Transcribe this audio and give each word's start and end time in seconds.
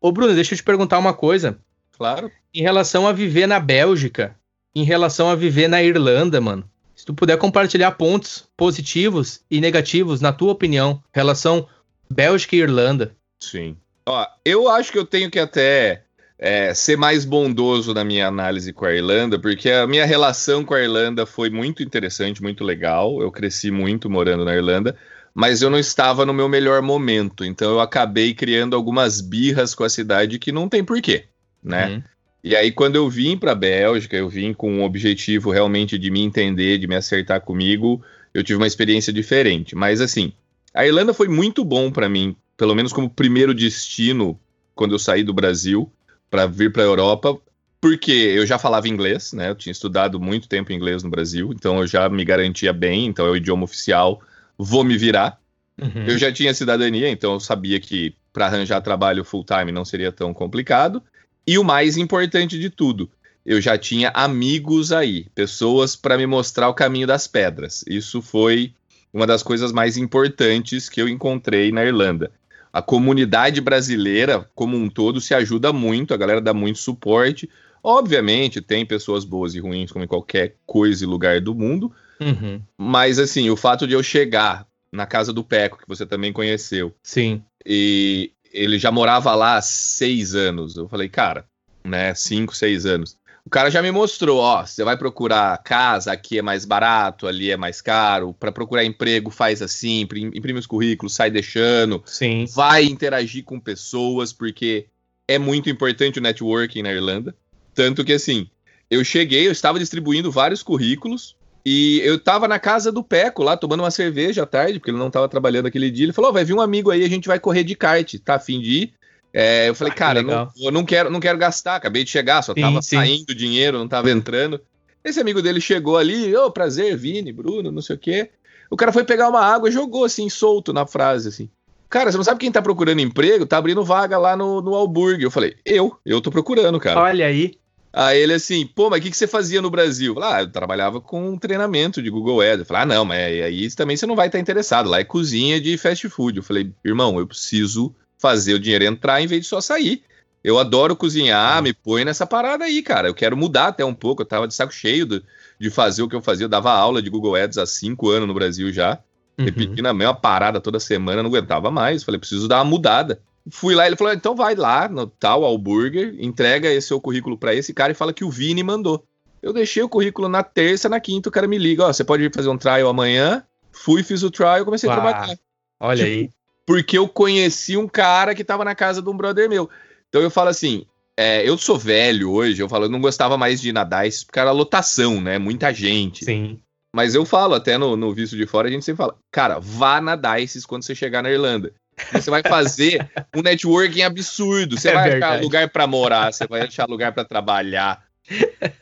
Ô, 0.00 0.12
Bruno, 0.12 0.34
deixa 0.34 0.54
eu 0.54 0.56
te 0.56 0.64
perguntar 0.64 0.98
uma 0.98 1.14
coisa. 1.14 1.58
Claro. 1.92 2.30
Em 2.52 2.62
relação 2.62 3.06
a 3.06 3.12
viver 3.12 3.46
na 3.46 3.60
Bélgica, 3.60 4.36
em 4.74 4.82
relação 4.84 5.30
a 5.30 5.34
viver 5.34 5.68
na 5.68 5.82
Irlanda, 5.82 6.40
mano. 6.40 6.68
Se 6.94 7.04
tu 7.04 7.14
puder 7.14 7.36
compartilhar 7.38 7.92
pontos 7.92 8.48
positivos 8.56 9.40
e 9.50 9.60
negativos, 9.60 10.20
na 10.20 10.32
tua 10.32 10.50
opinião, 10.50 11.02
relação 11.12 11.68
Bélgica 12.10 12.56
e 12.56 12.60
Irlanda. 12.60 13.16
Sim. 13.38 13.76
Ó, 14.08 14.26
eu 14.44 14.68
acho 14.68 14.92
que 14.92 14.98
eu 14.98 15.04
tenho 15.04 15.30
que 15.30 15.38
até 15.38 16.02
é, 16.38 16.72
ser 16.74 16.96
mais 16.96 17.24
bondoso 17.24 17.92
na 17.92 18.04
minha 18.04 18.26
análise 18.26 18.72
com 18.72 18.84
a 18.84 18.94
Irlanda, 18.94 19.38
porque 19.38 19.70
a 19.70 19.86
minha 19.86 20.04
relação 20.04 20.64
com 20.64 20.74
a 20.74 20.80
Irlanda 20.80 21.26
foi 21.26 21.50
muito 21.50 21.82
interessante, 21.82 22.42
muito 22.42 22.62
legal. 22.62 23.20
Eu 23.20 23.32
cresci 23.32 23.70
muito 23.70 24.08
morando 24.08 24.44
na 24.44 24.54
Irlanda, 24.54 24.96
mas 25.34 25.60
eu 25.60 25.70
não 25.70 25.78
estava 25.78 26.24
no 26.24 26.32
meu 26.32 26.48
melhor 26.48 26.80
momento, 26.82 27.44
então 27.44 27.72
eu 27.72 27.80
acabei 27.80 28.32
criando 28.32 28.76
algumas 28.76 29.20
birras 29.20 29.74
com 29.74 29.84
a 29.84 29.88
cidade 29.88 30.38
que 30.38 30.52
não 30.52 30.68
tem 30.68 30.84
porquê, 30.84 31.24
né? 31.62 31.88
Uhum. 31.88 32.02
E 32.44 32.54
aí, 32.54 32.70
quando 32.70 32.94
eu 32.94 33.10
vim 33.10 33.36
para 33.36 33.52
a 33.52 33.56
Bélgica, 33.56 34.16
eu 34.16 34.28
vim 34.28 34.52
com 34.52 34.78
o 34.78 34.84
objetivo 34.84 35.50
realmente 35.50 35.98
de 35.98 36.12
me 36.12 36.22
entender, 36.22 36.78
de 36.78 36.86
me 36.86 36.94
acertar 36.94 37.40
comigo. 37.40 38.00
Eu 38.32 38.44
tive 38.44 38.56
uma 38.56 38.68
experiência 38.68 39.12
diferente. 39.12 39.74
Mas, 39.74 40.00
assim, 40.00 40.32
a 40.72 40.86
Irlanda 40.86 41.12
foi 41.12 41.26
muito 41.26 41.64
bom 41.64 41.90
para 41.90 42.08
mim, 42.08 42.36
pelo 42.56 42.74
menos 42.74 42.92
como 42.92 43.10
primeiro 43.10 43.54
destino, 43.54 44.38
quando 44.74 44.94
eu 44.94 44.98
saí 44.98 45.22
do 45.22 45.34
Brasil 45.34 45.90
para 46.30 46.46
vir 46.46 46.72
para 46.72 46.82
a 46.82 46.86
Europa, 46.86 47.38
porque 47.80 48.12
eu 48.12 48.46
já 48.46 48.58
falava 48.58 48.88
inglês, 48.88 49.32
né? 49.32 49.50
Eu 49.50 49.54
tinha 49.54 49.70
estudado 49.70 50.18
muito 50.18 50.48
tempo 50.48 50.72
inglês 50.72 51.02
no 51.02 51.10
Brasil, 51.10 51.52
então 51.52 51.78
eu 51.78 51.86
já 51.86 52.08
me 52.08 52.24
garantia 52.24 52.72
bem, 52.72 53.06
então 53.06 53.26
é 53.26 53.30
o 53.30 53.36
idioma 53.36 53.64
oficial, 53.64 54.20
vou 54.58 54.82
me 54.82 54.96
virar. 54.96 55.38
Uhum. 55.80 56.06
Eu 56.06 56.18
já 56.18 56.32
tinha 56.32 56.54
cidadania, 56.54 57.08
então 57.10 57.34
eu 57.34 57.40
sabia 57.40 57.78
que 57.78 58.14
para 58.32 58.46
arranjar 58.46 58.80
trabalho 58.80 59.24
full 59.24 59.44
time 59.44 59.70
não 59.70 59.84
seria 59.84 60.10
tão 60.10 60.32
complicado. 60.32 61.02
E 61.46 61.58
o 61.58 61.64
mais 61.64 61.96
importante 61.96 62.58
de 62.58 62.70
tudo, 62.70 63.08
eu 63.44 63.60
já 63.60 63.78
tinha 63.78 64.10
amigos 64.10 64.90
aí, 64.90 65.26
pessoas 65.34 65.94
para 65.94 66.18
me 66.18 66.26
mostrar 66.26 66.68
o 66.68 66.74
caminho 66.74 67.06
das 67.06 67.28
pedras. 67.28 67.84
Isso 67.86 68.20
foi 68.20 68.74
uma 69.12 69.26
das 69.26 69.42
coisas 69.42 69.70
mais 69.70 69.96
importantes 69.96 70.88
que 70.88 71.00
eu 71.00 71.08
encontrei 71.08 71.70
na 71.70 71.84
Irlanda. 71.84 72.32
A 72.76 72.82
comunidade 72.82 73.58
brasileira, 73.62 74.50
como 74.54 74.76
um 74.76 74.90
todo, 74.90 75.18
se 75.18 75.32
ajuda 75.32 75.72
muito, 75.72 76.12
a 76.12 76.16
galera 76.18 76.42
dá 76.42 76.52
muito 76.52 76.78
suporte. 76.78 77.48
Obviamente, 77.82 78.60
tem 78.60 78.84
pessoas 78.84 79.24
boas 79.24 79.54
e 79.54 79.60
ruins, 79.60 79.90
como 79.90 80.04
em 80.04 80.06
qualquer 80.06 80.56
coisa 80.66 81.02
e 81.02 81.06
lugar 81.06 81.40
do 81.40 81.54
mundo, 81.54 81.90
Uhum. 82.20 82.60
mas 82.76 83.18
assim, 83.18 83.48
o 83.48 83.56
fato 83.56 83.86
de 83.86 83.94
eu 83.94 84.02
chegar 84.02 84.66
na 84.92 85.06
casa 85.06 85.32
do 85.32 85.42
Peco, 85.42 85.78
que 85.78 85.88
você 85.88 86.04
também 86.04 86.34
conheceu, 86.34 86.94
Sim. 87.02 87.42
e 87.64 88.30
ele 88.52 88.78
já 88.78 88.92
morava 88.92 89.34
lá 89.34 89.56
há 89.56 89.62
seis 89.62 90.34
anos. 90.34 90.76
Eu 90.76 90.86
falei, 90.86 91.08
cara, 91.08 91.46
né, 91.82 92.12
cinco, 92.14 92.54
seis 92.54 92.84
anos. 92.84 93.16
O 93.46 93.48
cara 93.48 93.70
já 93.70 93.80
me 93.80 93.92
mostrou, 93.92 94.40
ó, 94.40 94.66
você 94.66 94.82
vai 94.82 94.96
procurar 94.96 95.56
casa, 95.62 96.10
aqui 96.10 96.36
é 96.36 96.42
mais 96.42 96.64
barato, 96.64 97.28
ali 97.28 97.48
é 97.48 97.56
mais 97.56 97.80
caro. 97.80 98.34
Para 98.34 98.50
procurar 98.50 98.84
emprego, 98.84 99.30
faz 99.30 99.62
assim, 99.62 100.00
imprim- 100.00 100.32
imprime 100.34 100.58
os 100.58 100.66
currículos, 100.66 101.14
sai 101.14 101.30
deixando, 101.30 102.02
Sim. 102.04 102.44
vai 102.52 102.82
interagir 102.82 103.44
com 103.44 103.60
pessoas, 103.60 104.32
porque 104.32 104.86
é 105.28 105.38
muito 105.38 105.70
importante 105.70 106.18
o 106.18 106.22
networking 106.22 106.82
na 106.82 106.92
Irlanda. 106.92 107.36
Tanto 107.72 108.04
que 108.04 108.14
assim, 108.14 108.50
eu 108.90 109.04
cheguei, 109.04 109.46
eu 109.46 109.52
estava 109.52 109.78
distribuindo 109.78 110.28
vários 110.28 110.60
currículos 110.60 111.36
e 111.64 112.00
eu 112.04 112.16
estava 112.16 112.48
na 112.48 112.58
casa 112.58 112.90
do 112.90 113.02
Peco 113.04 113.44
lá, 113.44 113.56
tomando 113.56 113.84
uma 113.84 113.92
cerveja 113.92 114.42
à 114.42 114.46
tarde, 114.46 114.80
porque 114.80 114.90
ele 114.90 114.98
não 114.98 115.06
estava 115.06 115.28
trabalhando 115.28 115.66
aquele 115.66 115.90
dia. 115.90 116.06
Ele 116.06 116.12
falou: 116.12 116.30
"Ó, 116.30 116.32
vai 116.32 116.44
vir 116.44 116.54
um 116.54 116.60
amigo 116.60 116.90
aí, 116.90 117.04
a 117.04 117.08
gente 117.08 117.28
vai 117.28 117.38
correr 117.38 117.62
de 117.62 117.76
kart, 117.76 118.12
tá 118.24 118.34
a 118.34 118.40
fim 118.40 118.60
de 118.60 118.70
ir? 118.70 118.94
É, 119.38 119.68
eu 119.68 119.74
falei, 119.74 119.92
Ah, 119.92 119.96
cara, 119.96 120.22
não, 120.22 120.48
eu 120.58 120.72
não 120.72 120.82
quero, 120.82 121.10
não 121.10 121.20
quero 121.20 121.36
gastar, 121.36 121.76
acabei 121.76 122.02
de 122.02 122.08
chegar, 122.08 122.40
só 122.40 122.54
Sim, 122.54 122.60
tava 122.62 122.80
sim. 122.80 122.96
saindo 122.96 123.34
dinheiro, 123.34 123.78
não 123.78 123.86
tava 123.86 124.10
entrando. 124.10 124.58
Esse 125.04 125.20
amigo 125.20 125.42
dele 125.42 125.60
chegou 125.60 125.98
ali, 125.98 126.34
ô, 126.34 126.50
prazer, 126.50 126.96
Vini, 126.96 127.34
Bruno, 127.34 127.70
não 127.70 127.82
sei 127.82 127.96
o 127.96 127.98
quê. 127.98 128.30
O 128.70 128.76
cara 128.78 128.94
foi 128.94 129.04
pegar 129.04 129.28
uma 129.28 129.42
água 129.42 129.68
e 129.68 129.72
jogou 129.72 130.06
assim, 130.06 130.30
solto 130.30 130.72
na 130.72 130.86
frase, 130.86 131.28
assim. 131.28 131.50
Cara, 131.90 132.10
você 132.10 132.16
não 132.16 132.24
sabe 132.24 132.40
quem 132.40 132.50
tá 132.50 132.62
procurando 132.62 133.00
emprego? 133.00 133.44
Tá 133.44 133.58
abrindo 133.58 133.84
vaga 133.84 134.16
lá 134.16 134.34
no, 134.34 134.62
no 134.62 134.74
Alburg. 134.74 135.22
Eu 135.22 135.30
falei, 135.30 135.54
eu, 135.66 135.94
eu 136.04 136.18
tô 136.22 136.30
procurando, 136.30 136.80
cara. 136.80 136.98
Olha 136.98 137.26
aí. 137.26 137.58
Aí 137.92 138.18
ele 138.18 138.32
assim, 138.32 138.66
pô, 138.66 138.88
mas 138.88 139.00
o 139.00 139.02
que, 139.02 139.10
que 139.10 139.16
você 139.16 139.26
fazia 139.26 139.60
no 139.60 139.70
Brasil? 139.70 140.12
Eu 140.12 140.20
falei, 140.20 140.38
ah, 140.38 140.42
eu 140.42 140.50
trabalhava 140.50 140.98
com 140.98 141.28
um 141.28 141.38
treinamento 141.38 142.02
de 142.02 142.08
Google 142.08 142.40
Ads. 142.40 142.60
Eu 142.60 142.64
falei, 142.64 142.82
ah, 142.84 142.86
não, 142.86 143.04
mas 143.04 143.18
aí 143.18 143.70
também 143.74 143.98
você 143.98 144.06
não 144.06 144.16
vai 144.16 144.28
estar 144.28 144.38
interessado. 144.38 144.88
Lá 144.88 144.98
é 144.98 145.04
cozinha 145.04 145.60
de 145.60 145.76
fast 145.76 146.08
food. 146.08 146.38
Eu 146.38 146.42
falei, 146.42 146.72
irmão, 146.82 147.18
eu 147.18 147.26
preciso 147.26 147.94
fazer 148.18 148.54
o 148.54 148.58
dinheiro 148.58 148.84
entrar 148.84 149.20
em 149.20 149.26
vez 149.26 149.42
de 149.42 149.48
só 149.48 149.60
sair. 149.60 150.02
Eu 150.44 150.58
adoro 150.58 150.94
cozinhar, 150.94 151.60
me 151.62 151.72
põe 151.72 152.04
nessa 152.04 152.24
parada 152.26 152.64
aí, 152.64 152.80
cara. 152.82 153.08
Eu 153.08 153.14
quero 153.14 153.36
mudar 153.36 153.68
até 153.68 153.84
um 153.84 153.94
pouco. 153.94 154.22
Eu 154.22 154.26
tava 154.26 154.46
de 154.46 154.54
saco 154.54 154.72
cheio 154.72 155.04
do- 155.04 155.22
de 155.58 155.70
fazer 155.70 156.02
o 156.02 156.08
que 156.08 156.14
eu 156.14 156.22
fazia. 156.22 156.44
Eu 156.44 156.48
dava 156.48 156.70
aula 156.72 157.02
de 157.02 157.10
Google 157.10 157.34
Ads 157.34 157.58
há 157.58 157.66
cinco 157.66 158.10
anos 158.10 158.28
no 158.28 158.34
Brasil 158.34 158.72
já 158.72 158.98
Uhum. 159.38 159.44
repetindo 159.44 159.86
a 159.86 159.92
mesma 159.92 160.14
parada 160.14 160.60
toda 160.60 160.78
semana, 160.80 161.22
não 161.22 161.28
aguentava 161.30 161.70
mais. 161.70 162.02
Falei, 162.04 162.18
preciso 162.18 162.46
dar 162.48 162.58
uma 162.58 162.64
mudada. 162.64 163.20
Fui 163.50 163.74
lá, 163.74 163.86
ele 163.86 163.96
falou: 163.96 164.12
então 164.12 164.34
vai 164.34 164.54
lá 164.54 164.88
no 164.88 165.06
tal 165.06 165.44
Alburger, 165.44 166.14
entrega 166.18 166.72
esse 166.72 166.88
seu 166.88 167.00
currículo 167.00 167.36
pra 167.36 167.54
esse 167.54 167.74
cara 167.74 167.92
e 167.92 167.94
fala 167.94 168.12
que 168.12 168.24
o 168.24 168.30
Vini 168.30 168.62
mandou. 168.62 169.04
Eu 169.42 169.52
deixei 169.52 169.82
o 169.82 169.88
currículo 169.88 170.28
na 170.28 170.42
terça, 170.42 170.88
na 170.88 170.98
quinta, 171.00 171.28
o 171.28 171.32
cara 171.32 171.46
me 171.46 171.58
liga: 171.58 171.84
ó, 171.84 171.92
você 171.92 172.02
pode 172.02 172.28
fazer 172.34 172.48
um 172.48 172.56
trial 172.58 172.88
amanhã. 172.88 173.42
Fui, 173.72 174.02
fiz 174.02 174.22
o 174.22 174.30
trial 174.30 174.64
comecei 174.64 174.88
a 174.88 174.92
Uau. 174.94 175.02
trabalhar. 175.02 175.38
Olha 175.78 176.04
Tipo, 176.04 176.08
aí. 176.18 176.30
Porque 176.66 176.98
eu 176.98 177.08
conheci 177.08 177.76
um 177.76 177.86
cara 177.86 178.34
que 178.34 178.44
tava 178.44 178.64
na 178.64 178.74
casa 178.74 179.00
de 179.00 179.08
um 179.08 179.16
brother 179.16 179.48
meu. 179.48 179.70
Então 180.08 180.20
eu 180.20 180.30
falo 180.30 180.48
assim: 180.48 180.84
é, 181.16 181.48
eu 181.48 181.56
sou 181.56 181.78
velho 181.78 182.30
hoje, 182.30 182.60
eu 182.60 182.68
falo, 182.68 182.86
eu 182.86 182.90
não 182.90 183.00
gostava 183.00 183.38
mais 183.38 183.60
de 183.60 183.72
nadar, 183.72 184.06
isso 184.06 184.26
porque 184.26 184.40
era 184.40 184.50
lotação, 184.50 185.20
né? 185.20 185.38
Muita 185.38 185.72
gente. 185.72 186.24
Sim. 186.24 186.60
Mas 186.94 187.14
eu 187.14 187.24
falo, 187.26 187.54
até 187.54 187.76
no, 187.76 187.94
no 187.96 188.12
visto 188.14 188.36
de 188.36 188.46
fora, 188.46 188.68
a 188.68 188.70
gente 188.70 188.84
sempre 188.84 188.98
fala, 188.98 189.16
cara, 189.30 189.58
vá 189.58 190.00
na 190.00 190.16
Dices 190.16 190.64
quando 190.64 190.82
você 190.82 190.94
chegar 190.94 191.22
na 191.22 191.30
Irlanda. 191.30 191.72
Você 192.12 192.30
vai 192.30 192.42
fazer 192.42 193.06
um 193.34 193.42
networking 193.42 194.02
absurdo. 194.02 194.78
Você 194.78 194.88
É 194.90 194.94
vai 194.94 195.10
verdade. 195.10 195.34
achar 195.34 195.42
lugar 195.42 195.68
pra 195.70 195.86
morar, 195.86 196.32
você 196.32 196.46
vai 196.46 196.62
achar 196.62 196.86
lugar 196.88 197.12
pra 197.12 197.24
trabalhar. 197.24 198.02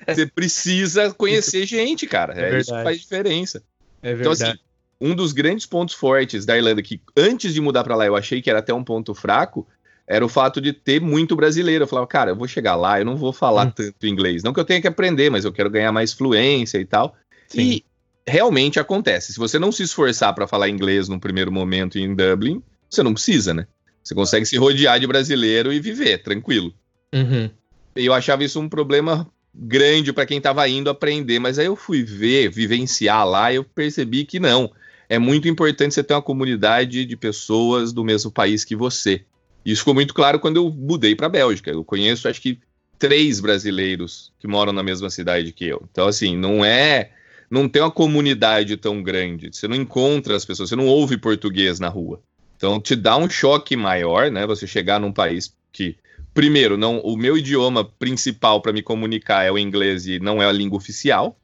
Você 0.09 0.27
precisa 0.27 1.13
conhecer 1.13 1.67
gente, 1.67 2.07
cara. 2.07 2.35
É 2.41 2.55
É, 2.55 2.59
isso 2.61 2.75
que 2.75 2.83
faz 2.83 3.01
diferença. 3.01 3.63
É 4.03 4.13
Então, 4.13 4.33
verdade. 4.33 4.43
assim, 4.53 4.59
um 5.01 5.15
dos 5.15 5.33
grandes 5.33 5.67
pontos 5.67 5.95
fortes 5.95 6.45
da 6.47 6.57
Irlanda, 6.57 6.83
que 6.83 7.01
antes 7.17 7.53
de 7.53 7.61
mudar 7.61 7.85
pra 7.85 7.97
lá 7.97 8.07
eu 8.07 8.17
achei 8.17 8.41
que 8.41 8.51
era 8.51 8.59
até 8.61 8.73
um 8.73 8.85
ponto 8.85 9.15
fraco, 9.15 9.67
era 10.07 10.25
o 10.25 10.29
fato 10.29 10.61
de 10.61 10.73
ter 10.73 11.01
muito 11.01 11.35
brasileiro. 11.35 11.85
Eu 11.85 11.89
falava, 11.89 12.07
cara, 12.07 12.31
eu 12.31 12.37
vou 12.37 12.47
chegar 12.47 12.77
lá, 12.77 12.99
eu 13.01 13.05
não 13.05 13.17
vou 13.17 13.33
falar 13.33 13.67
Hum. 13.69 13.71
tanto 13.71 14.07
inglês. 14.07 14.43
Não 14.43 14.53
que 14.53 14.61
eu 14.61 14.65
tenha 14.65 14.81
que 14.81 14.89
aprender, 14.89 15.31
mas 15.31 15.45
eu 15.45 15.53
quero 15.53 15.71
ganhar 15.71 15.93
mais 15.93 16.13
fluência 16.13 16.79
e 16.79 16.85
tal. 16.85 17.17
Sim. 17.49 17.61
E 17.61 17.85
realmente 18.27 18.79
acontece. 18.79 19.33
Se 19.33 19.39
você 19.39 19.59
não 19.59 19.73
se 19.73 19.83
esforçar 19.83 20.35
para 20.35 20.47
falar 20.47 20.69
inglês 20.69 21.09
num 21.09 21.19
primeiro 21.19 21.51
momento 21.51 21.99
em 21.99 22.15
Dublin, 22.15 22.63
você 22.89 23.03
não 23.03 23.15
precisa, 23.15 23.53
né? 23.55 23.67
Você 24.03 24.15
consegue 24.15 24.45
se 24.45 24.57
rodear 24.57 25.01
de 25.01 25.07
brasileiro 25.07 25.73
e 25.73 25.81
viver 25.81 26.23
tranquilo. 26.23 26.73
Uhum. 27.15 27.51
E 27.97 28.05
eu 28.07 28.13
achava 28.13 28.45
isso 28.45 28.61
um 28.61 28.69
problema 28.69 29.27
grande 29.55 30.13
para 30.13 30.27
quem 30.27 30.39
estava 30.39 30.69
indo 30.69 30.91
aprender, 30.91 31.39
mas 31.39 31.59
aí 31.59 31.67
eu 31.67 31.77
fui 31.77 32.03
ver, 32.03 32.51
vivenciar 32.51 33.27
lá 33.27 33.53
e 33.53 33.57
eu 33.57 33.65
percebi 33.65 34.25
que 34.25 34.41
não. 34.41 34.71
É 35.09 35.19
muito 35.19 35.49
importante 35.49 35.95
você 35.95 36.03
ter 36.03 36.15
uma 36.15 36.23
comunidade 36.23 37.05
de 37.05 37.17
pessoas 37.17 37.93
do 37.93 38.05
mesmo 38.05 38.31
país 38.31 38.65
que 38.65 38.75
você. 38.75 39.25
Isso 39.65 39.81
ficou 39.81 39.95
muito 39.95 40.13
claro 40.13 40.39
quando 40.39 40.57
eu 40.57 40.71
mudei 40.71 41.15
para 41.15 41.27
a 41.27 41.31
Bélgica. 41.31 41.71
Eu 41.71 41.85
conheço, 41.85 42.29
acho 42.29 42.41
que, 42.41 42.59
três 42.99 43.41
brasileiros 43.41 44.33
que 44.39 44.47
moram 44.47 44.73
na 44.73 44.83
mesma 44.83 45.11
cidade 45.11 45.53
que 45.53 45.67
eu. 45.67 45.83
Então, 45.91 46.07
assim, 46.07 46.37
não 46.37 46.65
é. 46.65 47.11
Não 47.51 47.69
tem 47.69 47.83
uma 47.83 47.91
comunidade 47.91 48.77
tão 48.77 49.03
grande. 49.03 49.51
Você 49.53 49.69
não 49.69 49.77
encontra 49.77 50.35
as 50.35 50.45
pessoas, 50.45 50.71
você 50.71 50.77
não 50.77 50.87
ouve 50.87 51.17
português 51.17 51.79
na 51.79 51.89
rua. 51.89 52.21
Então, 52.57 52.81
te 52.81 52.97
dá 52.97 53.17
um 53.17 53.29
choque 53.29 53.77
maior, 53.77 54.31
né? 54.31 54.47
Você 54.47 54.67
chegar 54.67 54.99
num 54.99 55.13
país 55.13 55.55
que 55.73 55.97
primeiro, 56.33 56.77
não, 56.77 56.99
o 56.99 57.17
meu 57.17 57.39
idioma 57.39 57.85
principal 57.85 58.61
para 58.61 58.73
me 58.73 58.83
comunicar 58.83 59.45
é 59.45 59.53
o 59.53 59.59
inglês 59.59 60.07
e 60.07 60.19
não 60.19 60.43
é 60.43 60.47
a 60.47 60.53
língua 60.53 60.77
oficial. 60.77 61.39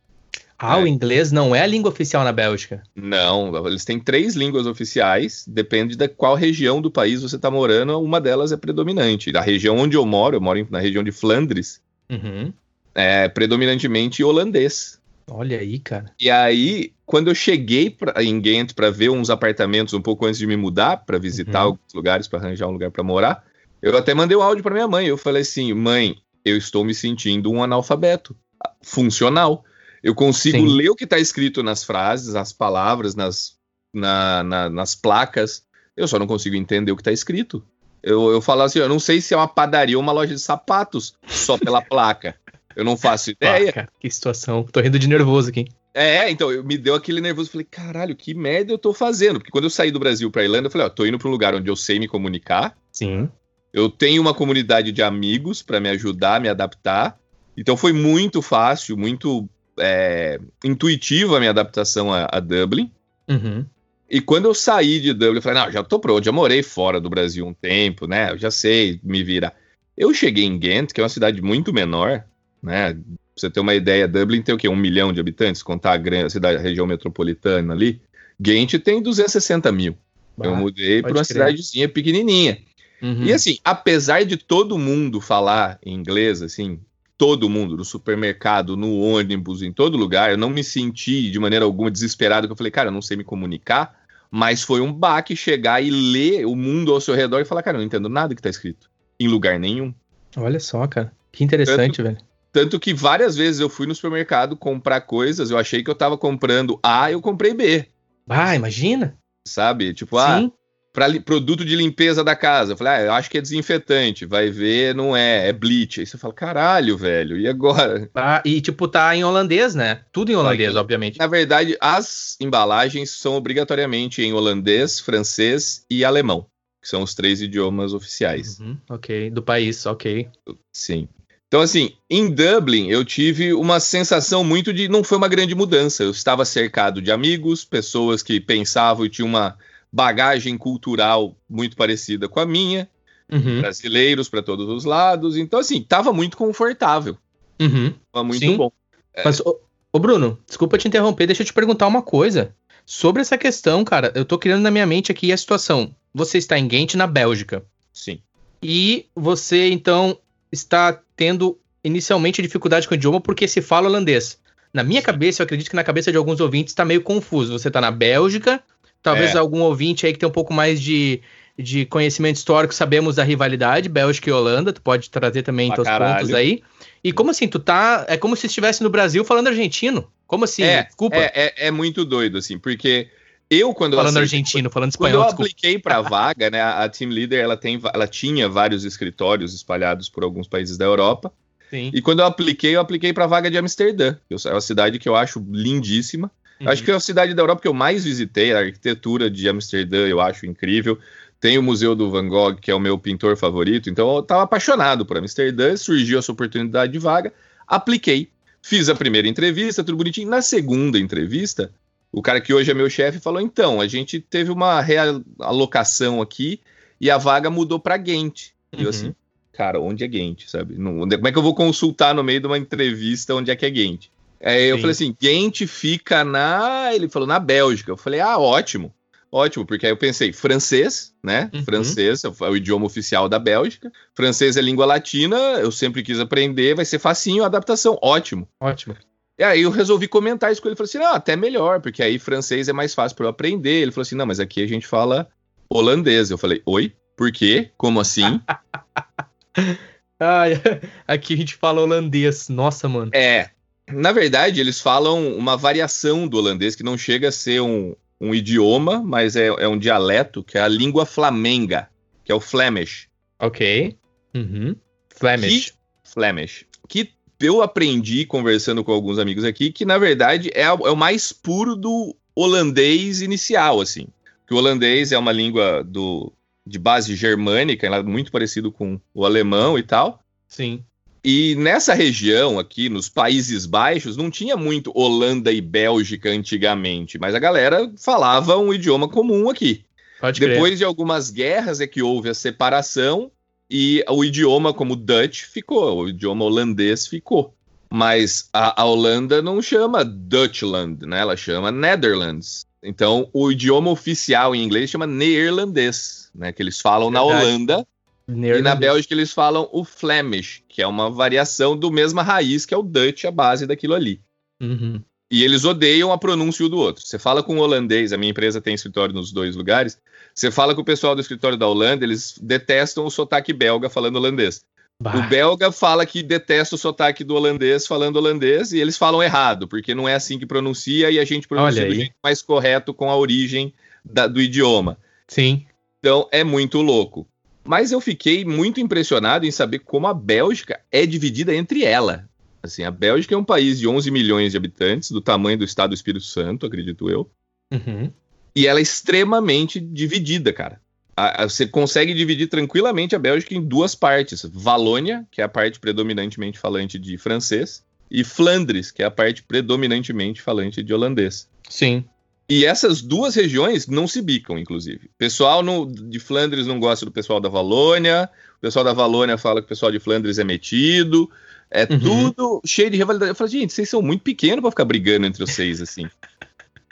Ah, 0.62 0.78
É. 0.78 0.82
o 0.82 0.86
inglês 0.86 1.32
não 1.32 1.54
é 1.54 1.62
a 1.62 1.66
língua 1.66 1.90
oficial 1.90 2.22
na 2.22 2.32
Bélgica. 2.32 2.82
Não, 2.94 3.66
eles 3.66 3.84
têm 3.84 3.98
três 3.98 4.34
línguas 4.36 4.66
oficiais, 4.66 5.44
depende 5.48 5.96
da 5.96 6.08
qual 6.08 6.34
região 6.34 6.80
do 6.82 6.90
país 6.90 7.22
você 7.22 7.36
está 7.36 7.50
morando, 7.50 7.98
uma 8.00 8.20
delas 8.20 8.52
é 8.52 8.56
predominante. 8.56 9.34
A 9.36 9.40
região 9.40 9.78
onde 9.78 9.96
eu 9.96 10.04
moro, 10.04 10.36
eu 10.36 10.40
moro 10.40 10.66
na 10.70 10.78
região 10.80 11.02
de 11.02 11.10
Flandres, 11.12 11.80
Uhum. 12.10 12.52
é 12.94 13.28
predominantemente 13.28 14.22
holandês. 14.22 14.98
Olha 15.30 15.58
aí, 15.60 15.78
cara. 15.78 16.06
E 16.20 16.28
aí, 16.28 16.92
quando 17.06 17.28
eu 17.28 17.34
cheguei 17.34 17.88
pra, 17.88 18.22
em 18.22 18.40
Ghent 18.40 18.74
para 18.74 18.90
ver 18.90 19.10
uns 19.10 19.30
apartamentos 19.30 19.94
um 19.94 20.00
pouco 20.02 20.26
antes 20.26 20.38
de 20.38 20.46
me 20.46 20.56
mudar, 20.56 20.98
para 21.06 21.18
visitar 21.18 21.60
Uhum. 21.60 21.66
alguns 21.66 21.94
lugares, 21.94 22.26
para 22.28 22.40
arranjar 22.40 22.66
um 22.66 22.72
lugar 22.72 22.90
para 22.90 23.02
morar, 23.04 23.44
Eu 23.82 23.96
até 23.96 24.12
mandei 24.12 24.36
um 24.36 24.42
áudio 24.42 24.62
para 24.62 24.74
minha 24.74 24.86
mãe. 24.86 25.06
Eu 25.06 25.16
falei 25.16 25.40
assim: 25.40 25.72
mãe, 25.72 26.16
eu 26.44 26.54
estou 26.56 26.84
me 26.84 26.92
sentindo 26.94 27.50
um 27.50 27.62
analfabeto 27.62 28.36
funcional. 28.82 29.64
Eu 30.02 30.14
consigo 30.14 30.58
Sim. 30.58 30.76
ler 30.76 30.90
o 30.90 30.96
que 30.96 31.04
está 31.04 31.18
escrito 31.18 31.62
nas 31.62 31.84
frases, 31.84 32.34
nas 32.34 32.52
palavras, 32.52 33.14
nas, 33.14 33.54
na, 33.94 34.42
na, 34.42 34.70
nas 34.70 34.94
placas. 34.94 35.62
Eu 35.96 36.08
só 36.08 36.18
não 36.18 36.26
consigo 36.26 36.56
entender 36.56 36.92
o 36.92 36.96
que 36.96 37.02
está 37.02 37.12
escrito. 37.12 37.62
Eu, 38.02 38.30
eu 38.30 38.40
falo 38.40 38.62
assim: 38.62 38.78
eu 38.78 38.88
não 38.88 38.98
sei 38.98 39.20
se 39.20 39.34
é 39.34 39.36
uma 39.36 39.48
padaria 39.48 39.96
ou 39.96 40.02
uma 40.02 40.12
loja 40.12 40.34
de 40.34 40.40
sapatos, 40.40 41.14
só 41.26 41.58
pela 41.58 41.82
placa. 41.82 42.34
Eu 42.74 42.84
não 42.84 42.96
faço 42.96 43.30
ideia. 43.32 43.72
Placa, 43.72 43.92
que 43.98 44.10
situação. 44.10 44.62
Tô 44.64 44.80
rindo 44.80 44.98
de 44.98 45.08
nervoso 45.08 45.50
aqui. 45.50 45.66
É, 45.92 46.30
então, 46.30 46.52
eu, 46.52 46.62
me 46.62 46.78
deu 46.78 46.94
aquele 46.94 47.20
nervoso. 47.20 47.50
Falei, 47.50 47.66
caralho, 47.68 48.16
que 48.16 48.32
merda 48.32 48.72
eu 48.72 48.78
tô 48.78 48.94
fazendo? 48.94 49.38
Porque 49.38 49.50
quando 49.50 49.64
eu 49.64 49.70
saí 49.70 49.90
do 49.90 49.98
Brasil 49.98 50.30
pra 50.30 50.44
Irlanda, 50.44 50.68
eu 50.68 50.70
falei, 50.70 50.86
ó, 50.86 50.90
tô 50.90 51.04
indo 51.04 51.18
pra 51.18 51.28
um 51.28 51.32
lugar 51.32 51.54
onde 51.54 51.68
eu 51.68 51.76
sei 51.76 51.98
me 51.98 52.08
comunicar. 52.08 52.76
Sim. 52.92 53.28
Eu 53.72 53.88
tenho 53.88 54.22
uma 54.22 54.34
comunidade 54.34 54.92
de 54.92 55.02
amigos 55.02 55.62
para 55.62 55.80
me 55.80 55.88
ajudar 55.90 56.40
me 56.40 56.48
adaptar. 56.48 57.18
Então 57.56 57.76
foi 57.76 57.92
muito 57.92 58.40
fácil, 58.40 58.96
muito 58.96 59.48
é, 59.80 60.38
intuitiva 60.64 61.36
a 61.36 61.38
minha 61.38 61.50
adaptação 61.50 62.12
a, 62.12 62.28
a 62.30 62.40
Dublin. 62.40 62.90
Uhum. 63.28 63.64
E 64.10 64.20
quando 64.20 64.46
eu 64.46 64.54
saí 64.54 65.00
de 65.00 65.12
Dublin, 65.12 65.36
eu 65.36 65.42
falei, 65.42 65.62
não, 65.62 65.70
já 65.70 65.84
tô 65.84 65.98
pronto, 65.98 66.24
já 66.24 66.32
morei 66.32 66.62
fora 66.62 67.00
do 67.00 67.08
Brasil 67.08 67.46
um 67.46 67.54
tempo, 67.54 68.06
né? 68.06 68.32
Eu 68.32 68.38
já 68.38 68.50
sei 68.50 69.00
me 69.02 69.22
virar. 69.22 69.54
Eu 69.96 70.12
cheguei 70.12 70.44
em 70.44 70.58
Ghent, 70.58 70.92
que 70.92 71.00
é 71.00 71.04
uma 71.04 71.08
cidade 71.08 71.40
muito 71.40 71.72
menor, 71.72 72.24
né? 72.62 72.94
Pra 72.94 73.02
você 73.36 73.50
ter 73.50 73.60
uma 73.60 73.74
ideia, 73.74 74.08
Dublin 74.08 74.42
tem 74.42 74.54
o 74.54 74.58
quê? 74.58 74.68
Um 74.68 74.76
milhão 74.76 75.12
de 75.12 75.20
habitantes, 75.20 75.62
contar 75.62 75.92
a, 75.92 75.96
grande, 75.96 76.26
a 76.26 76.30
cidade, 76.30 76.58
a 76.58 76.60
região 76.60 76.86
metropolitana 76.86 77.72
ali. 77.72 78.00
Ghent 78.40 78.78
tem 78.78 79.00
260 79.00 79.70
mil. 79.70 79.96
Bah, 80.36 80.46
eu 80.46 80.56
mudei 80.56 81.02
para 81.02 81.10
uma 81.10 81.24
crer. 81.24 81.26
cidadezinha 81.26 81.88
pequenininha. 81.88 82.58
Uhum. 83.02 83.24
E 83.24 83.32
assim, 83.32 83.58
apesar 83.64 84.24
de 84.24 84.36
todo 84.36 84.78
mundo 84.78 85.20
falar 85.20 85.78
inglês, 85.84 86.42
assim, 86.42 86.80
todo 87.20 87.50
mundo, 87.50 87.76
no 87.76 87.84
supermercado, 87.84 88.78
no 88.78 88.98
ônibus, 88.98 89.60
em 89.60 89.70
todo 89.70 89.98
lugar, 89.98 90.30
eu 90.30 90.38
não 90.38 90.48
me 90.48 90.64
senti 90.64 91.30
de 91.30 91.38
maneira 91.38 91.66
alguma 91.66 91.90
desesperado, 91.90 92.48
que 92.48 92.52
eu 92.52 92.56
falei, 92.56 92.72
cara, 92.72 92.88
eu 92.88 92.92
não 92.92 93.02
sei 93.02 93.14
me 93.14 93.22
comunicar, 93.22 93.94
mas 94.30 94.62
foi 94.62 94.80
um 94.80 94.90
baque 94.90 95.36
chegar 95.36 95.84
e 95.84 95.90
ler 95.90 96.46
o 96.46 96.56
mundo 96.56 96.94
ao 96.94 96.98
seu 96.98 97.14
redor 97.14 97.40
e 97.40 97.44
falar, 97.44 97.62
cara, 97.62 97.76
eu 97.76 97.80
não 97.80 97.86
entendo 97.86 98.08
nada 98.08 98.34
que 98.34 98.40
tá 98.40 98.48
escrito. 98.48 98.90
Em 99.20 99.28
lugar 99.28 99.60
nenhum. 99.60 99.92
Olha 100.34 100.58
só, 100.58 100.86
cara. 100.86 101.12
Que 101.30 101.44
interessante, 101.44 101.98
tanto, 101.98 102.02
velho. 102.04 102.18
Tanto 102.50 102.80
que 102.80 102.94
várias 102.94 103.36
vezes 103.36 103.60
eu 103.60 103.68
fui 103.68 103.86
no 103.86 103.94
supermercado 103.94 104.56
comprar 104.56 105.02
coisas, 105.02 105.50
eu 105.50 105.58
achei 105.58 105.84
que 105.84 105.90
eu 105.90 105.94
tava 105.94 106.16
comprando 106.16 106.80
A, 106.82 107.12
eu 107.12 107.20
comprei 107.20 107.52
B. 107.52 107.84
Ah, 108.30 108.56
imagina. 108.56 109.14
Sabe? 109.46 109.92
Tipo, 109.92 110.16
ah, 110.16 110.38
Sim. 110.38 110.52
ah, 110.54 110.59
para 110.92 111.20
produto 111.20 111.64
de 111.64 111.76
limpeza 111.76 112.22
da 112.24 112.34
casa. 112.34 112.72
Eu 112.72 112.76
falei, 112.76 112.92
ah, 112.92 113.00
eu 113.02 113.12
acho 113.12 113.30
que 113.30 113.38
é 113.38 113.40
desinfetante. 113.40 114.26
Vai 114.26 114.50
ver, 114.50 114.94
não 114.94 115.16
é, 115.16 115.48
é 115.48 115.52
bleach. 115.52 116.00
Aí 116.00 116.06
você 116.06 116.18
fala, 116.18 116.34
caralho, 116.34 116.96
velho, 116.96 117.38
e 117.38 117.46
agora? 117.46 118.10
Ah, 118.14 118.42
e 118.44 118.60
tipo, 118.60 118.88
tá 118.88 119.14
em 119.14 119.24
holandês, 119.24 119.74
né? 119.74 120.02
Tudo 120.12 120.32
em 120.32 120.36
holandês, 120.36 120.74
obviamente. 120.76 121.18
Na 121.18 121.26
verdade, 121.26 121.76
as 121.80 122.36
embalagens 122.40 123.10
são 123.10 123.34
obrigatoriamente 123.34 124.22
em 124.22 124.32
holandês, 124.32 124.98
francês 124.98 125.84
e 125.88 126.04
alemão, 126.04 126.46
que 126.82 126.88
são 126.88 127.02
os 127.02 127.14
três 127.14 127.40
idiomas 127.40 127.92
oficiais. 127.92 128.58
Uhum, 128.58 128.76
ok, 128.88 129.30
do 129.30 129.42
país, 129.42 129.86
ok. 129.86 130.28
Sim. 130.72 131.08
Então, 131.46 131.60
assim, 131.60 131.94
em 132.08 132.30
Dublin, 132.30 132.90
eu 132.90 133.04
tive 133.04 133.52
uma 133.52 133.80
sensação 133.80 134.44
muito 134.44 134.72
de. 134.72 134.88
Não 134.88 135.02
foi 135.02 135.18
uma 135.18 135.26
grande 135.26 135.52
mudança. 135.52 136.04
Eu 136.04 136.12
estava 136.12 136.44
cercado 136.44 137.02
de 137.02 137.10
amigos, 137.10 137.64
pessoas 137.64 138.22
que 138.22 138.40
pensavam 138.40 139.04
e 139.04 139.08
tinham 139.08 139.28
uma 139.28 139.58
bagagem 139.92 140.56
cultural 140.56 141.36
muito 141.48 141.76
parecida 141.76 142.28
com 142.28 142.40
a 142.40 142.46
minha, 142.46 142.88
uhum. 143.30 143.60
brasileiros 143.60 144.28
para 144.28 144.42
todos 144.42 144.68
os 144.68 144.84
lados. 144.84 145.36
Então, 145.36 145.60
assim, 145.60 145.82
tava 145.82 146.12
muito 146.12 146.36
confortável. 146.36 147.16
Uhum. 147.60 147.92
Tava 148.12 148.24
muito 148.24 148.40
Sim. 148.40 148.56
bom. 148.56 148.72
É. 149.14 149.24
Mas, 149.24 149.40
ô, 149.40 149.60
ô, 149.92 149.98
Bruno, 149.98 150.38
desculpa 150.46 150.78
te 150.78 150.88
interromper, 150.88 151.26
deixa 151.26 151.42
eu 151.42 151.46
te 151.46 151.52
perguntar 151.52 151.86
uma 151.86 152.02
coisa. 152.02 152.54
Sobre 152.86 153.22
essa 153.22 153.38
questão, 153.38 153.84
cara, 153.84 154.12
eu 154.14 154.24
tô 154.24 154.38
criando 154.38 154.62
na 154.62 154.70
minha 154.70 154.86
mente 154.86 155.12
aqui 155.12 155.32
a 155.32 155.36
situação. 155.36 155.94
Você 156.12 156.38
está 156.38 156.58
em 156.58 156.66
Ghent, 156.66 156.94
na 156.94 157.06
Bélgica. 157.06 157.64
Sim. 157.92 158.20
E 158.62 159.06
você, 159.14 159.70
então, 159.70 160.18
está 160.50 161.00
tendo 161.16 161.58
inicialmente 161.84 162.42
dificuldade 162.42 162.86
com 162.86 162.94
o 162.94 162.96
idioma 162.96 163.20
porque 163.20 163.46
se 163.46 163.62
fala 163.62 163.88
holandês. 163.88 164.38
Na 164.72 164.84
minha 164.84 165.02
cabeça, 165.02 165.42
eu 165.42 165.44
acredito 165.44 165.70
que 165.70 165.76
na 165.76 165.84
cabeça 165.84 166.10
de 166.10 166.18
alguns 166.18 166.40
ouvintes 166.40 166.72
está 166.72 166.84
meio 166.84 167.02
confuso. 167.02 167.58
Você 167.58 167.68
está 167.68 167.80
na 167.80 167.90
Bélgica, 167.90 168.62
Talvez 169.02 169.34
é. 169.34 169.38
algum 169.38 169.60
ouvinte 169.62 170.06
aí 170.06 170.12
que 170.12 170.18
tem 170.18 170.28
um 170.28 170.32
pouco 170.32 170.52
mais 170.52 170.80
de, 170.80 171.20
de 171.58 171.86
conhecimento 171.86 172.36
histórico, 172.36 172.74
sabemos 172.74 173.16
da 173.16 173.24
rivalidade, 173.24 173.88
Bélgica 173.88 174.28
e 174.28 174.32
Holanda, 174.32 174.72
tu 174.72 174.82
pode 174.82 175.08
trazer 175.10 175.42
também 175.42 175.72
teus 175.72 175.88
pontos 175.88 176.34
aí. 176.34 176.62
E 177.02 177.12
como 177.12 177.30
assim, 177.30 177.48
tu 177.48 177.58
tá. 177.58 178.04
É 178.08 178.16
como 178.16 178.36
se 178.36 178.46
estivesse 178.46 178.82
no 178.82 178.90
Brasil 178.90 179.24
falando 179.24 179.48
argentino. 179.48 180.10
Como 180.26 180.44
assim? 180.44 180.62
É, 180.62 180.84
desculpa. 180.84 181.16
É, 181.16 181.32
é, 181.34 181.66
é 181.66 181.70
muito 181.70 182.04
doido, 182.04 182.38
assim, 182.38 182.58
porque 182.58 183.08
eu, 183.50 183.74
quando 183.74 183.96
falando 183.96 184.16
eu 184.16 184.22
argentino, 184.22 184.70
falando 184.70 184.90
espanhol. 184.90 185.22
Quando 185.22 185.22
eu 185.22 185.26
desculpa. 185.28 185.50
apliquei 185.50 185.78
para 185.78 185.96
a 185.96 186.02
vaga, 186.08 186.50
né? 186.50 186.62
A 186.62 186.88
Team 186.88 187.10
Leader 187.10 187.42
ela, 187.42 187.56
tem, 187.56 187.80
ela 187.92 188.06
tinha 188.06 188.48
vários 188.48 188.84
escritórios 188.84 189.52
espalhados 189.52 190.08
por 190.08 190.22
alguns 190.22 190.46
países 190.46 190.78
da 190.78 190.84
Europa. 190.84 191.32
Sim. 191.68 191.90
E 191.92 192.00
quando 192.00 192.20
eu 192.20 192.26
apliquei, 192.26 192.76
eu 192.76 192.80
apliquei 192.80 193.12
para 193.12 193.24
a 193.24 193.28
vaga 193.28 193.50
de 193.50 193.58
Amsterdã. 193.58 194.16
É 194.30 194.50
uma 194.50 194.60
cidade 194.60 194.98
que 195.00 195.08
eu 195.08 195.16
acho 195.16 195.44
lindíssima. 195.50 196.30
Uhum. 196.60 196.68
Acho 196.68 196.84
que 196.84 196.90
é 196.90 196.94
a 196.94 197.00
cidade 197.00 197.34
da 197.34 197.42
Europa 197.42 197.62
que 197.62 197.68
eu 197.68 197.74
mais 197.74 198.04
visitei, 198.04 198.52
a 198.52 198.58
arquitetura 198.58 199.30
de 199.30 199.48
Amsterdã 199.48 200.06
eu 200.06 200.20
acho 200.20 200.46
incrível. 200.46 200.98
Tem 201.40 201.56
o 201.56 201.62
Museu 201.62 201.94
do 201.94 202.10
Van 202.10 202.28
Gogh, 202.28 202.56
que 202.56 202.70
é 202.70 202.74
o 202.74 202.80
meu 202.80 202.98
pintor 202.98 203.34
favorito, 203.36 203.88
então 203.88 204.14
eu 204.14 204.20
estava 204.20 204.42
apaixonado 204.42 205.06
por 205.06 205.16
Amsterdã, 205.16 205.74
surgiu 205.74 206.18
essa 206.18 206.30
oportunidade 206.30 206.92
de 206.92 206.98
vaga, 206.98 207.32
apliquei, 207.66 208.28
fiz 208.60 208.90
a 208.90 208.94
primeira 208.94 209.26
entrevista, 209.26 209.82
tudo 209.82 209.96
bonitinho. 209.96 210.28
Na 210.28 210.42
segunda 210.42 210.98
entrevista, 210.98 211.72
o 212.12 212.20
cara 212.20 212.42
que 212.42 212.52
hoje 212.52 212.70
é 212.70 212.74
meu 212.74 212.90
chefe 212.90 213.18
falou: 213.18 213.40
então, 213.40 213.80
a 213.80 213.86
gente 213.86 214.20
teve 214.20 214.50
uma 214.50 214.82
realocação 214.82 216.20
aqui 216.20 216.60
e 217.00 217.10
a 217.10 217.16
vaga 217.16 217.48
mudou 217.48 217.80
para 217.80 217.96
Ghent. 217.96 218.50
E 218.72 218.76
eu 218.76 218.82
uhum. 218.82 218.88
assim, 218.90 219.14
cara, 219.54 219.80
onde 219.80 220.04
é 220.04 220.08
Ghent, 220.08 220.46
sabe? 220.46 220.74
Não, 220.76 221.08
como 221.08 221.28
é 221.28 221.32
que 221.32 221.38
eu 221.38 221.42
vou 221.42 221.54
consultar 221.54 222.14
no 222.14 222.22
meio 222.22 222.40
de 222.40 222.46
uma 222.46 222.58
entrevista 222.58 223.34
onde 223.34 223.50
é 223.50 223.56
que 223.56 223.64
é 223.64 223.70
Ghent? 223.70 224.08
É, 224.40 224.66
eu 224.66 224.78
falei 224.78 224.92
assim, 224.92 225.14
Ghent 225.20 225.66
fica 225.66 226.24
na. 226.24 226.94
Ele 226.94 227.08
falou 227.08 227.28
na 227.28 227.38
Bélgica. 227.38 227.90
Eu 227.90 227.96
falei, 227.96 228.20
ah, 228.20 228.38
ótimo. 228.38 228.92
Ótimo, 229.32 229.64
porque 229.64 229.86
aí 229.86 229.92
eu 229.92 229.96
pensei, 229.96 230.32
francês, 230.32 231.14
né? 231.22 231.48
Uhum. 231.54 231.64
Francês 231.64 232.24
é 232.24 232.28
o 232.28 232.56
idioma 232.56 232.86
oficial 232.86 233.28
da 233.28 233.38
Bélgica. 233.38 233.92
Francês 234.12 234.56
é 234.56 234.60
língua 234.60 234.84
latina, 234.84 235.36
eu 235.60 235.70
sempre 235.70 236.02
quis 236.02 236.18
aprender, 236.18 236.74
vai 236.74 236.84
ser 236.84 236.98
facinho 236.98 237.44
a 237.44 237.46
adaptação. 237.46 237.96
Ótimo. 238.02 238.48
Ótimo. 238.60 238.96
E 239.38 239.44
aí 239.44 239.62
eu 239.62 239.70
resolvi 239.70 240.08
comentar 240.08 240.50
isso 240.50 240.60
com 240.60 240.68
ele. 240.68 240.76
Falei 240.76 240.88
assim, 240.88 240.98
não, 240.98 241.14
até 241.14 241.36
melhor, 241.36 241.80
porque 241.80 242.02
aí 242.02 242.18
francês 242.18 242.68
é 242.68 242.72
mais 242.72 242.92
fácil 242.92 243.16
para 243.16 243.26
eu 243.26 243.30
aprender. 243.30 243.82
Ele 243.82 243.92
falou 243.92 244.02
assim, 244.02 244.16
não, 244.16 244.26
mas 244.26 244.40
aqui 244.40 244.62
a 244.62 244.66
gente 244.66 244.86
fala 244.86 245.28
holandês. 245.68 246.30
Eu 246.30 246.36
falei, 246.36 246.60
oi? 246.66 246.92
Por 247.16 247.30
quê? 247.30 247.70
Como 247.76 248.00
assim? 248.00 248.40
Ai, 250.18 250.60
aqui 251.06 251.34
a 251.34 251.36
gente 251.36 251.54
fala 251.54 251.80
holandês. 251.80 252.48
Nossa, 252.48 252.88
mano. 252.88 253.10
É, 253.14 253.50
na 253.92 254.12
verdade, 254.12 254.60
eles 254.60 254.80
falam 254.80 255.36
uma 255.36 255.56
variação 255.56 256.26
do 256.26 256.36
holandês 256.36 256.74
que 256.74 256.82
não 256.82 256.96
chega 256.96 257.28
a 257.28 257.32
ser 257.32 257.60
um, 257.60 257.94
um 258.20 258.34
idioma, 258.34 259.02
mas 259.02 259.36
é, 259.36 259.46
é, 259.46 259.68
um 259.68 259.78
dialeto, 259.78 260.42
que 260.42 260.58
é 260.58 260.60
a 260.60 260.68
língua 260.68 261.06
flamenga, 261.06 261.88
que 262.24 262.30
é 262.30 262.34
o 262.34 262.40
Flemish. 262.40 263.08
Ok. 263.38 263.96
Uhum. 264.34 264.76
Flemish. 265.08 265.70
Que, 265.70 265.72
Flemish. 266.12 266.66
Que 266.88 267.12
eu 267.40 267.62
aprendi 267.62 268.26
conversando 268.26 268.84
com 268.84 268.92
alguns 268.92 269.18
amigos 269.18 269.44
aqui, 269.44 269.72
que 269.72 269.86
na 269.86 269.96
verdade 269.96 270.50
é, 270.54 270.64
é 270.64 270.72
o 270.72 270.96
mais 270.96 271.32
puro 271.32 271.74
do 271.74 272.14
holandês 272.34 273.22
inicial, 273.22 273.80
assim. 273.80 274.06
Que 274.46 274.52
o 274.52 274.58
holandês 274.58 275.12
é 275.12 275.18
uma 275.18 275.32
língua 275.32 275.82
do, 275.82 276.32
de 276.66 276.78
base 276.78 277.16
germânica, 277.16 277.86
ela 277.86 277.96
é 277.98 278.02
muito 278.02 278.30
parecido 278.30 278.70
com 278.70 279.00
o 279.14 279.24
alemão 279.24 279.78
e 279.78 279.82
tal. 279.82 280.22
Sim. 280.46 280.84
E 281.22 281.54
nessa 281.56 281.92
região 281.92 282.58
aqui, 282.58 282.88
nos 282.88 283.08
Países 283.08 283.66
Baixos, 283.66 284.16
não 284.16 284.30
tinha 284.30 284.56
muito 284.56 284.90
Holanda 284.94 285.52
e 285.52 285.60
Bélgica 285.60 286.30
antigamente, 286.30 287.18
mas 287.18 287.34
a 287.34 287.38
galera 287.38 287.92
falava 287.96 288.56
um 288.56 288.72
idioma 288.72 289.06
comum 289.08 289.50
aqui. 289.50 289.84
Pode 290.18 290.40
Depois 290.40 290.70
crer. 290.70 290.76
de 290.76 290.84
algumas 290.84 291.30
guerras 291.30 291.80
é 291.80 291.86
que 291.86 292.02
houve 292.02 292.30
a 292.30 292.34
separação 292.34 293.30
e 293.70 294.04
o 294.08 294.24
idioma 294.24 294.72
como 294.72 294.96
Dutch 294.96 295.44
ficou, 295.44 296.04
o 296.04 296.08
idioma 296.08 296.44
holandês 296.44 297.06
ficou. 297.06 297.54
Mas 297.92 298.48
a, 298.52 298.82
a 298.82 298.84
Holanda 298.84 299.42
não 299.42 299.60
chama 299.60 300.04
Dutchland, 300.04 301.04
né? 301.06 301.20
Ela 301.20 301.36
chama 301.36 301.72
Netherlands. 301.72 302.64
Então, 302.82 303.28
o 303.32 303.50
idioma 303.50 303.90
oficial 303.90 304.54
em 304.54 304.62
inglês 304.62 304.90
chama 304.90 305.06
neerlandês, 305.06 306.30
né? 306.34 306.52
Que 306.52 306.62
eles 306.62 306.80
falam 306.80 307.10
Verdade. 307.10 307.28
na 307.28 307.36
Holanda 307.36 307.86
e 308.32 308.62
na 308.62 308.74
Bélgica 308.74 309.14
eles 309.14 309.32
falam 309.32 309.68
o 309.72 309.84
Flemish, 309.84 310.62
que 310.68 310.82
é 310.82 310.86
uma 310.86 311.10
variação 311.10 311.76
do 311.76 311.90
mesma 311.90 312.22
raiz 312.22 312.64
que 312.64 312.74
é 312.74 312.76
o 312.76 312.82
Dutch, 312.82 313.24
a 313.24 313.30
base 313.30 313.66
daquilo 313.66 313.94
ali. 313.94 314.20
Uhum. 314.60 315.02
E 315.30 315.44
eles 315.44 315.64
odeiam 315.64 316.12
a 316.12 316.18
pronúncia 316.18 316.68
do 316.68 316.76
outro. 316.76 317.04
Você 317.04 317.18
fala 317.18 317.42
com 317.42 317.56
o 317.56 317.60
holandês, 317.60 318.12
a 318.12 318.18
minha 318.18 318.30
empresa 318.30 318.60
tem 318.60 318.74
escritório 318.74 319.14
nos 319.14 319.30
dois 319.30 319.54
lugares. 319.54 319.96
Você 320.34 320.50
fala 320.50 320.74
com 320.74 320.80
o 320.80 320.84
pessoal 320.84 321.14
do 321.14 321.20
escritório 321.20 321.56
da 321.56 321.68
Holanda, 321.68 322.04
eles 322.04 322.36
detestam 322.42 323.04
o 323.06 323.10
sotaque 323.10 323.52
belga 323.52 323.88
falando 323.88 324.16
holandês. 324.16 324.64
Bah. 325.00 325.16
O 325.16 325.28
belga 325.28 325.72
fala 325.72 326.04
que 326.04 326.22
detesta 326.22 326.74
o 326.74 326.78
sotaque 326.78 327.24
do 327.24 327.34
holandês 327.34 327.86
falando 327.86 328.16
holandês 328.16 328.72
e 328.72 328.78
eles 328.78 328.98
falam 328.98 329.22
errado, 329.22 329.66
porque 329.66 329.94
não 329.94 330.08
é 330.08 330.14
assim 330.14 330.38
que 330.38 330.44
pronuncia 330.44 331.10
e 331.10 331.18
a 331.18 331.24
gente 331.24 331.48
pronuncia 331.48 331.86
do 331.86 331.94
jeito 331.94 332.14
mais 332.22 332.42
correto 332.42 332.92
com 332.92 333.10
a 333.10 333.16
origem 333.16 333.72
da, 334.04 334.26
do 334.26 334.42
idioma. 334.42 334.98
Sim. 335.26 335.64
Então 336.00 336.28
é 336.30 336.44
muito 336.44 336.82
louco. 336.82 337.26
Mas 337.70 337.92
eu 337.92 338.00
fiquei 338.00 338.44
muito 338.44 338.80
impressionado 338.80 339.46
em 339.46 339.50
saber 339.52 339.78
como 339.78 340.08
a 340.08 340.12
Bélgica 340.12 340.80
é 340.90 341.06
dividida 341.06 341.54
entre 341.54 341.84
ela. 341.84 342.28
Assim, 342.60 342.82
a 342.82 342.90
Bélgica 342.90 343.32
é 343.32 343.38
um 343.38 343.44
país 343.44 343.78
de 343.78 343.86
11 343.86 344.10
milhões 344.10 344.50
de 344.50 344.56
habitantes, 344.56 345.12
do 345.12 345.20
tamanho 345.20 345.56
do 345.56 345.64
estado 345.64 345.90
do 345.90 345.94
Espírito 345.94 346.24
Santo, 346.24 346.66
acredito 346.66 347.08
eu. 347.08 347.30
Uhum. 347.70 348.10
E 348.56 348.66
ela 348.66 348.80
é 348.80 348.82
extremamente 348.82 349.78
dividida, 349.78 350.52
cara. 350.52 350.80
A, 351.16 351.44
a, 351.44 351.48
você 351.48 351.64
consegue 351.64 352.12
dividir 352.12 352.48
tranquilamente 352.48 353.14
a 353.14 353.20
Bélgica 353.20 353.54
em 353.54 353.62
duas 353.62 353.94
partes: 353.94 354.44
Valônia, 354.52 355.24
que 355.30 355.40
é 355.40 355.44
a 355.44 355.48
parte 355.48 355.78
predominantemente 355.78 356.58
falante 356.58 356.98
de 356.98 357.16
francês, 357.18 357.84
e 358.10 358.24
Flandres, 358.24 358.90
que 358.90 359.00
é 359.00 359.06
a 359.06 359.12
parte 359.12 359.44
predominantemente 359.44 360.42
falante 360.42 360.82
de 360.82 360.92
holandês. 360.92 361.48
Sim. 361.68 362.04
E 362.50 362.66
essas 362.66 363.00
duas 363.00 363.36
regiões 363.36 363.86
não 363.86 364.08
se 364.08 364.20
bicam, 364.20 364.58
inclusive. 364.58 365.06
O 365.06 365.16
pessoal 365.16 365.62
no, 365.62 365.86
de 365.86 366.18
Flandres 366.18 366.66
não 366.66 366.80
gosta 366.80 367.06
do 367.06 367.12
pessoal 367.12 367.38
da 367.38 367.48
Valônia, 367.48 368.28
o 368.58 368.60
pessoal 368.60 368.84
da 368.84 368.92
Valônia 368.92 369.38
fala 369.38 369.60
que 369.60 369.66
o 369.66 369.68
pessoal 369.68 369.92
de 369.92 370.00
Flandres 370.00 370.36
é 370.36 370.42
metido. 370.42 371.30
É 371.70 371.86
uhum. 371.88 372.00
tudo 372.00 372.60
cheio 372.66 372.90
de 372.90 372.96
rivalidade. 372.96 373.30
Eu 373.30 373.36
falei, 373.36 373.52
gente, 373.52 373.72
vocês 373.72 373.88
são 373.88 374.02
muito 374.02 374.22
pequenos 374.22 374.60
para 374.60 374.70
ficar 374.70 374.84
brigando 374.84 375.26
entre 375.26 375.46
vocês, 375.46 375.80
assim. 375.80 376.10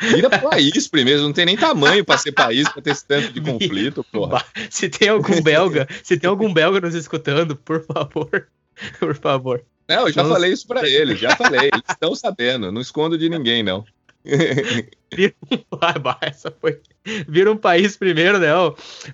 Vira 0.01 0.31
país 0.31 0.87
primeiro, 0.87 1.23
não 1.23 1.33
tem 1.33 1.45
nem 1.45 1.57
tamanho 1.57 2.05
para 2.05 2.17
ser 2.19 2.31
país, 2.31 2.69
para 2.69 2.81
ter 2.81 2.93
esse 2.93 3.05
tanto 3.05 3.33
de 3.33 3.41
conflito, 3.43 4.05
porra. 4.13 4.45
Se 4.71 4.89
tem 4.89 5.09
algum 5.09 5.43
belga, 5.43 5.89
se 6.05 6.17
tem 6.17 6.31
algum 6.31 6.55
belga 6.55 6.81
nos 6.81 6.95
escutando, 6.95 7.57
por 7.57 7.85
favor, 7.85 8.47
por 9.01 9.17
favor. 9.17 9.65
Não, 9.89 10.07
eu 10.07 10.13
já 10.13 10.23
não... 10.23 10.31
falei 10.31 10.53
isso 10.53 10.69
para 10.69 10.89
eles, 10.89 11.19
já 11.19 11.35
falei, 11.35 11.71
eles 11.73 11.83
estão 11.91 12.15
sabendo, 12.15 12.71
não 12.71 12.81
escondo 12.81 13.19
de 13.19 13.29
ninguém, 13.29 13.65
não. 13.65 13.85
Vira 15.15 15.35
um... 15.51 15.59
Essa 16.21 16.51
foi... 16.61 16.81
Vira 17.29 17.53
um 17.53 17.57
país 17.57 17.97
primeiro, 17.97 18.39
né? 18.39 18.49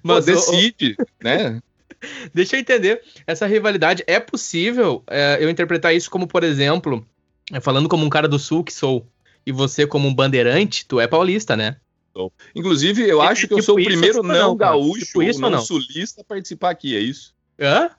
Mas 0.03 0.25
Pô, 0.25 0.33
decide, 0.33 0.97
o... 0.99 1.25
né? 1.25 1.61
Deixa 2.33 2.57
eu 2.57 2.61
entender, 2.61 3.03
essa 3.27 3.47
rivalidade, 3.47 4.05
é 4.07 4.21
possível 4.21 5.03
é, 5.07 5.39
eu 5.41 5.51
interpretar 5.51 5.95
isso 5.95 6.11
como, 6.11 6.27
por 6.27 6.45
exemplo, 6.45 7.07
é, 7.53 7.61
falando 7.61 7.89
como 7.89 8.05
um 8.05 8.11
cara 8.11 8.29
do 8.29 8.39
sul 8.39 8.63
que 8.63 8.73
sou, 8.73 9.07
e 9.47 9.53
você 9.53 9.87
como 9.87 10.09
um 10.09 10.15
bandeirante, 10.15 10.87
tu 10.87 11.01
é 11.01 11.07
paulista, 11.07 11.57
né? 11.57 11.77
Inclusive, 12.55 13.03
eu 13.09 13.23
é, 13.23 13.27
acho 13.27 13.43
que 13.43 13.49
tipo 13.49 13.59
eu 13.59 13.63
sou 13.63 13.79
o 13.79 13.85
primeiro 13.85 14.23
não, 14.23 14.35
não 14.35 14.57
gaúcho 14.57 15.05
tipo 15.05 15.23
isso, 15.23 15.41
não, 15.41 15.51
não 15.51 15.61
sulista 15.61 16.21
a 16.21 16.25
participar 16.25 16.71
aqui, 16.71 16.97
é 16.97 17.01
isso? 17.01 17.35
Hã? 17.59 17.91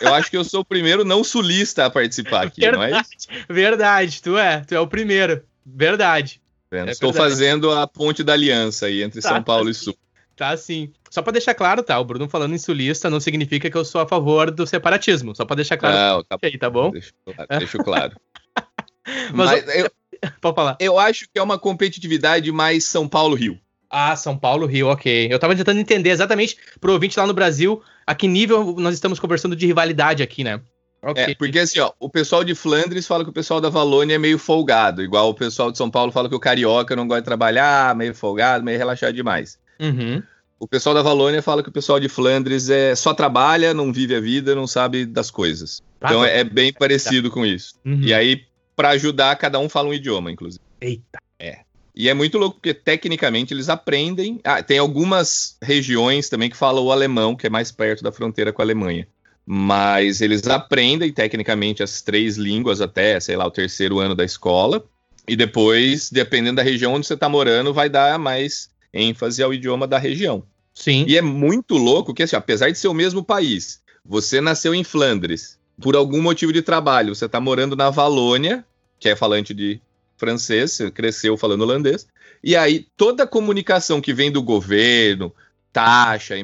Eu 0.00 0.14
acho 0.14 0.30
que 0.30 0.36
eu 0.36 0.44
sou 0.44 0.60
o 0.60 0.64
primeiro 0.64 1.04
não 1.04 1.22
sulista 1.22 1.86
a 1.86 1.90
participar 1.90 2.46
aqui, 2.46 2.60
verdade, 2.60 2.90
não 2.90 2.98
é 2.98 3.00
isso? 3.00 3.28
Verdade, 3.48 4.22
tu 4.22 4.38
é, 4.38 4.60
tu 4.60 4.74
é 4.74 4.80
o 4.80 4.86
primeiro. 4.86 5.42
Verdade. 5.64 6.40
É 6.72 6.90
Estou 6.90 7.12
verdade. 7.12 7.30
fazendo 7.30 7.72
a 7.72 7.86
ponte 7.86 8.22
da 8.22 8.32
aliança 8.32 8.86
aí 8.86 9.02
entre 9.02 9.20
tá, 9.20 9.28
São 9.28 9.42
Paulo 9.42 9.64
tá, 9.64 9.70
e 9.70 9.74
Sul. 9.74 9.96
Tá 10.36 10.56
sim. 10.56 10.92
Só 11.10 11.20
para 11.20 11.32
deixar 11.32 11.54
claro, 11.54 11.82
tá? 11.82 11.98
O 11.98 12.04
Bruno 12.04 12.28
falando 12.28 12.54
em 12.54 12.58
sulista 12.58 13.10
não 13.10 13.20
significa 13.20 13.68
que 13.68 13.76
eu 13.76 13.84
sou 13.84 14.00
a 14.00 14.06
favor 14.06 14.50
do 14.50 14.66
separatismo. 14.66 15.34
Só 15.34 15.44
para 15.44 15.56
deixar 15.56 15.76
claro. 15.76 15.96
Não, 15.96 16.24
tá, 16.24 16.38
aí, 16.42 16.56
tá 16.56 16.70
bom? 16.70 16.90
Deixa, 16.90 17.12
deixa 17.58 17.78
claro. 17.78 18.16
Mas, 19.34 19.64
Mas 19.64 19.76
eu, 19.76 19.90
Pode 20.40 20.54
falar. 20.54 20.76
Eu 20.80 20.98
acho 20.98 21.26
que 21.32 21.38
é 21.38 21.42
uma 21.42 21.58
competitividade 21.58 22.50
mais 22.52 22.84
São 22.84 23.08
Paulo-Rio. 23.08 23.58
Ah, 23.88 24.14
São 24.14 24.36
Paulo, 24.36 24.66
Rio, 24.66 24.88
ok. 24.88 25.28
Eu 25.30 25.38
tava 25.38 25.56
tentando 25.56 25.80
entender 25.80 26.10
exatamente 26.10 26.56
pro 26.80 26.92
ouvinte 26.92 27.18
lá 27.18 27.26
no 27.26 27.34
Brasil 27.34 27.82
a 28.06 28.14
que 28.14 28.28
nível 28.28 28.76
nós 28.78 28.94
estamos 28.94 29.18
conversando 29.18 29.56
de 29.56 29.66
rivalidade 29.66 30.22
aqui, 30.22 30.44
né? 30.44 30.60
Okay. 31.02 31.24
É, 31.24 31.34
porque 31.34 31.58
assim, 31.58 31.80
ó, 31.80 31.92
o 31.98 32.10
pessoal 32.10 32.44
de 32.44 32.54
Flandres 32.54 33.06
fala 33.06 33.24
que 33.24 33.30
o 33.30 33.32
pessoal 33.32 33.60
da 33.60 33.70
Valônia 33.70 34.16
é 34.16 34.18
meio 34.18 34.38
folgado, 34.38 35.02
igual 35.02 35.30
o 35.30 35.34
pessoal 35.34 35.72
de 35.72 35.78
São 35.78 35.90
Paulo 35.90 36.12
fala 36.12 36.28
que 36.28 36.34
o 36.34 36.40
carioca 36.40 36.94
não 36.94 37.08
gosta 37.08 37.22
de 37.22 37.26
trabalhar, 37.26 37.94
meio 37.96 38.14
folgado, 38.14 38.62
meio 38.62 38.76
relaxado 38.76 39.14
demais. 39.14 39.58
Uhum. 39.80 40.22
O 40.58 40.68
pessoal 40.68 40.94
da 40.94 41.00
Valônia 41.00 41.40
fala 41.40 41.62
que 41.62 41.70
o 41.70 41.72
pessoal 41.72 41.98
de 41.98 42.06
Flandres 42.06 42.68
é 42.68 42.94
só 42.94 43.14
trabalha, 43.14 43.72
não 43.72 43.90
vive 43.90 44.14
a 44.14 44.20
vida, 44.20 44.54
não 44.54 44.66
sabe 44.66 45.06
das 45.06 45.30
coisas. 45.30 45.82
Ah, 45.98 46.08
então 46.08 46.22
é, 46.22 46.40
é, 46.40 46.44
bem 46.44 46.70
parecido 46.70 47.30
com 47.30 47.46
isso. 47.46 47.76
Uhum. 47.82 48.02
E 48.02 48.12
aí, 48.12 48.44
para 48.76 48.90
ajudar, 48.90 49.34
cada 49.36 49.58
um 49.58 49.70
fala 49.70 49.88
um 49.88 49.94
idioma, 49.94 50.30
inclusive. 50.30 50.62
Eita. 50.78 51.18
É. 51.38 51.60
E 51.94 52.10
é 52.10 52.14
muito 52.14 52.36
louco, 52.36 52.56
porque 52.56 52.74
tecnicamente 52.74 53.54
eles 53.54 53.70
aprendem. 53.70 54.38
Ah, 54.44 54.62
tem 54.62 54.76
algumas 54.76 55.56
regiões 55.62 56.28
também 56.28 56.50
que 56.50 56.56
falam 56.56 56.84
o 56.84 56.92
alemão, 56.92 57.34
que 57.34 57.46
é 57.46 57.50
mais 57.50 57.72
perto 57.72 58.02
da 58.02 58.12
fronteira 58.12 58.52
com 58.52 58.60
a 58.60 58.64
Alemanha. 58.64 59.08
Mas 59.46 60.20
eles 60.20 60.46
aprendem 60.46 61.12
tecnicamente 61.12 61.82
as 61.82 62.02
três 62.02 62.36
línguas 62.36 62.80
até, 62.80 63.18
sei 63.18 63.36
lá, 63.36 63.46
o 63.46 63.50
terceiro 63.50 63.98
ano 63.98 64.14
da 64.14 64.24
escola. 64.24 64.84
E 65.26 65.36
depois, 65.36 66.10
dependendo 66.10 66.56
da 66.56 66.62
região 66.62 66.94
onde 66.94 67.06
você 67.06 67.14
está 67.14 67.28
morando, 67.28 67.72
vai 67.72 67.88
dar 67.88 68.18
mais 68.18 68.70
ênfase 68.92 69.42
ao 69.42 69.52
idioma 69.54 69.86
da 69.86 69.98
região. 69.98 70.44
Sim. 70.74 71.04
E 71.06 71.16
é 71.16 71.22
muito 71.22 71.76
louco 71.76 72.14
que, 72.14 72.22
assim, 72.22 72.36
apesar 72.36 72.70
de 72.70 72.78
ser 72.78 72.88
o 72.88 72.94
mesmo 72.94 73.22
país, 73.24 73.80
você 74.04 74.40
nasceu 74.40 74.74
em 74.74 74.84
Flandres, 74.84 75.58
por 75.80 75.96
algum 75.96 76.20
motivo 76.20 76.52
de 76.52 76.62
trabalho, 76.62 77.14
você 77.14 77.26
está 77.26 77.40
morando 77.40 77.74
na 77.74 77.90
Valônia, 77.90 78.64
que 78.98 79.08
é 79.08 79.16
falante 79.16 79.54
de 79.54 79.80
francês, 80.16 80.72
você 80.72 80.90
cresceu 80.90 81.36
falando 81.36 81.62
holandês, 81.62 82.06
e 82.44 82.54
aí 82.54 82.86
toda 82.96 83.22
a 83.22 83.26
comunicação 83.26 84.00
que 84.00 84.12
vem 84.12 84.30
do 84.30 84.42
governo, 84.42 85.34
taxa, 85.72 86.34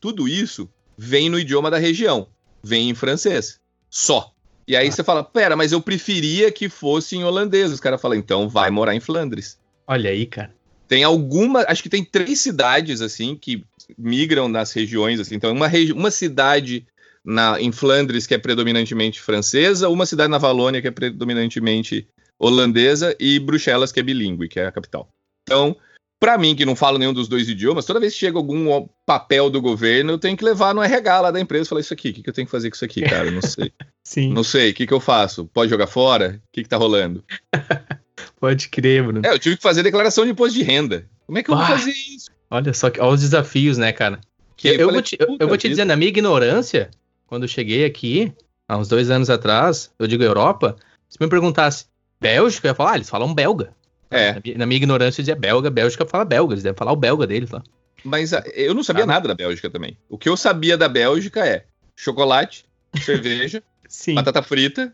tudo 0.00 0.28
isso 0.28 0.68
vem 0.96 1.28
no 1.28 1.38
idioma 1.38 1.70
da 1.70 1.78
região, 1.78 2.28
vem 2.64 2.90
em 2.90 2.94
francês, 2.94 3.60
só. 3.90 4.32
E 4.66 4.74
aí 4.76 4.88
ah. 4.88 4.90
você 4.90 5.04
fala, 5.04 5.22
pera, 5.22 5.56
mas 5.56 5.72
eu 5.72 5.80
preferia 5.80 6.50
que 6.50 6.68
fosse 6.68 7.16
em 7.16 7.24
holandês. 7.24 7.70
Os 7.70 7.80
caras 7.80 8.00
falam, 8.00 8.18
então 8.18 8.48
vai 8.48 8.70
morar 8.70 8.94
em 8.94 9.00
Flandres. 9.00 9.58
Olha 9.86 10.10
aí, 10.10 10.26
cara. 10.26 10.54
Tem 10.88 11.04
alguma, 11.04 11.64
acho 11.68 11.82
que 11.82 11.88
tem 11.88 12.04
três 12.04 12.40
cidades 12.40 13.00
assim 13.00 13.36
que 13.36 13.64
migram 13.98 14.48
nas 14.48 14.72
regiões 14.72 15.20
assim. 15.20 15.34
Então 15.34 15.52
uma, 15.52 15.66
regi 15.66 15.92
uma 15.92 16.10
cidade 16.10 16.86
na, 17.24 17.60
em 17.60 17.72
Flandres, 17.72 18.26
que 18.26 18.34
é 18.34 18.38
predominantemente 18.38 19.20
francesa, 19.20 19.88
uma 19.88 20.06
cidade 20.06 20.30
na 20.30 20.38
Valônia, 20.38 20.82
que 20.82 20.88
é 20.88 20.90
predominantemente 20.90 22.06
holandesa, 22.38 23.16
e 23.18 23.38
Bruxelas, 23.38 23.92
que 23.92 24.00
é 24.00 24.02
bilíngue, 24.02 24.48
que 24.48 24.60
é 24.60 24.66
a 24.66 24.72
capital. 24.72 25.08
Então, 25.42 25.76
para 26.18 26.38
mim, 26.38 26.54
que 26.56 26.64
não 26.64 26.74
falo 26.74 26.98
nenhum 26.98 27.12
dos 27.12 27.28
dois 27.28 27.48
idiomas, 27.48 27.84
toda 27.84 28.00
vez 28.00 28.14
que 28.14 28.20
chega 28.20 28.38
algum 28.38 28.88
papel 29.04 29.50
do 29.50 29.60
governo, 29.60 30.12
eu 30.12 30.18
tenho 30.18 30.36
que 30.36 30.44
levar 30.44 30.74
no 30.74 30.82
RH 30.82 31.20
lá 31.20 31.30
da 31.30 31.40
empresa 31.40 31.66
e 31.66 31.68
falar: 31.68 31.80
Isso 31.80 31.92
aqui, 31.92 32.10
o 32.10 32.14
que, 32.14 32.22
que 32.22 32.28
eu 32.28 32.32
tenho 32.32 32.46
que 32.46 32.50
fazer 32.50 32.70
com 32.70 32.76
isso 32.76 32.84
aqui, 32.84 33.02
cara? 33.02 33.30
Não 33.30 33.42
sei. 33.42 33.72
Sim. 34.04 34.32
Não 34.32 34.44
sei, 34.44 34.70
o 34.70 34.74
que, 34.74 34.86
que 34.86 34.94
eu 34.94 35.00
faço? 35.00 35.46
Pode 35.46 35.70
jogar 35.70 35.86
fora? 35.86 36.40
O 36.48 36.52
que, 36.52 36.62
que 36.62 36.68
tá 36.68 36.76
rolando? 36.76 37.24
Pode 38.40 38.68
crer, 38.68 39.02
Bruno. 39.02 39.22
É, 39.24 39.32
eu 39.32 39.38
tive 39.38 39.56
que 39.56 39.62
fazer 39.62 39.82
declaração 39.82 40.24
de 40.24 40.30
imposto 40.30 40.56
de 40.56 40.62
renda. 40.62 41.06
Como 41.26 41.38
é 41.38 41.42
que 41.42 41.50
eu 41.50 41.56
vou 41.56 41.66
fazer 41.66 41.90
isso? 41.90 42.30
Olha 42.50 42.72
só, 42.72 42.86
olha 42.98 43.14
os 43.14 43.20
desafios, 43.20 43.78
né, 43.78 43.92
cara? 43.92 44.20
Eu, 44.62 44.74
eu, 44.74 44.92
vou 44.92 45.02
te, 45.02 45.16
eu, 45.18 45.36
eu, 45.40 45.48
vou 45.48 45.56
te 45.56 45.68
dizer, 45.68 45.84
na 45.84 45.96
minha 45.96 46.08
ignorância, 46.08 46.90
quando 47.26 47.42
eu 47.42 47.48
cheguei 47.48 47.84
aqui, 47.84 48.32
há 48.68 48.76
uns 48.76 48.88
dois 48.88 49.10
anos 49.10 49.28
atrás, 49.28 49.90
eu 49.98 50.06
digo 50.06 50.22
Europa, 50.22 50.76
se 51.08 51.18
me 51.20 51.28
perguntasse 51.28 51.86
Bélgica, 52.20 52.68
eu 52.68 52.70
ia 52.70 52.74
falar, 52.74 52.92
ah, 52.92 52.96
eles 52.96 53.10
falam 53.10 53.34
belga. 53.34 53.74
É. 54.16 54.56
Na, 54.56 54.66
minha, 54.66 54.76
ignorância, 54.76 55.20
eu 55.20 55.24
dizia 55.24 55.36
belga, 55.36 55.70
Bélgica 55.70 56.06
fala 56.06 56.24
belga, 56.24 56.54
eles 56.54 56.62
devem 56.62 56.76
falar 56.76 56.92
o 56.92 56.96
belga 56.96 57.26
deles 57.26 57.50
lá. 57.50 57.62
Mas 58.04 58.32
ah, 58.32 58.44
eu 58.54 58.74
não 58.74 58.84
sabia 58.84 59.04
ah, 59.04 59.06
nada 59.06 59.28
da 59.28 59.34
Bélgica 59.34 59.70
também. 59.70 59.96
O 60.08 60.18
que 60.18 60.28
eu 60.28 60.36
sabia 60.36 60.76
da 60.76 60.88
Bélgica 60.88 61.46
é 61.46 61.64
chocolate, 61.96 62.64
cerveja, 63.02 63.62
batata 64.14 64.42
frita 64.42 64.92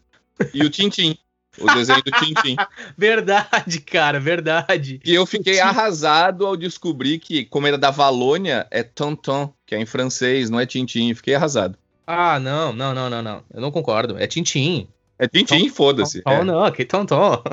e 0.55 0.63
o 0.63 0.71
tintim. 0.71 1.19
O 1.59 1.67
desenho 1.75 2.03
do 2.03 2.11
Tintim. 2.13 2.57
verdade, 2.97 3.81
cara, 3.81 4.21
verdade. 4.21 5.01
E 5.05 5.13
eu 5.13 5.27
fiquei 5.27 5.59
arrasado 5.59 6.47
ao 6.47 6.57
descobrir 6.57 7.19
que, 7.19 7.45
como 7.45 7.67
era 7.67 7.77
da 7.77 7.91
Valônia, 7.91 8.67
é 8.71 8.83
Tonton, 8.83 9.53
que 9.67 9.75
é 9.75 9.81
em 9.81 9.87
francês, 9.87 10.49
não 10.49 10.61
é 10.61 10.67
Tintim. 10.67 11.13
Fiquei 11.13 11.35
arrasado. 11.35 11.77
Ah, 12.07 12.39
não, 12.39 12.73
não, 12.73 12.95
não, 12.95 13.11
não, 13.11 13.23
não. 13.23 13.43
Eu 13.53 13.61
não 13.61 13.71
concordo. 13.71 14.17
É 14.19 14.27
Tintim. 14.27 14.89
É 15.21 15.29
Tintim, 15.29 15.69
foda-se. 15.69 16.23
Tom, 16.23 16.31
é. 16.31 16.45
não, 16.45 16.73
que 16.73 16.83
tom. 16.83 17.05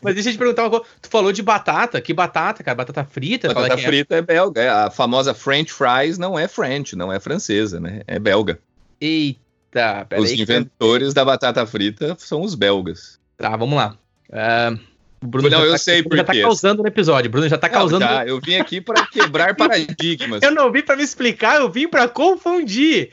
Mas 0.00 0.14
deixa 0.14 0.28
eu 0.28 0.34
te 0.34 0.38
perguntar 0.38 0.62
uma 0.62 0.70
coisa. 0.70 0.84
Tu 1.02 1.08
falou 1.08 1.32
de 1.32 1.42
batata. 1.42 2.00
Que 2.00 2.14
batata, 2.14 2.62
cara? 2.62 2.76
Batata 2.76 3.04
frita? 3.04 3.52
Batata 3.52 3.76
frita 3.76 4.14
é? 4.14 4.18
é 4.18 4.22
belga. 4.22 4.62
É, 4.62 4.68
a 4.68 4.88
famosa 4.88 5.34
French 5.34 5.72
fries 5.72 6.16
não 6.16 6.38
é 6.38 6.46
French, 6.46 6.94
não 6.94 7.12
é 7.12 7.18
francesa, 7.18 7.80
né? 7.80 8.02
É 8.06 8.20
belga. 8.20 8.60
Eita, 9.00 10.06
peraí. 10.08 10.22
Os 10.22 10.30
inventores 10.30 11.08
que... 11.08 11.14
da 11.14 11.24
batata 11.24 11.66
frita 11.66 12.14
são 12.20 12.40
os 12.42 12.54
belgas. 12.54 13.18
Tá, 13.36 13.56
vamos 13.56 13.74
lá. 13.76 13.96
Uh, 14.30 14.78
Bruno 15.26 15.48
Não, 15.50 15.58
já 15.60 15.64
eu 15.64 15.72
tá, 15.72 15.78
sei 15.78 16.02
Bruno 16.02 16.16
já 16.18 16.24
tá 16.24 16.34
causando 16.40 16.82
no 16.82 16.88
episódio. 16.88 17.30
Bruno 17.30 17.48
já 17.48 17.58
tá 17.58 17.66
Não, 17.68 17.74
causando. 17.74 18.04
tá, 18.04 18.26
eu 18.26 18.40
vim 18.40 18.56
aqui 18.56 18.80
para 18.80 19.06
quebrar 19.06 19.54
paradigmas. 19.56 20.42
Eu 20.42 20.50
não 20.50 20.70
vim 20.70 20.82
pra 20.82 20.96
me 20.96 21.02
explicar, 21.02 21.60
eu 21.60 21.70
vim 21.70 21.88
pra 21.88 22.06
confundir. 22.08 23.10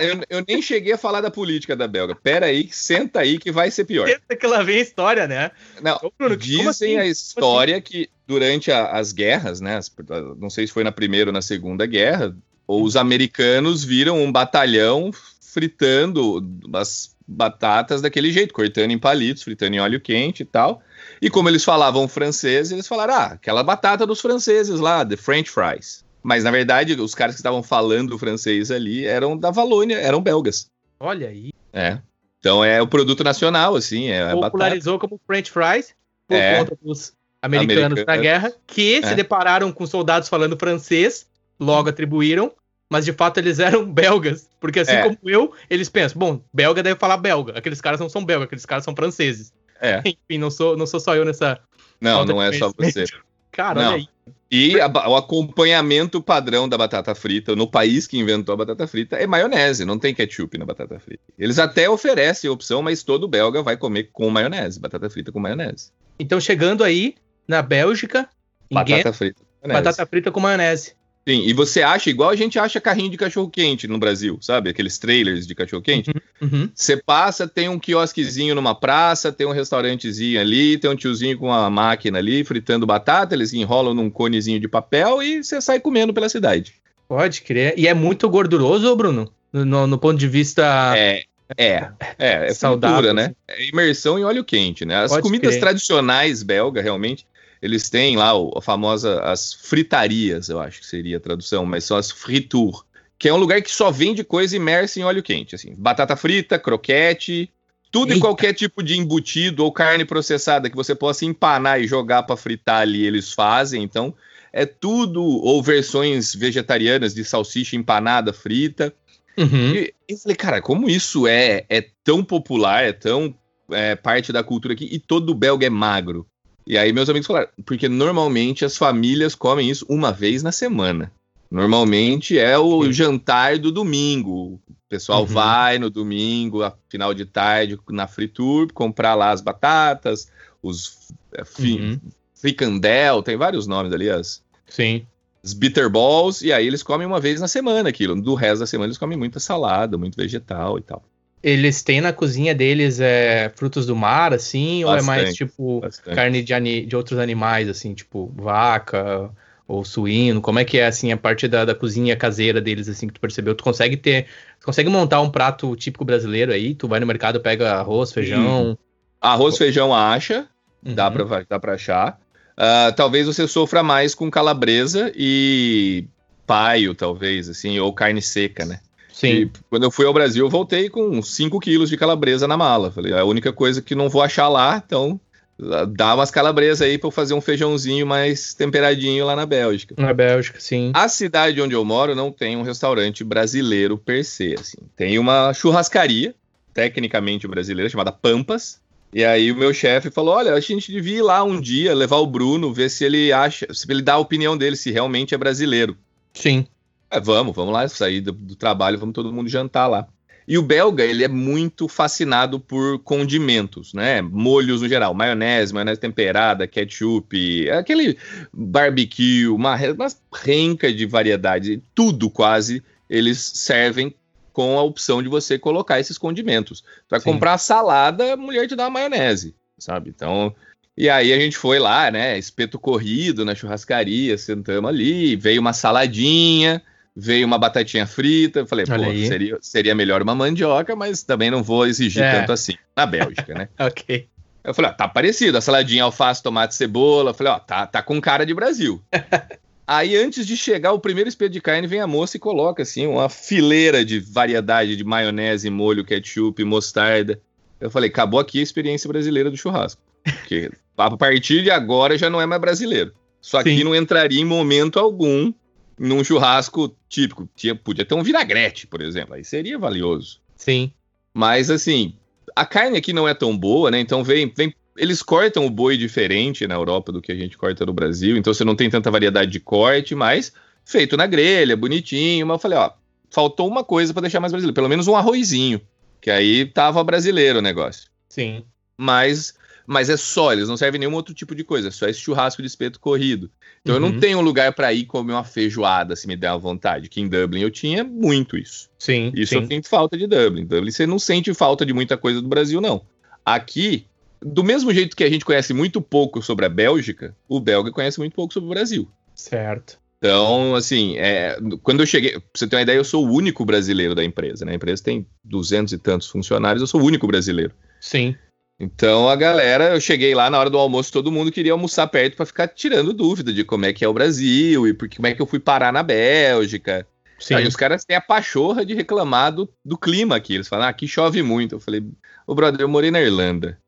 Eu, 0.00 0.38
eu 0.38 0.44
nem 0.48 0.62
cheguei 0.62 0.92
a 0.92 0.98
falar 0.98 1.20
da 1.20 1.30
política 1.30 1.76
da 1.76 1.86
Belga. 1.86 2.14
Pera 2.14 2.46
aí, 2.46 2.68
senta 2.72 3.20
aí 3.20 3.38
que 3.38 3.52
vai 3.52 3.70
ser 3.70 3.84
pior. 3.84 4.06
Pensa 4.06 4.36
que 4.38 4.46
lá 4.46 4.62
vem 4.62 4.78
a 4.78 4.82
história, 4.82 5.26
né? 5.26 5.50
Não, 5.82 5.96
Ô, 6.02 6.10
Bruno, 6.18 6.36
dizem 6.36 6.68
assim? 6.68 6.96
a 6.98 7.06
história 7.06 7.80
que 7.80 8.08
durante 8.26 8.70
a- 8.72 8.92
as 8.92 9.12
guerras, 9.12 9.60
né? 9.60 9.76
as- 9.76 9.90
não 10.38 10.48
sei 10.50 10.66
se 10.66 10.72
foi 10.72 10.84
na 10.84 10.92
primeira 10.92 11.30
ou 11.30 11.34
na 11.34 11.42
segunda 11.42 11.84
guerra, 11.86 12.34
os 12.66 12.96
americanos 12.96 13.84
viram 13.84 14.22
um 14.22 14.30
batalhão 14.32 15.10
fritando 15.40 16.44
as 16.74 17.14
batatas 17.28 18.00
daquele 18.00 18.32
jeito, 18.32 18.54
cortando 18.54 18.90
em 18.90 18.98
palitos, 18.98 19.42
fritando 19.42 19.76
em 19.76 19.80
óleo 19.80 20.00
quente 20.00 20.42
e 20.42 20.46
tal. 20.46 20.80
E 21.20 21.28
como 21.28 21.48
eles 21.48 21.62
falavam 21.62 22.08
francês, 22.08 22.72
eles 22.72 22.88
falaram: 22.88 23.14
ah, 23.14 23.24
aquela 23.32 23.62
batata 23.62 24.06
dos 24.06 24.20
franceses 24.20 24.80
lá, 24.80 25.04
the 25.04 25.16
French 25.16 25.50
fries. 25.50 26.04
Mas 26.22 26.42
na 26.44 26.50
verdade, 26.50 26.94
os 27.00 27.14
caras 27.14 27.34
que 27.34 27.40
estavam 27.40 27.62
falando 27.62 28.18
francês 28.18 28.70
ali 28.70 29.06
eram 29.06 29.36
da 29.36 29.50
Valônia, 29.50 29.96
eram 29.96 30.20
belgas. 30.22 30.70
Olha 30.98 31.28
aí. 31.28 31.50
É. 31.72 31.98
Então 32.40 32.64
é 32.64 32.80
o 32.80 32.86
produto 32.88 33.22
nacional, 33.22 33.76
assim, 33.76 34.08
é. 34.08 34.32
Popularizou 34.34 34.98
como 34.98 35.20
French 35.26 35.50
fries 35.50 35.94
por 36.26 36.36
É. 36.36 36.58
conta 36.58 36.78
dos 36.82 37.12
americanos 37.42 37.82
Americano. 38.00 38.06
na 38.06 38.16
guerra, 38.16 38.52
que 38.66 39.02
se 39.02 39.12
É. 39.12 39.14
depararam 39.14 39.70
com 39.70 39.86
soldados 39.86 40.28
falando 40.28 40.56
francês, 40.56 41.26
logo 41.58 41.88
atribuíram, 41.88 42.52
mas 42.90 43.04
de 43.04 43.12
fato 43.12 43.38
eles 43.38 43.58
eram 43.58 43.84
belgas. 43.90 44.48
Porque 44.60 44.80
assim 44.80 44.92
É. 44.92 45.02
como 45.02 45.18
eu, 45.24 45.52
eles 45.68 45.88
pensam, 45.88 46.18
bom, 46.18 46.40
belga 46.52 46.82
deve 46.82 46.98
falar 46.98 47.16
belga. 47.16 47.52
Aqueles 47.58 47.80
caras 47.80 48.00
não 48.00 48.08
são 48.08 48.24
belga, 48.24 48.44
aqueles 48.44 48.66
caras 48.66 48.84
são 48.84 48.94
franceses. 48.96 49.52
É. 49.80 50.00
Enfim, 50.06 50.38
não 50.38 50.50
sou, 50.50 50.76
não 50.76 50.86
sou 50.86 50.98
só 51.00 51.14
eu 51.14 51.24
nessa. 51.24 51.58
Não, 52.00 52.24
não 52.24 52.42
é 52.42 52.52
só 52.52 52.72
você. 52.76 53.04
Cara, 53.50 53.82
Não. 53.82 53.92
olha 53.94 53.96
aí. 53.96 54.08
E 54.50 54.80
a 54.80 54.86
o 55.08 55.16
acompanhamento 55.16 56.22
padrão 56.22 56.68
da 56.68 56.78
batata 56.78 57.14
frita 57.14 57.56
no 57.56 57.68
país 57.70 58.06
que 58.06 58.18
inventou 58.18 58.52
a 58.52 58.56
batata 58.56 58.86
frita 58.86 59.16
é 59.16 59.26
maionese, 59.26 59.84
não 59.84 59.98
tem 59.98 60.14
ketchup 60.14 60.56
na 60.56 60.64
batata 60.64 60.98
frita. 61.00 61.22
Eles 61.38 61.58
até 61.58 61.88
oferecem 61.90 62.48
a 62.48 62.52
opção, 62.52 62.80
mas 62.82 63.02
todo 63.02 63.26
belga 63.28 63.62
vai 63.62 63.76
comer 63.76 64.10
com 64.12 64.30
maionese, 64.30 64.78
batata 64.80 65.10
frita 65.10 65.32
com 65.32 65.40
maionese. 65.40 65.90
Então, 66.18 66.40
chegando 66.40 66.84
aí 66.84 67.14
na 67.48 67.60
Bélgica, 67.62 68.28
Batata 68.70 69.12
frita 69.12 69.42
maionese. 69.62 69.84
batata 69.84 70.06
frita 70.06 70.30
com 70.30 70.40
maionese. 70.40 70.94
Sim, 71.28 71.42
e 71.46 71.52
você 71.52 71.82
acha 71.82 72.08
igual 72.08 72.30
a 72.30 72.36
gente 72.36 72.58
acha 72.58 72.80
carrinho 72.80 73.10
de 73.10 73.18
cachorro 73.18 73.50
quente 73.50 73.86
no 73.86 73.98
Brasil, 73.98 74.38
sabe? 74.40 74.70
Aqueles 74.70 74.96
trailers 74.96 75.46
de 75.46 75.54
cachorro 75.54 75.82
quente. 75.82 76.10
Uhum. 76.40 76.70
Você 76.74 76.96
passa, 76.96 77.46
tem 77.46 77.68
um 77.68 77.78
quiosquezinho 77.78 78.54
numa 78.54 78.74
praça, 78.74 79.30
tem 79.30 79.46
um 79.46 79.52
restaurantezinho 79.52 80.40
ali, 80.40 80.78
tem 80.78 80.88
um 80.90 80.96
tiozinho 80.96 81.36
com 81.36 81.48
uma 81.48 81.68
máquina 81.68 82.16
ali 82.16 82.42
fritando 82.44 82.86
batata, 82.86 83.34
eles 83.34 83.52
enrolam 83.52 83.92
num 83.92 84.08
conezinho 84.08 84.58
de 84.58 84.66
papel 84.66 85.22
e 85.22 85.44
você 85.44 85.60
sai 85.60 85.78
comendo 85.80 86.14
pela 86.14 86.30
cidade. 86.30 86.72
Pode 87.06 87.42
crer. 87.42 87.74
E 87.76 87.86
é 87.86 87.92
muito 87.92 88.26
gorduroso, 88.30 88.96
Bruno? 88.96 89.30
No, 89.52 89.86
no- 89.86 89.98
ponto 89.98 90.18
de 90.18 90.28
vista. 90.28 90.94
É, 90.96 91.24
é, 91.58 91.88
é, 92.18 92.46
é 92.48 92.54
Saudável, 92.54 93.02
fritura, 93.02 93.12
né? 93.12 93.34
É 93.46 93.68
imersão 93.68 94.18
em 94.18 94.24
óleo 94.24 94.44
quente, 94.44 94.86
né? 94.86 94.96
As 94.96 95.10
Pode 95.10 95.22
comidas 95.24 95.50
crer. 95.50 95.60
tradicionais 95.60 96.42
belga, 96.42 96.80
realmente, 96.80 97.26
eles 97.60 97.88
têm 97.90 98.16
lá 98.16 98.36
o- 98.36 98.52
a 98.56 98.62
famosa, 98.62 99.20
as 99.22 99.52
fritarias, 99.52 100.48
eu 100.48 100.60
acho 100.60 100.80
que 100.80 100.86
seria 100.86 101.16
a 101.16 101.20
tradução, 101.20 101.64
mas 101.66 101.84
são 101.84 101.96
as 101.96 102.10
fritur, 102.10 102.84
que 103.18 103.28
é 103.28 103.34
um 103.34 103.38
lugar 103.38 103.60
que 103.62 103.70
só 103.70 103.90
vende 103.90 104.22
coisa 104.22 104.56
imersa 104.56 105.00
em 105.00 105.04
óleo 105.04 105.22
quente, 105.22 105.54
assim, 105.54 105.74
batata 105.76 106.16
frita, 106.16 106.58
croquete, 106.58 107.50
tudo 107.90 108.10
e 108.10 108.14
Eita. 108.14 108.20
qualquer 108.20 108.52
tipo 108.52 108.82
de 108.82 108.98
embutido 108.98 109.64
ou 109.64 109.72
carne 109.72 110.04
processada 110.04 110.68
que 110.68 110.76
você 110.76 110.94
possa 110.94 111.24
empanar 111.24 111.80
e 111.80 111.86
jogar 111.86 112.22
para 112.22 112.36
fritar 112.36 112.82
ali, 112.82 113.04
eles 113.04 113.32
fazem, 113.32 113.82
então 113.82 114.14
é 114.52 114.64
tudo, 114.64 115.22
ou 115.22 115.62
versões 115.62 116.34
vegetarianas 116.34 117.14
de 117.14 117.24
salsicha 117.24 117.76
empanada, 117.76 118.32
frita, 118.32 118.94
Uhum. 119.36 119.72
e 119.72 119.94
eu 120.08 120.18
falei, 120.18 120.36
cara, 120.36 120.60
como 120.60 120.88
isso 120.90 121.26
é, 121.28 121.64
é 121.68 121.86
tão 122.02 122.24
popular, 122.24 122.82
é 122.84 122.92
tão 122.92 123.32
é, 123.70 123.94
parte 123.94 124.32
da 124.32 124.42
cultura 124.42 124.74
aqui, 124.74 124.88
e 124.90 124.98
todo 124.98 125.34
belga 125.34 125.66
é 125.66 125.70
magro. 125.70 126.26
E 126.68 126.76
aí 126.76 126.92
meus 126.92 127.08
amigos 127.08 127.26
falaram, 127.26 127.48
porque 127.64 127.88
normalmente 127.88 128.62
as 128.64 128.76
famílias 128.76 129.34
comem 129.34 129.70
isso 129.70 129.86
uma 129.88 130.12
vez 130.12 130.42
na 130.42 130.52
semana. 130.52 131.10
Normalmente 131.50 132.38
é 132.38 132.58
o 132.58 132.84
Sim. 132.84 132.92
jantar 132.92 133.58
do 133.58 133.72
domingo. 133.72 134.60
O 134.68 134.74
pessoal 134.88 135.20
Uhum. 135.22 135.26
vai 135.26 135.78
no 135.78 135.88
domingo, 135.88 136.62
a 136.62 136.74
final 136.90 137.14
de 137.14 137.24
tarde, 137.24 137.78
na 137.88 138.06
fritur, 138.06 138.70
comprar 138.74 139.14
lá 139.14 139.30
as 139.30 139.40
batatas, 139.40 140.30
os 140.62 141.08
é, 141.32 141.42
fi- 141.44 141.80
Uhum. 141.80 142.00
fricandel, 142.34 143.22
tem 143.22 143.36
vários 143.36 143.66
nomes 143.66 143.92
ali, 143.92 144.10
as, 144.10 144.42
Sim. 144.66 145.06
os 145.42 145.54
bitter 145.54 145.88
balls, 145.88 146.42
e 146.42 146.52
aí 146.52 146.66
eles 146.66 146.82
comem 146.82 147.06
uma 147.06 147.18
vez 147.20 147.40
na 147.40 147.48
semana 147.48 147.88
aquilo. 147.88 148.20
Do 148.20 148.34
resto 148.34 148.60
da 148.60 148.66
semana 148.66 148.88
eles 148.88 148.98
comem 148.98 149.16
muita 149.16 149.40
salada, 149.40 149.96
muito 149.96 150.16
vegetal 150.16 150.78
e 150.78 150.82
tal. 150.82 151.02
Eles 151.42 151.82
têm 151.82 152.00
na 152.00 152.12
cozinha 152.12 152.54
deles 152.54 153.00
é, 153.00 153.48
frutos 153.56 153.86
do 153.86 153.94
mar, 153.94 154.32
assim, 154.34 154.84
ou 154.84 154.90
é 154.96 155.02
mais 155.02 155.28
Bastante, 155.28 155.38
tipo 155.38 155.80
bastante. 155.80 156.16
carne 156.16 156.42
de, 156.42 156.86
de 156.86 156.96
outros 156.96 157.18
animais, 157.18 157.68
assim, 157.68 157.94
tipo 157.94 158.32
vaca 158.36 159.30
ou 159.66 159.84
suíno? 159.84 160.40
Como 160.40 160.58
é 160.58 160.64
que 160.64 160.78
é, 160.78 160.86
assim, 160.86 161.12
a 161.12 161.16
parte 161.16 161.46
da, 161.46 161.64
da 161.64 161.74
cozinha 161.74 162.16
caseira 162.16 162.60
deles, 162.60 162.88
assim, 162.88 163.06
que 163.06 163.14
tu 163.14 163.20
percebeu? 163.20 163.54
Tu 163.54 163.62
consegue 163.62 163.96
ter, 163.96 164.26
tu 164.58 164.66
consegue 164.66 164.88
montar 164.90 165.20
um 165.20 165.30
prato 165.30 165.74
típico 165.76 166.04
brasileiro 166.04 166.52
aí? 166.52 166.74
Tu 166.74 166.88
vai 166.88 166.98
no 166.98 167.06
mercado, 167.06 167.40
pega 167.40 167.74
arroz, 167.74 168.12
feijão. 168.12 168.76
Arroz, 169.20 169.56
feijão, 169.56 169.94
acha, 169.94 170.48
dá, 170.82 171.10
Uhum. 171.10 171.26
pra, 171.26 171.44
dá 171.48 171.60
pra 171.60 171.74
achar. 171.74 172.18
Ah, 172.56 172.92
talvez 172.96 173.26
você 173.26 173.46
sofra 173.46 173.82
mais 173.82 174.14
com 174.14 174.30
calabresa 174.30 175.12
e 175.14 176.04
paio, 176.46 176.94
talvez, 176.94 177.48
assim, 177.48 177.78
ou 177.78 177.92
carne 177.92 178.20
seca, 178.22 178.64
né? 178.64 178.80
Sim. 179.18 179.26
E 179.26 179.50
quando 179.68 179.82
eu 179.82 179.90
fui 179.90 180.06
ao 180.06 180.12
Brasil, 180.12 180.46
eu 180.46 180.48
voltei 180.48 180.88
com 180.88 181.20
5 181.20 181.58
quilos 181.58 181.90
de 181.90 181.96
calabresa 181.96 182.46
na 182.46 182.56
mala. 182.56 182.92
Falei, 182.92 183.12
é 183.12 183.18
a 183.18 183.24
única 183.24 183.52
coisa 183.52 183.82
que 183.82 183.96
não 183.96 184.08
vou 184.08 184.22
achar 184.22 184.48
lá, 184.48 184.80
então 184.86 185.20
ah, 185.60 185.84
dá 185.84 186.14
umas 186.14 186.30
calabresas 186.30 186.82
aí 186.82 186.96
pra 186.98 187.08
eu 187.08 187.10
fazer 187.10 187.34
um 187.34 187.40
feijãozinho 187.40 188.06
mais 188.06 188.54
temperadinho 188.54 189.26
lá 189.26 189.34
na 189.34 189.44
Bélgica. 189.44 189.96
Na 189.98 190.14
Bélgica, 190.14 190.60
sim. 190.60 190.92
A 190.94 191.08
cidade 191.08 191.60
onde 191.60 191.74
eu 191.74 191.84
moro 191.84 192.14
não 192.14 192.30
tem 192.30 192.56
um 192.56 192.62
restaurante 192.62 193.24
brasileiro 193.24 193.98
per 193.98 194.24
se, 194.24 194.54
assim. 194.56 194.78
Tem 194.94 195.18
uma 195.18 195.52
churrascaria, 195.52 196.32
tecnicamente 196.72 197.48
brasileira, 197.48 197.90
chamada 197.90 198.12
Pampas. 198.12 198.80
E 199.12 199.24
aí 199.24 199.50
o 199.50 199.56
meu 199.56 199.74
chefe 199.74 200.12
falou: 200.12 200.36
olha, 200.36 200.54
a 200.54 200.60
gente 200.60 200.92
devia 200.92 201.16
ir 201.16 201.22
lá 201.22 201.42
um 201.42 201.60
dia, 201.60 201.92
levar 201.92 202.18
o 202.18 202.26
Bruno, 202.26 202.72
ver 202.72 202.88
se 202.88 203.04
ele 203.04 203.32
acha, 203.32 203.66
se 203.74 203.90
ele 203.90 204.02
dá 204.02 204.14
a 204.14 204.18
opinião 204.18 204.56
dele, 204.56 204.76
se 204.76 204.92
realmente 204.92 205.34
é 205.34 205.38
brasileiro. 205.38 205.96
Sim. 206.32 206.68
É, 207.10 207.20
vamos, 207.20 207.54
vamos 207.54 207.72
lá, 207.72 207.88
sair 207.88 208.20
do, 208.20 208.32
do 208.32 208.54
trabalho, 208.54 208.98
vamos 208.98 209.14
todo 209.14 209.32
mundo 209.32 209.48
jantar 209.48 209.86
lá. 209.86 210.06
E 210.46 210.56
o 210.56 210.62
belga, 210.62 211.04
ele 211.04 211.22
é 211.22 211.28
muito 211.28 211.88
fascinado 211.88 212.58
por 212.58 212.98
condimentos, 213.00 213.92
né? 213.92 214.22
Molhos 214.22 214.80
no 214.80 214.88
geral, 214.88 215.12
maionese, 215.12 215.74
maionese 215.74 216.00
temperada, 216.00 216.66
ketchup, 216.66 217.70
aquele 217.70 218.16
barbecue, 218.50 219.46
uma, 219.48 219.76
uma 219.76 220.08
renca 220.32 220.90
de 220.90 221.04
variedades, 221.04 221.78
tudo 221.94 222.30
quase 222.30 222.82
eles 223.10 223.38
servem 223.56 224.14
com 224.50 224.78
a 224.78 224.82
opção 224.82 225.22
de 225.22 225.28
você 225.28 225.58
colocar 225.58 226.00
esses 226.00 226.16
condimentos. 226.16 226.82
Para 227.06 227.20
comprar 227.20 227.58
salada, 227.58 228.32
a 228.32 228.36
mulher 228.36 228.66
te 228.66 228.74
dá 228.74 228.84
uma 228.84 229.00
maionese, 229.00 229.54
sabe? 229.78 230.08
Então, 230.08 230.54
e 230.96 231.10
aí 231.10 231.30
a 231.30 231.38
gente 231.38 231.58
foi 231.58 231.78
lá, 231.78 232.10
né? 232.10 232.38
Espeto 232.38 232.78
corrido 232.78 233.44
na 233.44 233.54
churrascaria, 233.54 234.36
sentamos 234.38 234.88
ali, 234.88 235.36
veio 235.36 235.60
uma 235.60 235.74
saladinha, 235.74 236.82
veio 237.20 237.44
uma 237.46 237.58
batatinha 237.58 238.06
frita. 238.06 238.60
Eu 238.60 238.66
falei, 238.66 238.86
pô, 238.86 238.92
Olha 238.92 239.08
aí. 239.08 239.26
seria, 239.26 239.58
seria 239.60 239.94
melhor 239.94 240.22
uma 240.22 240.34
mandioca, 240.36 240.94
mas 240.94 241.24
também 241.24 241.50
não 241.50 241.62
vou 241.62 241.84
exigir 241.84 242.22
É. 242.22 242.38
tanto 242.40 242.52
assim. 242.52 242.74
Na 242.96 243.04
Bélgica, 243.04 243.54
né? 243.54 243.68
Ok. 243.78 244.28
Eu 244.62 244.74
falei, 244.74 244.90
ó, 244.90 244.94
tá 244.94 245.08
parecido, 245.08 245.56
a 245.56 245.60
saladinha, 245.60 246.04
alface, 246.04 246.42
tomate, 246.42 246.74
cebola. 246.74 247.30
Eu 247.30 247.34
falei, 247.34 247.52
ó, 247.52 247.58
tá, 247.58 247.86
tá 247.86 248.02
com 248.02 248.20
cara 248.20 248.44
de 248.46 248.54
Brasil. 248.54 249.02
Aí, 249.86 250.14
antes 250.16 250.46
de 250.46 250.54
chegar 250.56 250.92
o 250.92 250.98
primeiro 251.00 251.28
espeto 251.28 251.52
de 251.52 251.60
carne, 251.62 251.86
vem 251.86 252.00
a 252.00 252.06
moça 252.06 252.36
e 252.36 252.40
coloca, 252.40 252.82
assim, 252.82 253.06
uma 253.06 253.30
fileira 253.30 254.04
de 254.04 254.20
variedade 254.20 254.94
de 254.96 255.02
maionese, 255.02 255.70
molho, 255.70 256.04
ketchup, 256.04 256.62
mostarda. 256.62 257.40
Eu 257.80 257.90
falei, 257.90 258.10
acabou 258.10 258.38
aqui 258.38 258.60
a 258.60 258.62
experiência 258.62 259.08
brasileira 259.08 259.50
do 259.50 259.56
churrasco. 259.56 260.00
Porque 260.22 260.70
a 260.98 261.16
partir 261.16 261.62
de 261.62 261.70
agora 261.70 262.18
já 262.18 262.28
não 262.28 262.40
é 262.40 262.44
mais 262.44 262.60
brasileiro. 262.60 263.12
Só 263.40 263.62
que 263.62 263.82
não 263.82 263.94
entraria 263.94 264.40
em 264.40 264.44
momento 264.44 264.98
algum 264.98 265.52
num 265.98 266.22
churrasco 266.22 266.94
típico. 267.08 267.48
Tinha, 267.54 267.74
podia 267.74 268.04
ter 268.04 268.14
um 268.14 268.22
vinagrete, 268.22 268.86
por 268.86 269.00
exemplo. 269.00 269.34
Aí 269.34 269.44
seria 269.44 269.78
valioso. 269.78 270.40
Sim. 270.56 270.92
Mas 271.34 271.70
assim, 271.70 272.14
a 272.54 272.64
carne 272.64 272.98
aqui 272.98 273.12
não 273.12 273.28
é 273.28 273.34
tão 273.34 273.56
boa, 273.56 273.90
né? 273.90 274.00
Então 274.00 274.22
vem, 274.24 274.52
vem. 274.54 274.74
Eles 274.96 275.22
cortam 275.22 275.64
o 275.64 275.70
boi 275.70 275.96
diferente 275.96 276.66
na 276.66 276.74
Europa 276.74 277.12
do 277.12 277.22
que 277.22 277.30
a 277.30 277.36
gente 277.36 277.56
corta 277.56 277.86
no 277.86 277.92
Brasil, 277.92 278.36
então 278.36 278.52
você 278.52 278.64
não 278.64 278.74
tem 278.74 278.90
tanta 278.90 279.10
variedade 279.10 279.50
de 279.50 279.60
corte, 279.60 280.14
mas 280.14 280.52
feito 280.84 281.16
na 281.16 281.26
grelha, 281.26 281.76
bonitinho. 281.76 282.46
Mas 282.46 282.54
eu 282.56 282.58
falei, 282.58 282.78
ó, 282.78 282.90
faltou 283.30 283.68
uma 283.68 283.84
coisa 283.84 284.12
pra 284.12 284.22
deixar 284.22 284.40
mais 284.40 284.52
brasileiro, 284.52 284.74
pelo 284.74 284.88
menos 284.88 285.06
um 285.06 285.14
arrozinho, 285.14 285.80
que 286.20 286.30
aí 286.30 286.66
tava 286.66 287.04
brasileiro 287.04 287.60
o 287.60 287.62
negócio. 287.62 288.10
Sim. 288.28 288.64
Mas 288.96 289.54
Mas 289.90 290.10
é 290.10 290.18
só, 290.18 290.52
eles 290.52 290.68
não 290.68 290.76
servem 290.76 290.98
nenhum 291.00 291.14
outro 291.14 291.32
tipo 291.32 291.54
de 291.54 291.64
coisa, 291.64 291.88
é 291.88 291.90
só 291.90 292.06
esse 292.06 292.20
churrasco 292.20 292.60
de 292.60 292.68
espeto 292.68 293.00
corrido. 293.00 293.50
Então 293.80 293.94
eu 293.94 294.00
não 294.00 294.08
Uhum. 294.10 294.20
tenho 294.20 294.38
um 294.38 294.42
lugar 294.42 294.74
para 294.74 294.92
ir 294.92 295.06
comer 295.06 295.32
uma 295.32 295.44
feijoada, 295.44 296.14
se 296.14 296.26
me 296.28 296.36
der 296.36 296.50
uma 296.52 296.58
vontade. 296.58 297.08
Que 297.08 297.22
em 297.22 297.26
Dublin 297.28 297.62
eu 297.62 297.70
tinha 297.70 298.04
muito 298.04 298.58
isso. 298.58 298.90
Sim, 298.98 299.32
Isso 299.34 299.54
sim. 299.54 299.60
eu 299.62 299.66
sinto 299.66 299.88
falta 299.88 300.18
de 300.18 300.26
Dublin. 300.26 300.66
Dublin 300.66 300.90
você 300.90 301.06
não 301.06 301.18
sente 301.18 301.54
falta 301.54 301.86
de 301.86 301.94
muita 301.94 302.18
coisa 302.18 302.42
do 302.42 302.48
Brasil, 302.48 302.82
não. 302.82 303.00
Aqui, 303.44 304.04
do 304.42 304.62
mesmo 304.62 304.92
jeito 304.92 305.16
que 305.16 305.24
a 305.24 305.30
gente 305.30 305.44
conhece 305.44 305.72
muito 305.72 306.02
pouco 306.02 306.42
sobre 306.42 306.66
a 306.66 306.68
Bélgica, 306.68 307.34
o 307.48 307.58
belga 307.58 307.90
conhece 307.90 308.18
muito 308.18 308.34
pouco 308.34 308.52
sobre 308.52 308.66
o 308.66 308.70
Brasil. 308.74 309.08
Certo. 309.34 309.98
Então, 310.18 310.74
assim, 310.74 311.16
é, 311.16 311.56
quando 311.82 312.00
eu 312.00 312.06
cheguei, 312.06 312.32
pra 312.32 312.42
você 312.54 312.66
ter 312.66 312.76
uma 312.76 312.82
ideia, 312.82 312.96
eu 312.98 313.04
sou 313.04 313.24
o 313.26 313.32
único 313.32 313.64
brasileiro 313.64 314.14
da 314.14 314.24
empresa, 314.24 314.64
né? 314.64 314.72
A 314.72 314.74
empresa 314.74 315.02
tem 315.02 315.24
duzentos 315.44 315.92
e 315.92 315.98
tantos 315.98 316.26
funcionários, 316.28 316.80
eu 316.82 316.86
sou 316.88 317.00
o 317.00 317.04
único 317.04 317.26
brasileiro. 317.26 317.72
Sim. 318.00 318.34
Então 318.80 319.28
a 319.28 319.34
galera, 319.34 319.94
eu 319.94 320.00
cheguei 320.00 320.34
lá 320.34 320.48
na 320.48 320.58
hora 320.58 320.70
do 320.70 320.78
almoço, 320.78 321.12
todo 321.12 321.32
mundo 321.32 321.50
queria 321.50 321.72
almoçar 321.72 322.06
perto 322.06 322.36
para 322.36 322.46
ficar 322.46 322.68
tirando 322.68 323.12
dúvida 323.12 323.52
de 323.52 323.64
como 323.64 323.84
é 323.84 323.92
que 323.92 324.04
é 324.04 324.08
o 324.08 324.12
Brasil 324.12 324.86
e 324.86 324.94
por, 324.94 325.08
como 325.08 325.26
é 325.26 325.34
que 325.34 325.42
eu 325.42 325.46
fui 325.46 325.58
parar 325.58 325.92
na 325.92 326.02
Bélgica. 326.02 327.06
Sim. 327.40 327.54
Aí 327.54 327.66
os 327.66 327.76
caras 327.76 328.04
têm 328.04 328.16
a 328.16 328.20
pachorra 328.20 328.84
de 328.84 328.94
reclamar 328.94 329.52
do, 329.52 329.68
do 329.84 329.96
clima 329.96 330.36
aqui. 330.36 330.54
Eles 330.54 330.68
falam, 330.68 330.86
ah, 330.86 330.88
aqui 330.88 331.06
chove 331.06 331.42
muito. 331.42 331.76
Eu 331.76 331.80
falei, 331.80 332.04
ô 332.46 332.54
brother, 332.54 332.80
eu 332.80 332.88
morei 332.88 333.10
na 333.10 333.20
Irlanda. 333.20 333.78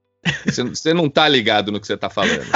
Você, 0.45 0.63
você 0.65 0.95
não 0.95 1.09
tá 1.09 1.29
ligado 1.29 1.73
no 1.73 1.81
que 1.81 1.87
você 1.87 1.97
tá 1.97 2.11
falando. 2.11 2.47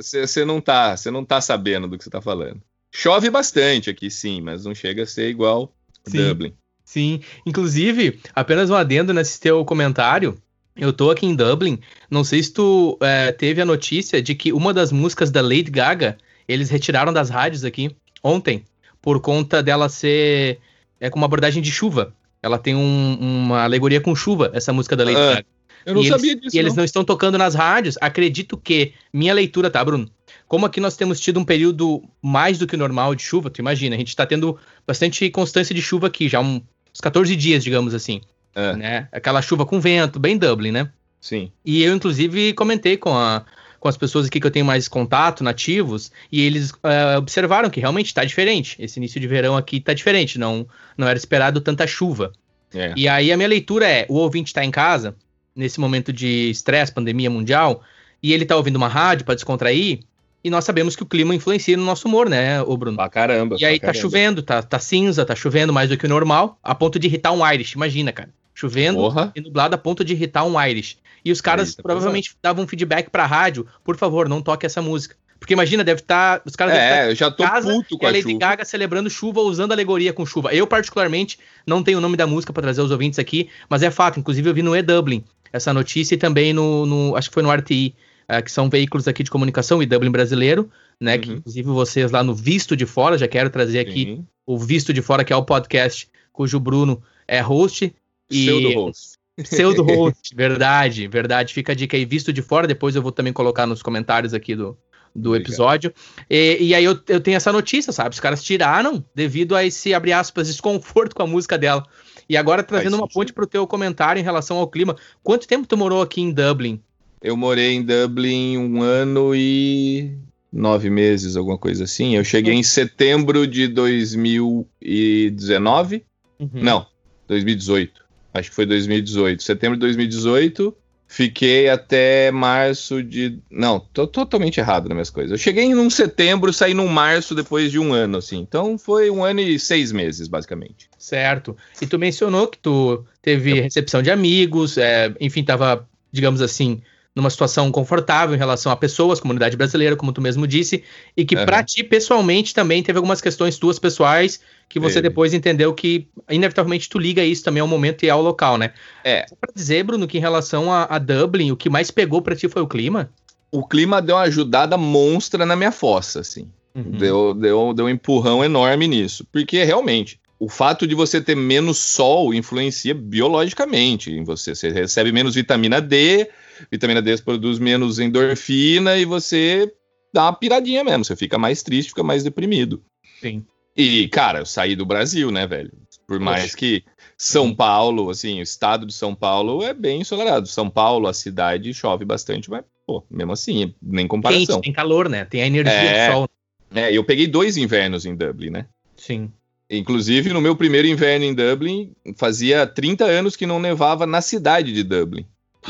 Você 0.00 0.44
não 0.44 0.60
tá, 0.60 0.96
você 0.96 1.10
não 1.10 1.24
tá 1.24 1.40
sabendo 1.40 1.88
do 1.88 1.98
que 1.98 2.04
você 2.04 2.10
tá 2.10 2.22
falando. 2.22 2.62
Chove 2.92 3.30
bastante 3.30 3.90
aqui, 3.90 4.10
sim, 4.10 4.40
mas 4.40 4.64
não 4.64 4.74
chega 4.74 5.02
a 5.02 5.06
ser 5.06 5.28
igual 5.28 5.74
Sim. 6.04 6.18
Dublin. 6.18 6.54
Sim, 6.90 7.20
inclusive, 7.46 8.18
apenas 8.34 8.68
um 8.68 8.74
adendo 8.74 9.14
nesse 9.14 9.38
teu 9.38 9.64
comentário. 9.64 10.36
Eu 10.76 10.92
tô 10.92 11.08
aqui 11.08 11.24
em 11.24 11.36
Dublin. 11.36 11.78
Não 12.10 12.24
sei 12.24 12.42
se 12.42 12.52
tu 12.52 12.98
é, 13.00 13.30
teve 13.30 13.60
a 13.62 13.64
notícia 13.64 14.20
de 14.20 14.34
que 14.34 14.52
uma 14.52 14.74
das 14.74 14.90
músicas 14.90 15.30
da 15.30 15.40
Lady 15.40 15.70
Gaga 15.70 16.18
eles 16.48 16.68
retiraram 16.68 17.12
das 17.12 17.30
rádios 17.30 17.64
aqui 17.64 17.94
ontem 18.24 18.64
por 19.00 19.20
conta 19.20 19.62
dela 19.62 19.88
ser 19.88 20.58
é, 21.00 21.08
com 21.08 21.16
uma 21.18 21.26
abordagem 21.26 21.62
de 21.62 21.70
chuva. 21.70 22.12
Ela 22.42 22.58
tem 22.58 22.74
um- 22.74 23.16
uma 23.20 23.62
alegoria 23.62 24.00
com 24.00 24.12
chuva, 24.16 24.50
essa 24.52 24.72
música 24.72 24.96
da 24.96 25.04
Lady 25.04 25.16
Ah, 25.16 25.34
Gaga. 25.34 25.46
Eu 25.86 25.94
não 25.94 26.02
E 26.02 26.08
sabia 26.08 26.32
eles, 26.32 26.42
disso. 26.42 26.56
E 26.56 26.58
eles 26.58 26.72
não. 26.72 26.78
não 26.78 26.84
estão 26.84 27.04
tocando 27.04 27.38
nas 27.38 27.54
rádios. 27.54 27.96
Acredito 28.00 28.56
que, 28.56 28.94
minha 29.12 29.32
leitura, 29.32 29.70
tá, 29.70 29.82
Bruno? 29.84 30.10
Como 30.48 30.66
aqui 30.66 30.80
nós 30.80 30.96
temos 30.96 31.20
tido 31.20 31.38
um 31.38 31.44
período 31.44 32.02
mais 32.20 32.58
do 32.58 32.66
que 32.66 32.76
normal 32.76 33.14
de 33.14 33.22
chuva, 33.22 33.48
tu 33.48 33.60
imagina, 33.60 33.94
a 33.94 33.98
gente 33.98 34.14
tá 34.16 34.26
tendo 34.26 34.58
bastante 34.84 35.30
constância 35.30 35.72
de 35.74 35.80
chuva 35.80 36.08
aqui, 36.08 36.28
já 36.28 36.40
um- 36.40 36.60
uns 36.94 37.00
14 37.00 37.34
dias, 37.36 37.62
digamos 37.64 37.94
assim. 37.94 38.20
É. 38.54 38.74
Né? 38.76 39.08
Aquela 39.12 39.40
chuva 39.42 39.64
com 39.64 39.80
vento, 39.80 40.18
bem 40.18 40.36
Dublin, 40.36 40.72
né? 40.72 40.90
Sim. 41.20 41.50
E 41.64 41.82
eu, 41.82 41.94
inclusive, 41.94 42.52
comentei 42.54 42.96
com, 42.96 43.14
a- 43.16 43.44
com 43.78 43.88
as 43.88 43.96
pessoas 43.96 44.26
aqui 44.26 44.40
que 44.40 44.46
eu 44.46 44.50
tenho 44.50 44.64
mais 44.64 44.88
contato, 44.88 45.44
nativos, 45.44 46.10
e 46.32 46.40
eles 46.40 46.72
eh, 46.82 47.16
observaram 47.18 47.70
que 47.70 47.78
realmente 47.80 48.12
tá 48.12 48.24
diferente. 48.24 48.76
Esse 48.78 48.98
início 48.98 49.20
de 49.20 49.26
verão 49.26 49.56
aqui 49.56 49.80
tá 49.80 49.92
diferente, 49.94 50.38
não, 50.38 50.66
não 50.96 51.06
era 51.06 51.16
esperado 51.18 51.60
tanta 51.60 51.86
chuva. 51.86 52.32
É. 52.74 52.92
E 52.96 53.06
aí 53.08 53.30
a 53.32 53.36
minha 53.36 53.48
leitura 53.48 53.86
é: 53.88 54.06
o 54.08 54.14
ouvinte 54.14 54.48
está 54.48 54.64
em 54.64 54.70
casa, 54.70 55.14
nesse 55.54 55.78
momento 55.78 56.12
de 56.12 56.50
estresse, 56.50 56.92
pandemia 56.92 57.30
mundial, 57.30 57.82
e 58.22 58.32
ele 58.32 58.44
tá 58.44 58.56
ouvindo 58.56 58.76
uma 58.76 58.88
rádio 58.88 59.24
para 59.24 59.34
descontrair, 59.34 60.00
e 60.42 60.50
nós 60.50 60.64
sabemos 60.64 60.96
que 60.96 61.02
o 61.02 61.06
clima 61.06 61.34
influencia 61.34 61.76
no 61.76 61.84
nosso 61.84 62.08
humor, 62.08 62.28
né, 62.28 62.62
ô 62.62 62.76
Bruno? 62.76 62.96
Pra 62.96 63.08
caramba. 63.08 63.56
E 63.58 63.64
aí 63.64 63.78
tá 63.78 63.86
caramba. 63.88 64.00
chovendo, 64.00 64.42
tá, 64.42 64.62
tá 64.62 64.78
cinza, 64.78 65.24
tá 65.24 65.34
chovendo 65.34 65.72
mais 65.72 65.88
do 65.88 65.96
que 65.96 66.06
o 66.06 66.08
normal, 66.08 66.58
a 66.62 66.74
ponto 66.74 66.98
de 66.98 67.06
irritar 67.06 67.32
um 67.32 67.46
Irish, 67.52 67.72
imagina, 67.74 68.12
cara. 68.12 68.30
Chovendo 68.54 68.98
Porra. 68.98 69.32
e 69.34 69.40
nublado 69.40 69.74
a 69.74 69.78
ponto 69.78 70.04
de 70.04 70.12
irritar 70.12 70.44
um 70.44 70.60
Irish. 70.62 70.98
E 71.24 71.30
os 71.32 71.40
caras 71.40 71.74
tá 71.74 71.82
provavelmente 71.82 72.34
davam 72.42 72.66
feedback 72.66 73.10
pra 73.10 73.26
rádio, 73.26 73.66
por 73.84 73.96
favor, 73.96 74.28
não 74.28 74.40
toque 74.42 74.64
essa 74.66 74.80
música. 74.82 75.14
Porque 75.38 75.54
imagina, 75.54 75.82
deve 75.82 76.00
estar. 76.02 76.42
os 76.44 76.54
caras 76.54 76.74
É, 76.74 77.10
eu 77.10 77.14
já 77.14 77.30
tô 77.30 77.42
casa 77.42 77.66
puto 77.72 77.96
com 77.96 78.04
a 78.04 78.10
a 78.10 78.12
Lady 78.12 78.24
chuva. 78.24 78.38
Gaga 78.38 78.62
celebrando 78.64 79.08
chuva 79.08 79.40
usando 79.40 79.72
alegoria 79.72 80.12
com 80.12 80.26
chuva. 80.26 80.52
Eu, 80.54 80.66
particularmente, 80.66 81.38
não 81.66 81.82
tenho 81.82 81.96
o 81.96 82.00
nome 82.00 82.14
da 82.14 82.26
música 82.26 82.52
pra 82.52 82.62
trazer 82.62 82.82
os 82.82 82.90
ouvintes 82.90 83.18
aqui, 83.18 83.48
mas 83.66 83.82
é 83.82 83.90
fato. 83.90 84.20
Inclusive, 84.20 84.50
eu 84.50 84.52
vi 84.54 84.62
no 84.62 84.76
E-Dublin 84.76 85.24
essa 85.50 85.72
notícia 85.72 86.14
e 86.14 86.18
também 86.18 86.52
no, 86.52 86.84
no- 86.84 87.16
Acho 87.16 87.30
que 87.30 87.34
foi 87.34 87.42
no 87.42 87.50
RTI, 87.50 87.94
eh, 88.30 88.42
que 88.42 88.50
são 88.50 88.68
veículos 88.70 89.06
aqui 89.08 89.22
de 89.22 89.30
comunicação, 89.30 89.82
e 89.82 89.86
Dublin 89.86 90.10
brasileiro, 90.10 90.70
né? 91.00 91.18
Que 91.18 91.30
Uhum. 91.30 91.36
inclusive 91.36 91.68
vocês 91.68 92.10
lá 92.10 92.22
no 92.22 92.34
Visto 92.34 92.76
de 92.76 92.86
Fora, 92.86 93.18
já 93.18 93.26
quero 93.28 93.50
trazer 93.50 93.80
aqui 93.80 94.04
Sim. 94.04 94.26
o 94.46 94.58
Visto 94.58 94.92
de 94.92 95.02
Fora, 95.02 95.24
que 95.24 95.32
é 95.32 95.36
o 95.36 95.44
podcast 95.44 96.08
cujo 96.32 96.58
Bruno 96.60 97.02
é 97.26 97.40
host. 97.40 97.94
E 98.30 98.46
Pseudo-host. 98.46 99.18
pseudo 99.42 99.82
host, 99.84 100.34
verdade, 100.34 101.08
verdade. 101.08 101.52
Fica 101.52 101.72
a 101.72 101.74
dica 101.74 101.96
aí, 101.96 102.04
visto 102.04 102.32
de 102.32 102.42
fora. 102.42 102.66
Depois 102.66 102.94
eu 102.94 103.02
vou 103.02 103.10
também 103.12 103.32
colocar 103.32 103.66
nos 103.66 103.82
comentários 103.82 104.32
aqui 104.34 104.54
do, 104.54 104.78
do 105.14 105.30
Obrigado. 105.30 105.48
episódio. 105.48 105.92
E, 106.30 106.58
e 106.60 106.74
aí 106.74 106.84
eu, 106.84 106.98
eu 107.08 107.20
tenho 107.20 107.36
essa 107.36 107.52
notícia, 107.52 107.92
sabe? 107.92 108.14
Os 108.14 108.20
caras 108.20 108.42
tiraram 108.42 109.04
devido 109.14 109.56
a 109.56 109.64
esse, 109.64 109.92
abre 109.92 110.12
aspas, 110.12 110.46
desconforto 110.46 111.14
com 111.16 111.22
a 111.22 111.26
música 111.26 111.58
dela. 111.58 111.84
E 112.28 112.36
agora 112.36 112.62
trazendo 112.62 112.96
uma 112.96 113.08
ponte 113.08 113.32
pro 113.32 113.46
teu 113.46 113.66
comentário 113.66 114.20
em 114.20 114.24
relação 114.24 114.56
ao 114.58 114.68
clima. 114.68 114.94
Quanto 115.22 115.48
tempo 115.48 115.66
tu 115.66 115.76
morou 115.76 116.00
aqui 116.00 116.20
em 116.20 116.30
Dublin? 116.32 116.80
Eu 117.22 117.36
morei 117.36 117.74
em 117.74 117.82
Dublin 117.82 118.56
um 118.56 118.80
ano 118.80 119.34
e 119.34 120.16
nove 120.52 120.90
meses, 120.90 121.36
alguma 121.36 121.58
coisa 121.58 121.84
assim. 121.84 122.16
Eu 122.16 122.24
cheguei 122.24 122.54
em 122.54 122.62
setembro 122.62 123.46
de 123.46 123.68
2019. 123.68 126.02
Uhum. 126.38 126.48
Não, 126.54 126.86
2018. 127.28 128.00
Acho 128.32 128.48
que 128.48 128.56
foi 128.56 128.64
2018. 128.66 129.42
Setembro 129.42 129.76
de 129.76 129.80
2018. 129.80 130.74
Fiquei 131.06 131.68
até 131.68 132.30
março 132.30 133.02
de. 133.02 133.38
Não, 133.50 133.80
tô 133.80 134.06
totalmente 134.06 134.60
errado 134.60 134.84
nas 134.84 134.94
minhas 134.94 135.10
coisas. 135.10 135.32
Eu 135.32 135.38
cheguei 135.38 135.64
em 135.64 135.74
um 135.74 135.90
setembro, 135.90 136.52
saí 136.52 136.72
num 136.72 136.86
março 136.86 137.34
depois 137.34 137.72
de 137.72 137.80
um 137.80 137.92
ano, 137.92 138.18
assim. 138.18 138.38
Então 138.38 138.78
foi 138.78 139.10
um 139.10 139.24
ano 139.24 139.40
e 139.40 139.58
seis 139.58 139.90
meses, 139.90 140.28
basicamente. 140.28 140.88
Certo. 140.96 141.56
E 141.82 141.86
tu 141.86 141.98
mencionou 141.98 142.46
que 142.46 142.58
tu 142.58 143.04
teve 143.20 143.60
recepção 143.60 144.00
de 144.00 144.10
amigos, 144.10 144.78
é, 144.78 145.12
enfim, 145.20 145.42
tava, 145.42 145.84
digamos 146.12 146.40
assim, 146.40 146.80
numa 147.14 147.30
situação 147.30 147.70
confortável 147.72 148.34
em 148.34 148.38
relação 148.38 148.70
a 148.70 148.76
pessoas, 148.76 149.18
comunidade 149.18 149.56
brasileira, 149.56 149.96
como 149.96 150.12
tu 150.12 150.20
mesmo 150.20 150.46
disse, 150.46 150.84
e 151.16 151.24
que 151.24 151.34
Aham. 151.34 151.44
pra 151.44 151.62
ti, 151.62 151.82
pessoalmente, 151.82 152.54
também 152.54 152.82
teve 152.82 152.98
algumas 152.98 153.20
questões 153.20 153.58
tuas 153.58 153.78
pessoais 153.78 154.40
que 154.68 154.78
você 154.78 155.02
depois 155.02 155.34
entendeu 155.34 155.74
que, 155.74 156.06
inevitavelmente, 156.30 156.88
tu 156.88 156.96
liga 156.96 157.24
isso 157.24 157.42
também 157.42 157.60
ao 157.60 157.66
momento 157.66 158.04
e 158.04 158.10
ao 158.10 158.22
local, 158.22 158.56
né? 158.56 158.72
É. 159.02 159.26
Só 159.28 159.34
pra 159.34 159.50
dizer, 159.52 159.82
Bruno, 159.82 160.06
que 160.06 160.16
em 160.16 160.20
relação 160.20 160.72
a, 160.72 160.84
a 160.84 160.98
Dublin, 160.98 161.50
o 161.50 161.56
que 161.56 161.68
mais 161.68 161.90
pegou 161.90 162.22
pra 162.22 162.36
ti 162.36 162.48
foi 162.48 162.62
o 162.62 162.68
clima? 162.68 163.10
O 163.50 163.66
clima 163.66 164.00
deu 164.00 164.14
uma 164.14 164.22
ajudada 164.22 164.78
monstra 164.78 165.44
na 165.44 165.56
minha 165.56 165.72
fossa, 165.72 166.20
assim. 166.20 166.48
Uhum. 166.72 166.92
Deu, 166.92 167.34
deu, 167.34 167.74
deu 167.74 167.86
um 167.86 167.88
empurrão 167.88 168.44
enorme 168.44 168.86
nisso. 168.86 169.26
Porque 169.32 169.64
realmente, 169.64 170.20
o 170.38 170.48
fato 170.48 170.86
de 170.86 170.94
você 170.94 171.20
ter 171.20 171.34
menos 171.34 171.78
sol 171.78 172.32
influencia 172.32 172.94
biologicamente 172.94 174.12
em 174.12 174.22
você. 174.22 174.54
Você 174.54 174.70
recebe 174.70 175.10
menos 175.10 175.34
vitamina 175.34 175.80
D, 175.80 176.28
vitamina 176.70 177.00
D 177.02 177.16
produz 177.22 177.58
menos 177.58 177.98
endorfina 177.98 178.96
e 178.96 179.04
você 179.04 179.72
dá 180.12 180.24
uma 180.24 180.32
piradinha 180.32 180.82
mesmo. 180.82 181.04
Você 181.04 181.14
fica 181.16 181.38
mais 181.38 181.62
triste, 181.62 181.90
fica 181.90 182.02
mais 182.02 182.22
deprimido. 182.24 182.82
Sim. 183.20 183.44
E, 183.76 184.08
cara, 184.08 184.40
eu 184.40 184.46
saí 184.46 184.74
do 184.74 184.84
Brasil, 184.84 185.30
né, 185.30 185.46
velho? 185.46 185.70
Por 186.06 186.18
mais 186.18 186.54
que 186.54 186.82
São 187.16 187.54
Paulo, 187.54 188.10
assim, 188.10 188.40
o 188.40 188.42
estado 188.42 188.84
de 188.84 188.92
São 188.92 189.14
Paulo 189.14 189.62
é 189.62 189.72
bem 189.72 190.00
ensolarado. 190.00 190.48
São 190.48 190.68
Paulo, 190.68 191.06
a 191.06 191.12
cidade, 191.14 191.72
chove 191.72 192.04
bastante, 192.04 192.50
mas, 192.50 192.64
pô, 192.86 193.04
mesmo 193.08 193.32
assim, 193.32 193.72
nem 193.80 194.08
comparação. 194.08 194.56
Quente, 194.56 194.62
tem 194.62 194.72
calor, 194.72 195.08
né? 195.08 195.24
Tem 195.24 195.42
a 195.42 195.46
energia 195.46 195.72
É. 195.72 196.08
do 196.08 196.12
sol. 196.12 196.28
É, 196.74 196.92
eu 196.92 197.04
peguei 197.04 197.26
dois 197.26 197.56
invernos 197.56 198.04
em 198.04 198.14
Dublin, 198.14 198.50
né? 198.50 198.66
Sim. 198.96 199.30
Inclusive, 199.70 200.32
no 200.32 200.40
meu 200.40 200.56
primeiro 200.56 200.88
inverno 200.88 201.24
em 201.24 201.32
Dublin, 201.34 201.92
fazia 202.16 202.66
30 202.66 203.04
anos 203.04 203.36
que 203.36 203.46
não 203.46 203.60
nevava 203.60 204.04
na 204.04 204.20
cidade 204.20 204.72
de 204.72 204.82
Dublin. 204.82 205.24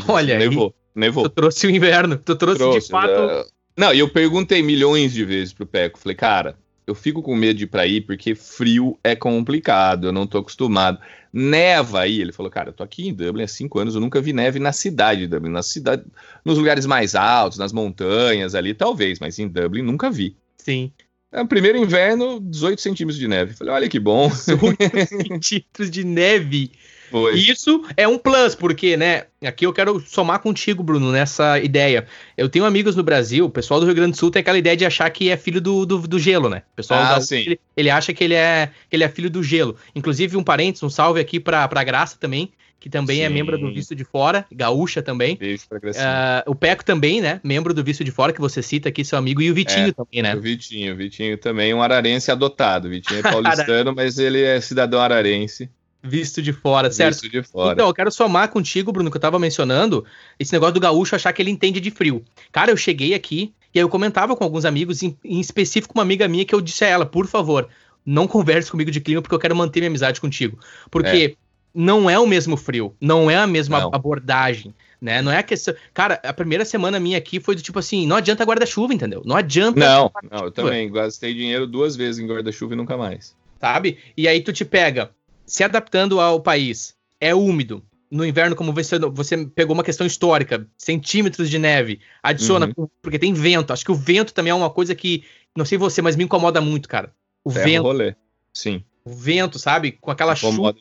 Olha 0.09 0.39
aí. 0.39 0.49
Nevou, 0.49 0.75
nevou. 1.01 1.25
Tu 1.25 1.31
trouxe 1.31 1.67
o 1.67 1.71
inverno. 1.71 2.17
Tu 2.17 2.37
trouxe, 2.37 2.59
de 2.59 2.71
Trouxe, 2.71 2.89
fato. 2.91 3.11
é. 3.11 3.45
Não, 3.77 3.93
e 3.95 3.99
eu 3.99 4.09
perguntei 4.09 4.63
milhões 4.63 5.13
de 5.13 5.25
vezes 5.25 5.53
pro 5.53 5.67
Peco. 5.67 5.99
Falei, 5.99 6.15
cara, 6.15 6.57
eu 6.87 6.95
fico 6.95 7.23
com 7.23 7.35
medo 7.35 7.57
de 7.57 7.65
ir 7.65 7.67
pra 7.67 7.83
aí 7.83 8.01
porque 8.01 8.35
frio 8.35 8.99
é 9.03 9.17
complicado, 9.17 10.09
eu 10.09 10.13
não 10.13 10.27
tô 10.27 10.39
acostumado. 10.39 10.99
Neva 11.33 12.01
aí. 12.01 12.21
Ele 12.21 12.33
falou, 12.33 12.51
cara, 12.51 12.71
eu 12.71 12.73
tô 12.73 12.83
aqui 12.83 13.09
em 13.09 13.15
Dublin 13.15 13.45
há 13.45 13.49
cinco 13.49 13.79
anos, 13.79 13.95
eu 13.95 14.01
nunca 14.01 14.21
vi 14.21 14.33
neve 14.33 14.59
na 14.59 14.73
cidade 14.73 15.23
de 15.23 15.27
Dublin. 15.29 15.51
Na 15.51 15.63
cidade, 15.63 16.05
nos 16.45 16.59
lugares 16.59 16.85
mais 16.87 17.15
altos, 17.15 17.59
nas 17.59 17.73
montanhas 17.73 18.55
ali, 18.55 18.75
talvez, 18.75 19.19
mas 19.19 19.39
em 19.39 19.49
Dublin 19.49 19.83
nunca 19.83 20.11
vi. 20.11 20.37
Sim. 20.59 20.93
É, 21.33 21.45
primeiro 21.45 21.79
inverno, 21.79 22.41
18 22.41 22.81
centímetros 22.81 23.19
de 23.19 23.29
neve. 23.29 23.55
Falei, 23.55 23.73
olha 23.73 23.89
que 23.89 24.01
bom. 24.01 24.29
18 24.29 25.09
centímetros 25.09 25.91
de 25.91 26.05
neve. 26.05 26.73
Foi. 27.11 27.35
Isso 27.35 27.85
é 27.97 28.07
um 28.07 28.17
plus, 28.17 28.55
porque, 28.55 28.97
né? 28.97 29.25
Aqui 29.43 29.67
eu 29.67 29.73
quero 29.73 30.01
somar 30.01 30.39
contigo, 30.41 30.83
Bruno, 30.83 31.11
nessa 31.11 31.59
ideia. 31.59 32.07
Eu 32.37 32.49
tenho 32.49 32.65
amigos 32.65 32.95
no 32.95 33.03
Brasil, 33.03 33.47
o 33.47 33.51
pessoal 33.51 33.81
do 33.81 33.87
Rio 33.87 33.95
Grande 33.95 34.13
do 34.13 34.17
Sul 34.17 34.31
tem 34.31 34.41
aquela 34.41 34.59
ideia 34.59 34.77
de 34.77 34.87
achar 34.87 35.11
que 35.11 35.29
é 35.29 35.37
filho 35.37 35.61
do, 35.61 35.85
do, 35.85 35.99
do 35.99 36.19
gelo, 36.19 36.49
né? 36.49 36.63
O 36.73 36.77
pessoal 36.77 37.01
ah, 37.01 37.19
da, 37.19 37.37
ele, 37.37 37.59
ele, 37.77 37.91
acha 37.91 38.13
que 38.13 38.23
ele, 38.23 38.35
é, 38.35 38.71
que 38.89 38.97
ele 38.97 39.05
é 39.05 39.09
filho 39.09 39.31
do 39.31 39.43
gelo. 39.43 39.77
Inclusive, 39.95 40.37
um 40.37 40.45
parênteses, 40.45 40.83
um 40.83 40.91
salve 40.91 41.21
aqui 41.21 41.41
pra, 41.41 41.67
pra 41.67 41.83
Graça 41.83 42.17
também, 42.19 42.53
que 42.81 42.89
também 42.89 43.19
é 43.19 43.27
Sim. 43.27 43.27
é 43.27 43.29
membro 43.29 43.59
do 43.59 43.73
Visto 43.73 43.95
de 43.95 44.05
Fora, 44.05 44.47
gaúcha 44.51 45.03
também. 45.03 45.37
Beijo 45.37 45.65
pra 45.69 45.79
uh, 45.79 46.51
o 46.51 46.55
Peco 46.55 46.83
também, 46.83 47.21
né? 47.21 47.39
Membro 47.45 47.75
do 47.75 47.85
Visto 47.85 48.03
de 48.03 48.11
Fora, 48.11 48.33
que 48.33 48.41
você 48.41 48.63
cita 48.63 48.89
aqui, 48.89 49.05
seu 49.05 49.19
amigo, 49.19 49.43
e 49.43 49.51
o 49.51 49.55
Vitinho 49.55 49.89
é, 49.89 49.93
também, 49.93 50.23
né? 50.23 50.35
O 50.35 50.41
Vitinho, 50.41 50.95
o 50.95 50.97
Vitinho 50.97 51.37
também, 51.37 51.75
um 51.75 51.83
ararense 51.83 52.31
adotado. 52.31 52.89
O 52.89 52.91
Vitinho 52.91 53.21
é 53.21 53.23
paulistano, 53.31 53.95
mas 53.95 54.19
ele 54.19 54.43
é 54.43 54.61
cidadão 54.61 55.01
ararense. 55.01 55.69
Visto 56.03 56.41
de 56.41 56.53
fora, 56.53 56.91
certo? 56.91 57.21
Visto 57.21 57.31
de 57.31 57.43
fora. 57.43 57.75
Então, 57.75 57.87
eu 57.87 57.95
quero 57.95 58.11
somar 58.11 58.49
contigo, 58.49 58.91
Bruno, 58.91 59.11
que 59.11 59.17
eu 59.17 59.21
tava 59.21 59.39
mencionando, 59.39 60.05
esse 60.39 60.53
negócio 60.53 60.75
do 60.75 60.81
gaúcho 60.81 61.15
achar 61.15 61.33
que 61.33 61.43
ele 61.43 61.51
entende 61.51 61.79
de 61.79 61.91
frio. 61.91 62.25
Cara, 62.51 62.71
eu 62.71 62.77
cheguei 62.77 63.13
aqui 63.13 63.53
e 63.75 63.79
aí 63.79 63.85
eu 63.85 63.89
comentava 63.89 64.35
com 64.35 64.43
alguns 64.43 64.65
amigos, 64.65 65.03
em, 65.03 65.17
em 65.25 65.41
específico 65.41 65.95
uma 65.95 66.03
amiga 66.03 66.27
minha, 66.27 66.45
que 66.45 66.55
eu 66.55 66.61
disse 66.61 66.85
a 66.85 66.89
ela, 66.89 67.07
por 67.07 67.27
favor, 67.27 67.69
não 68.05 68.27
converse 68.27 68.71
comigo 68.71 68.91
de 68.91 69.01
clima 69.01 69.23
porque 69.23 69.35
eu 69.35 69.39
quero 69.39 69.55
manter 69.55 69.81
minha 69.81 69.89
amizade 69.89 70.21
contigo. 70.21 70.59
Porque 70.91 71.37
é. 71.37 71.43
não 71.75 72.09
é 72.09 72.19
o 72.19 72.27
mesmo 72.27 72.57
frio, 72.57 72.95
não 73.01 73.31
é 73.31 73.37
a 73.37 73.47
mesma 73.47 73.81
não. 73.81 73.91
abordagem, 73.93 74.75
né? 75.01 75.23
Não 75.23 75.31
é 75.31 75.39
a 75.39 75.43
questão. 75.43 75.75
Cara, 75.95 76.21
a 76.25 76.33
primeira 76.33 76.65
semana 76.65 76.99
minha 76.99 77.19
aqui 77.19 77.39
foi 77.39 77.55
do 77.55 77.63
tipo 77.63 77.79
assim: 77.79 78.07
não 78.07 78.17
adianta 78.17 78.45
guarda-chuva, 78.45 78.93
entendeu? 78.93 79.23
Não 79.25 79.37
adianta. 79.37 79.79
Não, 79.79 80.11
não, 80.31 80.45
eu 80.47 80.51
também 80.51 80.91
gastei 80.91 81.33
dinheiro 81.33 81.67
duas 81.67 81.95
vezes 81.95 82.19
em 82.19 82.27
guarda-chuva 82.27 82.75
e 82.75 82.77
nunca 82.77 82.97
mais. 82.97 83.37
Sabe? 83.61 83.99
E 84.17 84.27
aí 84.27 84.41
tu 84.41 84.53
te 84.53 84.65
pega 84.65 85.11
se 85.51 85.65
adaptando 85.65 86.21
ao 86.21 86.41
país, 86.41 86.95
é 87.21 87.35
úmido. 87.35 87.83
No 88.09 88.25
inverno, 88.25 88.57
como 88.57 88.73
você, 88.73 88.99
você 88.99 89.47
pegou 89.47 89.75
uma 89.75 89.85
questão 89.85 90.07
histórica, 90.07 90.67
centímetros 90.79 91.51
de 91.51 91.59
neve, 91.59 92.01
adiciona, 92.23 92.73
uhum. 92.77 92.89
porque 93.03 93.19
tem 93.19 93.33
vento. 93.33 93.73
Acho 93.73 93.85
que 93.85 93.91
o 93.91 93.97
vento 93.97 94.33
também 94.33 94.53
é 94.53 94.55
uma 94.55 94.71
coisa 94.71 94.95
que, 94.95 95.25
não 95.57 95.65
sei 95.65 95.77
você, 95.77 96.01
mas 96.01 96.17
me 96.17 96.25
incomoda 96.25 96.61
muito, 96.61 96.89
cara. 96.89 97.13
O 97.45 97.51
Ferro 97.51 97.67
vento. 97.67 97.83
Rolê. 97.83 98.15
Sim. 98.53 98.85
O 99.05 99.11
vento, 99.11 99.59
sabe? 99.59 99.93
Com 99.93 100.11
aquela 100.11 100.37
chuva 100.37 100.75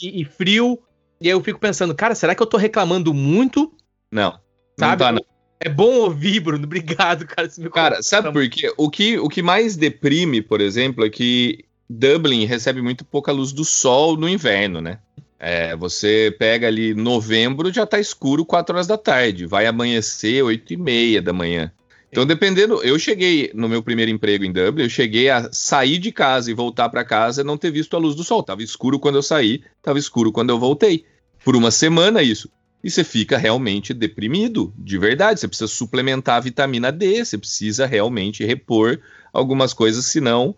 e, 0.00 0.22
e, 0.22 0.24
frio. 0.24 0.80
E 1.20 1.26
aí 1.26 1.32
eu 1.32 1.42
fico 1.42 1.58
pensando, 1.58 1.94
cara, 1.94 2.14
será 2.14 2.34
que 2.34 2.42
eu 2.42 2.46
tô 2.46 2.56
reclamando 2.56 3.12
muito? 3.12 3.72
Não. 4.10 4.38
Sabe? 4.78 4.90
Não 4.90 4.96
tá, 4.96 5.12
não. 5.12 5.24
É 5.58 5.68
bom 5.68 5.92
ouvir, 6.00 6.40
Bruno. 6.40 6.64
Obrigado, 6.66 7.26
cara. 7.26 7.48
cara, 7.72 8.02
sabe 8.02 8.32
por 8.32 8.48
quê? 8.48 8.72
O 8.76 8.90
que, 8.90 9.18
o 9.18 9.28
que 9.28 9.42
mais 9.42 9.76
deprime, 9.76 10.42
por 10.42 10.60
exemplo, 10.60 11.04
é 11.04 11.10
que 11.10 11.64
Dublin 11.88 12.44
recebe 12.44 12.80
muito 12.80 13.04
pouca 13.04 13.32
luz 13.32 13.52
do 13.52 13.64
sol 13.64 14.16
no 14.16 14.28
inverno, 14.28 14.80
né? 14.80 14.98
É, 15.38 15.76
você 15.76 16.34
pega 16.38 16.66
ali 16.66 16.94
novembro, 16.94 17.72
já 17.72 17.84
tá 17.84 18.00
escuro 18.00 18.44
4 18.44 18.74
horas 18.74 18.86
da 18.86 18.96
tarde, 18.96 19.44
vai 19.44 19.66
amanhecer 19.66 20.42
8 20.42 20.72
e 20.72 20.76
meia 20.76 21.20
da 21.20 21.32
manhã. 21.32 21.70
Então, 22.10 22.24
dependendo, 22.24 22.80
eu 22.84 22.96
cheguei 22.96 23.50
no 23.52 23.68
meu 23.68 23.82
primeiro 23.82 24.08
emprego 24.08 24.44
em 24.44 24.52
Dublin, 24.52 24.84
eu 24.84 24.88
cheguei 24.88 25.28
a 25.28 25.50
sair 25.52 25.98
de 25.98 26.12
casa 26.12 26.48
e 26.48 26.54
voltar 26.54 26.88
para 26.88 27.04
casa 27.04 27.40
e 27.40 27.44
não 27.44 27.58
ter 27.58 27.72
visto 27.72 27.96
a 27.96 27.98
luz 27.98 28.14
do 28.14 28.22
sol. 28.22 28.40
Tava 28.40 28.62
escuro 28.62 29.00
quando 29.00 29.16
eu 29.16 29.22
saí, 29.22 29.64
tava 29.82 29.98
escuro 29.98 30.30
quando 30.30 30.50
eu 30.50 30.58
voltei. 30.58 31.04
Por 31.44 31.56
uma 31.56 31.72
semana 31.72 32.22
isso. 32.22 32.48
E 32.84 32.88
você 32.90 33.02
fica 33.02 33.36
realmente 33.36 33.92
deprimido, 33.92 34.72
de 34.78 34.96
verdade. 34.96 35.40
Você 35.40 35.48
precisa 35.48 35.66
suplementar 35.66 36.36
a 36.36 36.40
vitamina 36.40 36.92
D, 36.92 37.24
você 37.24 37.36
precisa 37.36 37.84
realmente 37.84 38.44
repor 38.44 39.00
algumas 39.32 39.74
coisas, 39.74 40.06
senão 40.06 40.54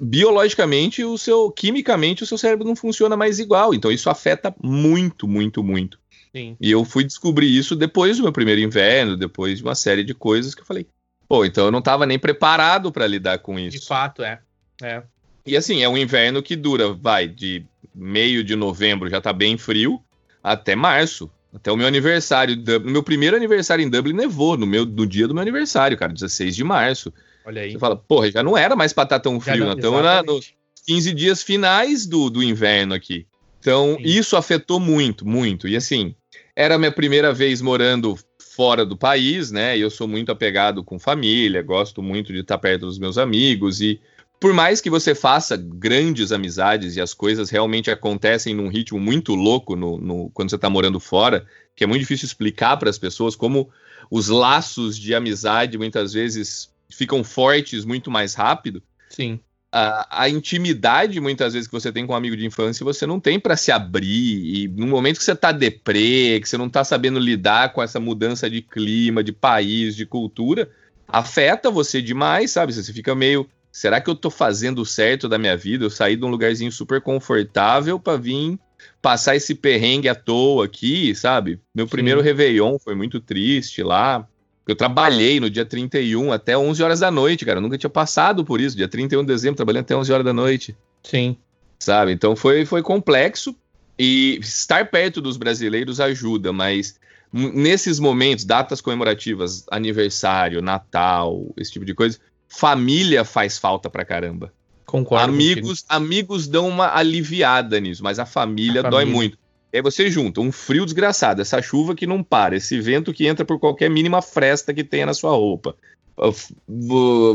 biologicamente, 0.00 1.04
o 1.04 1.16
seu, 1.16 1.50
quimicamente, 1.50 2.22
o 2.22 2.26
seu 2.26 2.38
cérebro 2.38 2.66
não 2.66 2.76
funciona 2.76 3.16
mais 3.16 3.38
igual. 3.38 3.74
Então 3.74 3.90
isso 3.90 4.10
afeta 4.10 4.54
muito, 4.62 5.26
muito, 5.26 5.62
muito. 5.62 5.98
Sim. 6.34 6.56
E 6.60 6.70
eu 6.70 6.84
fui 6.84 7.04
descobrir 7.04 7.46
isso 7.46 7.76
depois 7.76 8.16
do 8.16 8.24
meu 8.24 8.32
primeiro 8.32 8.60
inverno, 8.60 9.16
depois 9.16 9.58
de 9.58 9.64
uma 9.64 9.74
série 9.74 10.02
de 10.02 10.14
coisas 10.14 10.54
que 10.54 10.62
eu 10.62 10.66
falei, 10.66 10.86
pô, 11.28 11.44
então 11.44 11.66
eu 11.66 11.70
não 11.70 11.78
estava 11.78 12.04
nem 12.06 12.18
preparado 12.18 12.90
para 12.90 13.06
lidar 13.06 13.38
com 13.38 13.58
isso. 13.58 13.78
De 13.78 13.86
fato, 13.86 14.22
é. 14.22 14.40
é. 14.82 15.02
E 15.46 15.56
assim, 15.56 15.82
é 15.82 15.88
um 15.88 15.96
inverno 15.96 16.42
que 16.42 16.56
dura, 16.56 16.92
vai, 16.92 17.28
de 17.28 17.64
meio 17.94 18.42
de 18.42 18.56
novembro 18.56 19.08
já 19.08 19.20
tá 19.20 19.32
bem 19.32 19.56
frio, 19.56 20.02
até 20.42 20.74
março. 20.74 21.30
Até 21.54 21.70
o 21.70 21.76
meu 21.76 21.86
aniversário. 21.86 22.56
No 22.56 22.90
meu 22.90 23.02
primeiro 23.02 23.36
aniversário 23.36 23.84
em 23.84 23.88
Dublin 23.88 24.12
nevou, 24.12 24.56
no, 24.56 24.66
meu, 24.66 24.84
no 24.84 25.06
dia 25.06 25.28
do 25.28 25.34
meu 25.34 25.42
aniversário, 25.42 25.96
cara, 25.96 26.12
16 26.12 26.56
de 26.56 26.64
março. 26.64 27.14
Olha 27.44 27.62
aí. 27.62 27.72
Você 27.72 27.78
fala, 27.78 27.96
porra, 27.96 28.30
já 28.30 28.42
não 28.42 28.56
era 28.56 28.74
mais 28.74 28.92
pra 28.92 29.04
estar 29.04 29.18
tá 29.18 29.22
tão 29.22 29.40
frio, 29.40 29.66
não, 29.66 29.72
estamos 29.74 30.02
nos 30.26 30.54
15 30.86 31.12
dias 31.12 31.42
finais 31.42 32.06
do, 32.06 32.30
do 32.30 32.42
inverno 32.42 32.94
aqui. 32.94 33.26
Então, 33.60 33.96
Sim. 33.96 34.02
isso 34.02 34.36
afetou 34.36 34.78
muito, 34.78 35.26
muito. 35.26 35.66
E 35.66 35.76
assim, 35.76 36.14
era 36.54 36.74
a 36.74 36.78
minha 36.78 36.92
primeira 36.92 37.32
vez 37.32 37.60
morando 37.62 38.18
fora 38.38 38.84
do 38.84 38.96
país, 38.96 39.50
né? 39.50 39.76
E 39.76 39.80
eu 39.80 39.90
sou 39.90 40.06
muito 40.06 40.30
apegado 40.30 40.84
com 40.84 40.98
família, 40.98 41.62
gosto 41.62 42.02
muito 42.02 42.32
de 42.32 42.40
estar 42.40 42.58
perto 42.58 42.86
dos 42.86 42.98
meus 42.98 43.18
amigos 43.18 43.80
e 43.80 44.00
por 44.38 44.52
mais 44.52 44.80
que 44.80 44.90
você 44.90 45.14
faça 45.14 45.56
grandes 45.56 46.30
amizades 46.30 46.96
e 46.96 47.00
as 47.00 47.14
coisas 47.14 47.48
realmente 47.48 47.90
acontecem 47.90 48.54
num 48.54 48.68
ritmo 48.68 49.00
muito 49.00 49.34
louco 49.34 49.74
no, 49.74 49.98
no 49.98 50.30
quando 50.34 50.50
você 50.50 50.56
está 50.56 50.68
morando 50.68 51.00
fora, 51.00 51.46
que 51.74 51.82
é 51.82 51.86
muito 51.86 52.00
difícil 52.00 52.26
explicar 52.26 52.76
para 52.76 52.90
as 52.90 52.98
pessoas 52.98 53.34
como 53.34 53.70
os 54.10 54.28
laços 54.28 54.98
de 54.98 55.14
amizade 55.14 55.78
muitas 55.78 56.12
vezes 56.12 56.68
ficam 56.90 57.24
fortes 57.24 57.84
muito 57.84 58.10
mais 58.10 58.34
rápido. 58.34 58.82
Sim. 59.08 59.40
A, 59.72 60.22
a, 60.22 60.28
intimidade, 60.28 61.18
muitas 61.20 61.52
vezes, 61.52 61.66
que 61.66 61.72
você 61.72 61.90
tem 61.90 62.06
com 62.06 62.12
um 62.12 62.16
amigo 62.16 62.36
de 62.36 62.46
infância, 62.46 62.84
você 62.84 63.06
não 63.06 63.18
tem 63.18 63.40
para 63.40 63.56
se 63.56 63.72
abrir. 63.72 64.64
E 64.64 64.68
no 64.68 64.86
momento 64.86 65.18
que 65.18 65.24
você 65.24 65.34
tá 65.34 65.50
deprê, 65.50 66.38
que 66.40 66.48
você 66.48 66.56
não 66.56 66.70
tá 66.70 66.84
sabendo 66.84 67.18
lidar 67.18 67.72
com 67.72 67.82
essa 67.82 67.98
mudança 67.98 68.48
de 68.48 68.62
clima, 68.62 69.24
de 69.24 69.32
país, 69.32 69.96
de 69.96 70.06
cultura, 70.06 70.70
afeta 71.08 71.70
você 71.72 72.00
demais, 72.00 72.52
sabe? 72.52 72.72
Você 72.72 72.92
fica 72.92 73.14
meio. 73.14 73.48
Será 73.72 74.00
que 74.00 74.08
eu 74.08 74.14
tô 74.14 74.30
fazendo 74.30 74.86
certo 74.86 75.28
da 75.28 75.38
minha 75.38 75.56
vida? 75.56 75.84
Eu 75.84 75.90
saí 75.90 76.14
de 76.14 76.24
um 76.24 76.28
lugarzinho 76.28 76.70
super 76.70 77.00
confortável 77.00 77.98
para 77.98 78.16
vir 78.16 78.56
passar 79.02 79.34
esse 79.34 79.54
perrengue 79.54 80.08
à 80.08 80.14
toa 80.14 80.66
aqui, 80.66 81.14
sabe? 81.14 81.60
Meu 81.74 81.86
Sim. 81.86 81.90
primeiro 81.90 82.20
Réveillon 82.20 82.78
foi 82.78 82.94
muito 82.94 83.20
triste 83.20 83.82
lá. 83.82 84.26
Eu 84.66 84.74
trabalhei 84.74 85.38
no 85.38 85.50
dia 85.50 85.64
31 85.64 86.32
até 86.32 86.56
11 86.56 86.82
horas 86.82 87.00
da 87.00 87.10
noite, 87.10 87.44
cara. 87.44 87.58
Eu 87.58 87.62
nunca 87.62 87.76
tinha 87.76 87.90
passado 87.90 88.44
por 88.44 88.60
isso. 88.60 88.76
Dia 88.76 88.88
31 88.88 89.20
de 89.20 89.26
dezembro, 89.26 89.56
trabalhei 89.56 89.80
até 89.80 89.94
11 89.94 90.12
horas 90.12 90.24
da 90.24 90.32
noite. 90.32 90.76
Sim. 91.02 91.36
Sabe? 91.78 92.12
Então 92.12 92.34
foi, 92.34 92.64
foi 92.64 92.82
complexo. 92.82 93.54
E 93.98 94.38
estar 94.40 94.90
perto 94.90 95.20
dos 95.20 95.36
brasileiros 95.36 96.00
ajuda, 96.00 96.52
mas 96.52 96.98
nesses 97.32 98.00
momentos, 98.00 98.44
datas 98.44 98.80
comemorativas, 98.80 99.64
aniversário, 99.70 100.60
Natal, 100.62 101.46
esse 101.56 101.72
tipo 101.72 101.84
de 101.84 101.94
coisa, 101.94 102.18
família 102.48 103.24
faz 103.24 103.58
falta 103.58 103.88
pra 103.88 104.04
caramba. 104.04 104.52
Concordo. 104.84 105.24
Amigos, 105.24 105.84
amigos 105.88 106.46
dão 106.46 106.68
uma 106.68 106.96
aliviada 106.96 107.80
nisso, 107.80 108.02
mas 108.02 108.18
a 108.18 108.26
família, 108.26 108.80
a 108.80 108.84
família. 108.84 108.90
dói 108.90 109.04
muito. 109.04 109.38
E 109.74 109.78
aí 109.78 109.82
você 109.82 110.08
junta 110.08 110.40
um 110.40 110.52
frio 110.52 110.84
desgraçado, 110.84 111.42
essa 111.42 111.60
chuva 111.60 111.96
que 111.96 112.06
não 112.06 112.22
para, 112.22 112.54
esse 112.54 112.80
vento 112.80 113.12
que 113.12 113.26
entra 113.26 113.44
por 113.44 113.58
qualquer 113.58 113.90
mínima 113.90 114.22
fresta 114.22 114.72
que 114.72 114.84
tenha 114.84 115.04
na 115.04 115.12
sua 115.12 115.32
roupa. 115.32 115.74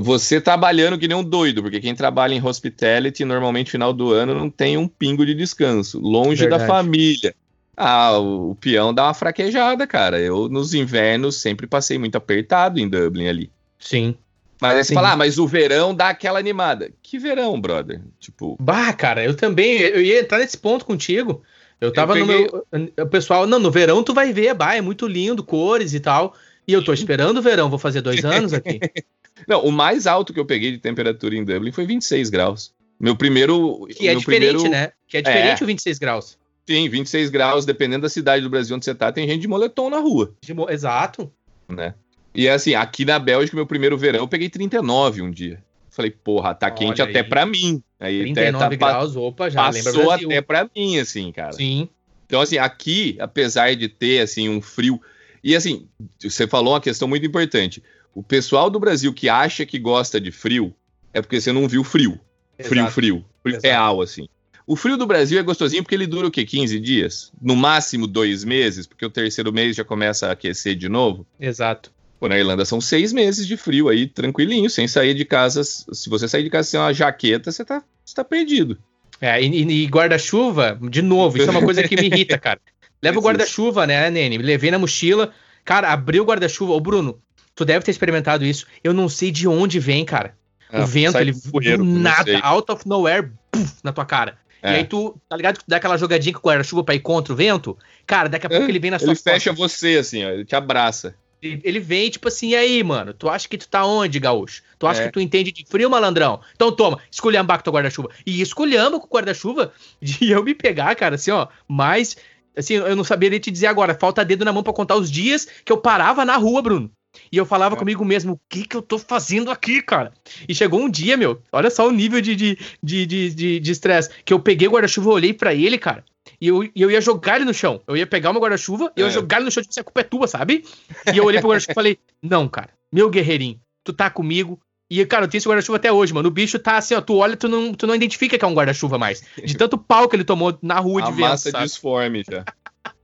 Você 0.01 0.39
trabalhando 0.39 0.97
que 0.97 1.05
nem 1.05 1.17
um 1.17 1.23
doido, 1.23 1.61
porque 1.61 1.81
quem 1.81 1.93
trabalha 1.93 2.33
em 2.33 2.41
hospitality 2.41 3.25
normalmente 3.25 3.71
final 3.71 3.91
do 3.91 4.13
ano 4.13 4.33
não 4.33 4.49
tem 4.49 4.77
um 4.77 4.87
pingo 4.87 5.25
de 5.25 5.35
descanso, 5.35 5.99
longe 5.99 6.39
Verdade. 6.39 6.61
da 6.61 6.65
família. 6.65 7.35
Ah, 7.75 8.17
o, 8.17 8.51
o 8.51 8.55
peão 8.55 8.93
dá 8.93 9.07
uma 9.07 9.13
fraquejada, 9.13 9.85
cara. 9.85 10.17
Eu 10.17 10.47
nos 10.47 10.73
invernos 10.73 11.35
sempre 11.35 11.67
passei 11.67 11.97
muito 11.97 12.15
apertado 12.15 12.79
em 12.79 12.87
Dublin 12.87 13.27
ali. 13.27 13.51
Sim. 13.77 14.15
Mas 14.61 14.77
aí 14.77 14.83
você 14.85 14.93
fala, 14.93 15.11
ah, 15.11 15.17
mas 15.17 15.37
o 15.37 15.45
verão 15.45 15.93
dá 15.93 16.07
aquela 16.07 16.39
animada. 16.39 16.89
Que 17.03 17.19
verão, 17.19 17.59
brother? 17.59 18.01
Tipo. 18.17 18.57
Bah, 18.61 18.93
cara, 18.93 19.25
eu 19.25 19.35
também. 19.35 19.77
Eu 19.79 20.01
ia 20.01 20.21
entrar 20.21 20.39
nesse 20.39 20.57
ponto 20.57 20.85
contigo. 20.85 21.43
Eu 21.79 21.93
tava 21.93 22.17
eu 22.17 22.25
peguei... 22.25 22.47
no 22.47 22.61
meu. 22.71 23.05
O 23.05 23.07
pessoal, 23.07 23.47
não, 23.47 23.59
no 23.59 23.71
verão 23.71 24.03
tu 24.03 24.13
vai 24.13 24.33
ver, 24.33 24.53
bah, 24.53 24.75
é 24.75 24.81
muito 24.81 25.07
lindo, 25.07 25.43
cores 25.43 25.93
e 25.93 25.99
tal. 25.99 26.35
E 26.67 26.73
eu 26.73 26.83
tô 26.83 26.93
esperando 26.93 27.37
o 27.37 27.41
verão, 27.41 27.69
vou 27.69 27.79
fazer 27.79 28.01
dois 28.01 28.23
anos 28.23 28.53
aqui. 28.53 28.79
não, 29.47 29.63
o 29.63 29.71
mais 29.71 30.05
alto 30.05 30.33
que 30.33 30.39
eu 30.39 30.45
peguei 30.45 30.71
de 30.71 30.77
temperatura 30.77 31.35
em 31.35 31.43
Dublin 31.43 31.71
foi 31.71 31.85
26 31.85 32.29
graus. 32.29 32.73
Meu 32.99 33.15
primeiro. 33.15 33.87
Que 33.87 34.07
é 34.07 34.15
diferente, 34.15 34.53
primeiro... 34.53 34.69
né? 34.69 34.91
Que 35.07 35.17
é 35.17 35.21
diferente 35.21 35.61
é. 35.61 35.63
o 35.63 35.67
26 35.67 35.99
graus. 35.99 36.37
Sim, 36.67 36.87
26 36.87 37.31
graus, 37.31 37.65
dependendo 37.65 38.03
da 38.03 38.09
cidade 38.09 38.43
do 38.43 38.49
Brasil 38.49 38.75
onde 38.75 38.85
você 38.85 38.93
tá, 38.93 39.11
tem 39.11 39.27
gente 39.27 39.41
de 39.41 39.47
moletom 39.47 39.89
na 39.89 39.97
rua. 39.97 40.35
Mo... 40.49 40.69
Exato. 40.69 41.31
Né? 41.67 41.95
E 42.35 42.47
assim, 42.47 42.75
aqui 42.75 43.05
na 43.05 43.17
Bélgica, 43.17 43.55
meu 43.55 43.65
primeiro 43.65 43.97
verão, 43.97 44.19
eu 44.19 44.27
peguei 44.27 44.49
39 44.49 45.23
um 45.23 45.31
dia. 45.31 45.63
Falei, 45.89 46.11
porra, 46.11 46.53
tá 46.53 46.69
quente 46.69 47.01
Olha 47.01 47.09
até 47.09 47.23
para 47.23 47.45
mim. 47.45 47.81
Aí 47.99 48.21
39 48.33 48.65
até, 48.65 48.77
tá, 48.77 48.91
graus, 48.91 49.15
opa, 49.15 49.49
já 49.49 49.63
passou 49.63 50.11
até 50.11 50.41
para 50.41 50.69
mim, 50.75 50.99
assim, 50.99 51.31
cara. 51.31 51.53
Sim. 51.53 51.89
Então, 52.25 52.41
assim, 52.41 52.57
aqui, 52.57 53.17
apesar 53.19 53.75
de 53.75 53.89
ter, 53.89 54.21
assim, 54.21 54.47
um 54.47 54.61
frio... 54.61 55.01
E, 55.43 55.55
assim, 55.55 55.87
você 56.21 56.47
falou 56.47 56.73
uma 56.73 56.81
questão 56.81 57.07
muito 57.07 57.25
importante. 57.25 57.81
O 58.13 58.21
pessoal 58.21 58.69
do 58.69 58.79
Brasil 58.79 59.13
que 59.13 59.27
acha 59.27 59.65
que 59.65 59.79
gosta 59.79 60.19
de 60.19 60.31
frio 60.31 60.73
é 61.13 61.21
porque 61.21 61.41
você 61.41 61.51
não 61.51 61.67
viu 61.67 61.83
frio. 61.83 62.19
Exato. 62.57 62.69
Frio, 62.69 62.91
frio. 62.91 63.25
Frio 63.41 63.53
Exato. 63.55 63.67
real, 63.67 64.01
assim. 64.01 64.27
O 64.67 64.75
frio 64.75 64.97
do 64.97 65.07
Brasil 65.07 65.39
é 65.39 65.41
gostosinho 65.41 65.81
porque 65.81 65.95
ele 65.95 66.05
dura 66.05 66.27
o 66.27 66.31
quê? 66.31 66.45
15 66.45 66.79
dias? 66.79 67.31
No 67.41 67.55
máximo 67.55 68.05
dois 68.05 68.43
meses, 68.43 68.85
porque 68.85 69.03
o 69.03 69.09
terceiro 69.09 69.51
mês 69.51 69.75
já 69.75 69.83
começa 69.83 70.27
a 70.27 70.33
aquecer 70.33 70.75
de 70.75 70.87
novo. 70.87 71.25
Exato. 71.39 71.91
Pô, 72.19 72.27
na 72.27 72.37
Irlanda 72.37 72.65
são 72.65 72.81
seis 72.81 73.13
meses 73.13 73.47
de 73.47 73.55
frio 73.55 73.87
aí, 73.87 74.05
tranquilinho, 74.05 74.69
sem 74.69 74.87
sair 74.87 75.13
de 75.13 75.23
casa. 75.23 75.63
Se 75.63 76.09
você 76.09 76.27
sair 76.27 76.43
de 76.43 76.49
casa 76.49 76.67
sem 76.67 76.79
uma 76.79 76.93
jaqueta, 76.93 77.51
você 77.51 77.63
tá, 77.63 77.81
você 78.03 78.13
tá 78.13 78.25
perdido. 78.25 78.77
É, 79.21 79.41
e, 79.41 79.63
e 79.63 79.87
guarda-chuva, 79.87 80.77
de 80.89 81.01
novo, 81.01 81.37
isso 81.37 81.47
é 81.47 81.51
uma 81.51 81.63
coisa 81.63 81.81
que 81.87 81.95
me 81.95 82.07
irrita, 82.07 82.37
cara. 82.39 82.59
Leva 83.01 83.19
o 83.19 83.21
guarda-chuva, 83.21 83.87
né, 83.87 84.09
Nene? 84.09 84.37
Levei 84.37 84.69
na 84.69 84.77
mochila. 84.77 85.31
Cara, 85.63 85.91
abriu 85.93 86.23
o 86.23 86.25
guarda-chuva. 86.25 86.73
Ô, 86.73 86.79
Bruno, 86.79 87.21
tu 87.55 87.63
deve 87.63 87.85
ter 87.85 87.91
experimentado 87.91 88.45
isso. 88.45 88.65
Eu 88.83 88.93
não 88.93 89.07
sei 89.07 89.31
de 89.31 89.47
onde 89.47 89.79
vem, 89.79 90.03
cara. 90.03 90.35
Ah, 90.69 90.83
o 90.83 90.85
vento, 90.85 91.17
ele 91.17 91.31
do 91.31 91.83
nada, 91.83 92.39
out 92.43 92.71
of 92.71 92.87
nowhere, 92.87 93.31
puff, 93.49 93.75
na 93.83 93.91
tua 93.91 94.05
cara. 94.05 94.37
É. 94.61 94.73
E 94.73 94.75
aí 94.77 94.83
tu, 94.83 95.19
tá 95.27 95.37
ligado 95.37 95.57
que 95.57 95.63
tu 95.63 95.69
dá 95.69 95.77
aquela 95.77 95.97
jogadinha 95.97 96.33
com 96.33 96.39
o 96.39 96.51
guarda-chuva 96.51 96.83
pra 96.83 96.95
ir 96.95 96.99
contra 96.99 97.33
o 97.33 97.35
vento? 97.35 97.77
Cara, 98.05 98.27
daqui 98.27 98.45
a 98.45 98.49
pouco 98.49 98.65
é, 98.65 98.69
ele 98.69 98.79
vem 98.79 98.91
na 98.91 98.99
sua 98.99 99.07
Ele 99.07 99.15
fecha 99.15 99.53
você, 99.53 99.97
assim, 99.97 100.25
ó, 100.25 100.29
ele 100.29 100.43
te 100.43 100.55
abraça. 100.55 101.15
Ele 101.41 101.79
vem, 101.79 102.09
tipo 102.09 102.27
assim, 102.27 102.49
e 102.49 102.55
aí, 102.55 102.83
mano? 102.83 103.13
Tu 103.13 103.29
acha 103.29 103.47
que 103.47 103.57
tu 103.57 103.67
tá 103.67 103.85
onde, 103.85 104.19
gaúcho? 104.19 104.61
Tu 104.77 104.85
acha 104.85 105.03
é. 105.03 105.05
que 105.05 105.13
tu 105.13 105.19
entende 105.19 105.51
de 105.51 105.65
frio, 105.65 105.89
malandrão? 105.89 106.41
Então 106.55 106.71
toma, 106.71 106.99
esculhamba 107.09 107.57
com 107.57 107.63
teu 107.63 107.73
guarda-chuva. 107.73 108.09
E 108.25 108.41
esculhamba 108.41 108.99
com 108.99 109.05
o 109.05 109.09
guarda-chuva 109.09 109.71
de 110.01 110.29
eu 110.31 110.43
me 110.43 110.53
pegar, 110.53 110.93
cara, 110.95 111.15
assim, 111.15 111.31
ó, 111.31 111.47
mas. 111.67 112.17
Assim, 112.57 112.73
eu 112.73 112.95
não 112.95 113.05
sabia 113.05 113.29
nem 113.29 113.39
te 113.39 113.51
dizer 113.51 113.67
agora. 113.67 113.95
Falta 113.95 114.25
dedo 114.25 114.43
na 114.43 114.51
mão 114.51 114.63
para 114.63 114.73
contar 114.73 114.95
os 114.95 115.09
dias 115.09 115.47
que 115.63 115.71
eu 115.71 115.77
parava 115.77 116.25
na 116.25 116.35
rua, 116.35 116.61
Bruno. 116.61 116.91
E 117.31 117.37
eu 117.37 117.45
falava 117.45 117.75
é. 117.75 117.77
comigo 117.77 118.05
mesmo, 118.05 118.33
o 118.33 118.39
que 118.47 118.65
que 118.65 118.75
eu 118.75 118.81
tô 118.81 118.97
fazendo 118.97 119.51
aqui, 119.51 119.81
cara? 119.81 120.13
E 120.47 120.53
chegou 120.53 120.79
um 120.79 120.89
dia, 120.89 121.17
meu, 121.17 121.41
olha 121.51 121.69
só 121.69 121.87
o 121.87 121.91
nível 121.91 122.21
de 122.21 122.31
estresse, 122.33 122.77
de, 122.83 123.05
de, 123.05 123.29
de, 123.29 123.59
de, 123.59 123.73
de 123.73 124.23
que 124.23 124.33
eu 124.33 124.39
peguei 124.39 124.67
o 124.67 124.71
guarda-chuva, 124.71 125.09
olhei 125.09 125.33
para 125.33 125.53
ele, 125.53 125.77
cara, 125.77 126.03
e 126.39 126.47
eu, 126.47 126.63
e 126.63 126.71
eu 126.75 126.91
ia 126.91 127.01
jogar 127.01 127.37
ele 127.37 127.45
no 127.45 127.53
chão. 127.53 127.81
Eu 127.87 127.97
ia 127.97 128.07
pegar 128.07 128.31
uma 128.31 128.39
guarda-chuva 128.39 128.91
e 128.95 129.01
eu 129.01 129.07
ia 129.07 129.11
é. 129.11 129.13
jogar 129.13 129.37
ele 129.37 129.45
no 129.45 129.51
chão, 129.51 129.61
tipo, 129.61 129.71
assim, 129.71 129.81
a 129.81 129.83
culpa 129.83 130.01
é 130.01 130.03
tua, 130.03 130.27
sabe? 130.27 130.63
E 131.11 131.17
eu 131.17 131.25
olhei 131.25 131.39
pro 131.39 131.49
guarda-chuva 131.49 131.71
e 131.71 131.75
falei, 131.75 131.99
não, 132.21 132.47
cara, 132.47 132.69
meu 132.91 133.09
guerreirinho, 133.09 133.59
tu 133.83 133.91
tá 133.91 134.09
comigo, 134.09 134.59
e, 134.91 135.05
cara, 135.05 135.25
eu 135.25 135.29
tenho 135.29 135.37
esse 135.37 135.47
guarda-chuva 135.47 135.77
até 135.77 135.91
hoje, 135.91 136.11
mano. 136.11 136.29
O 136.29 136.31
bicho 136.31 136.57
tá 136.57 136.77
assim, 136.77 136.95
ó. 136.95 137.01
Tu 137.01 137.15
olha, 137.15 137.37
tu 137.37 137.47
não, 137.47 137.75
tu 137.75 137.85
não 137.85 137.93
identifica 137.93 138.39
que 138.39 138.43
é 138.43 138.47
um 138.47 138.55
guarda-chuva 138.55 138.97
mais. 138.97 139.23
De 139.45 139.55
tanto 139.55 139.77
pau 139.77 140.09
que 140.09 140.15
ele 140.15 140.23
tomou 140.23 140.57
na 140.63 140.79
rua 140.79 141.03
a 141.03 141.05
de 141.05 141.11
vento. 141.11 141.21
massa 141.21 141.51
sabe? 141.51 141.65
disforme 141.65 142.23
já. 142.27 142.43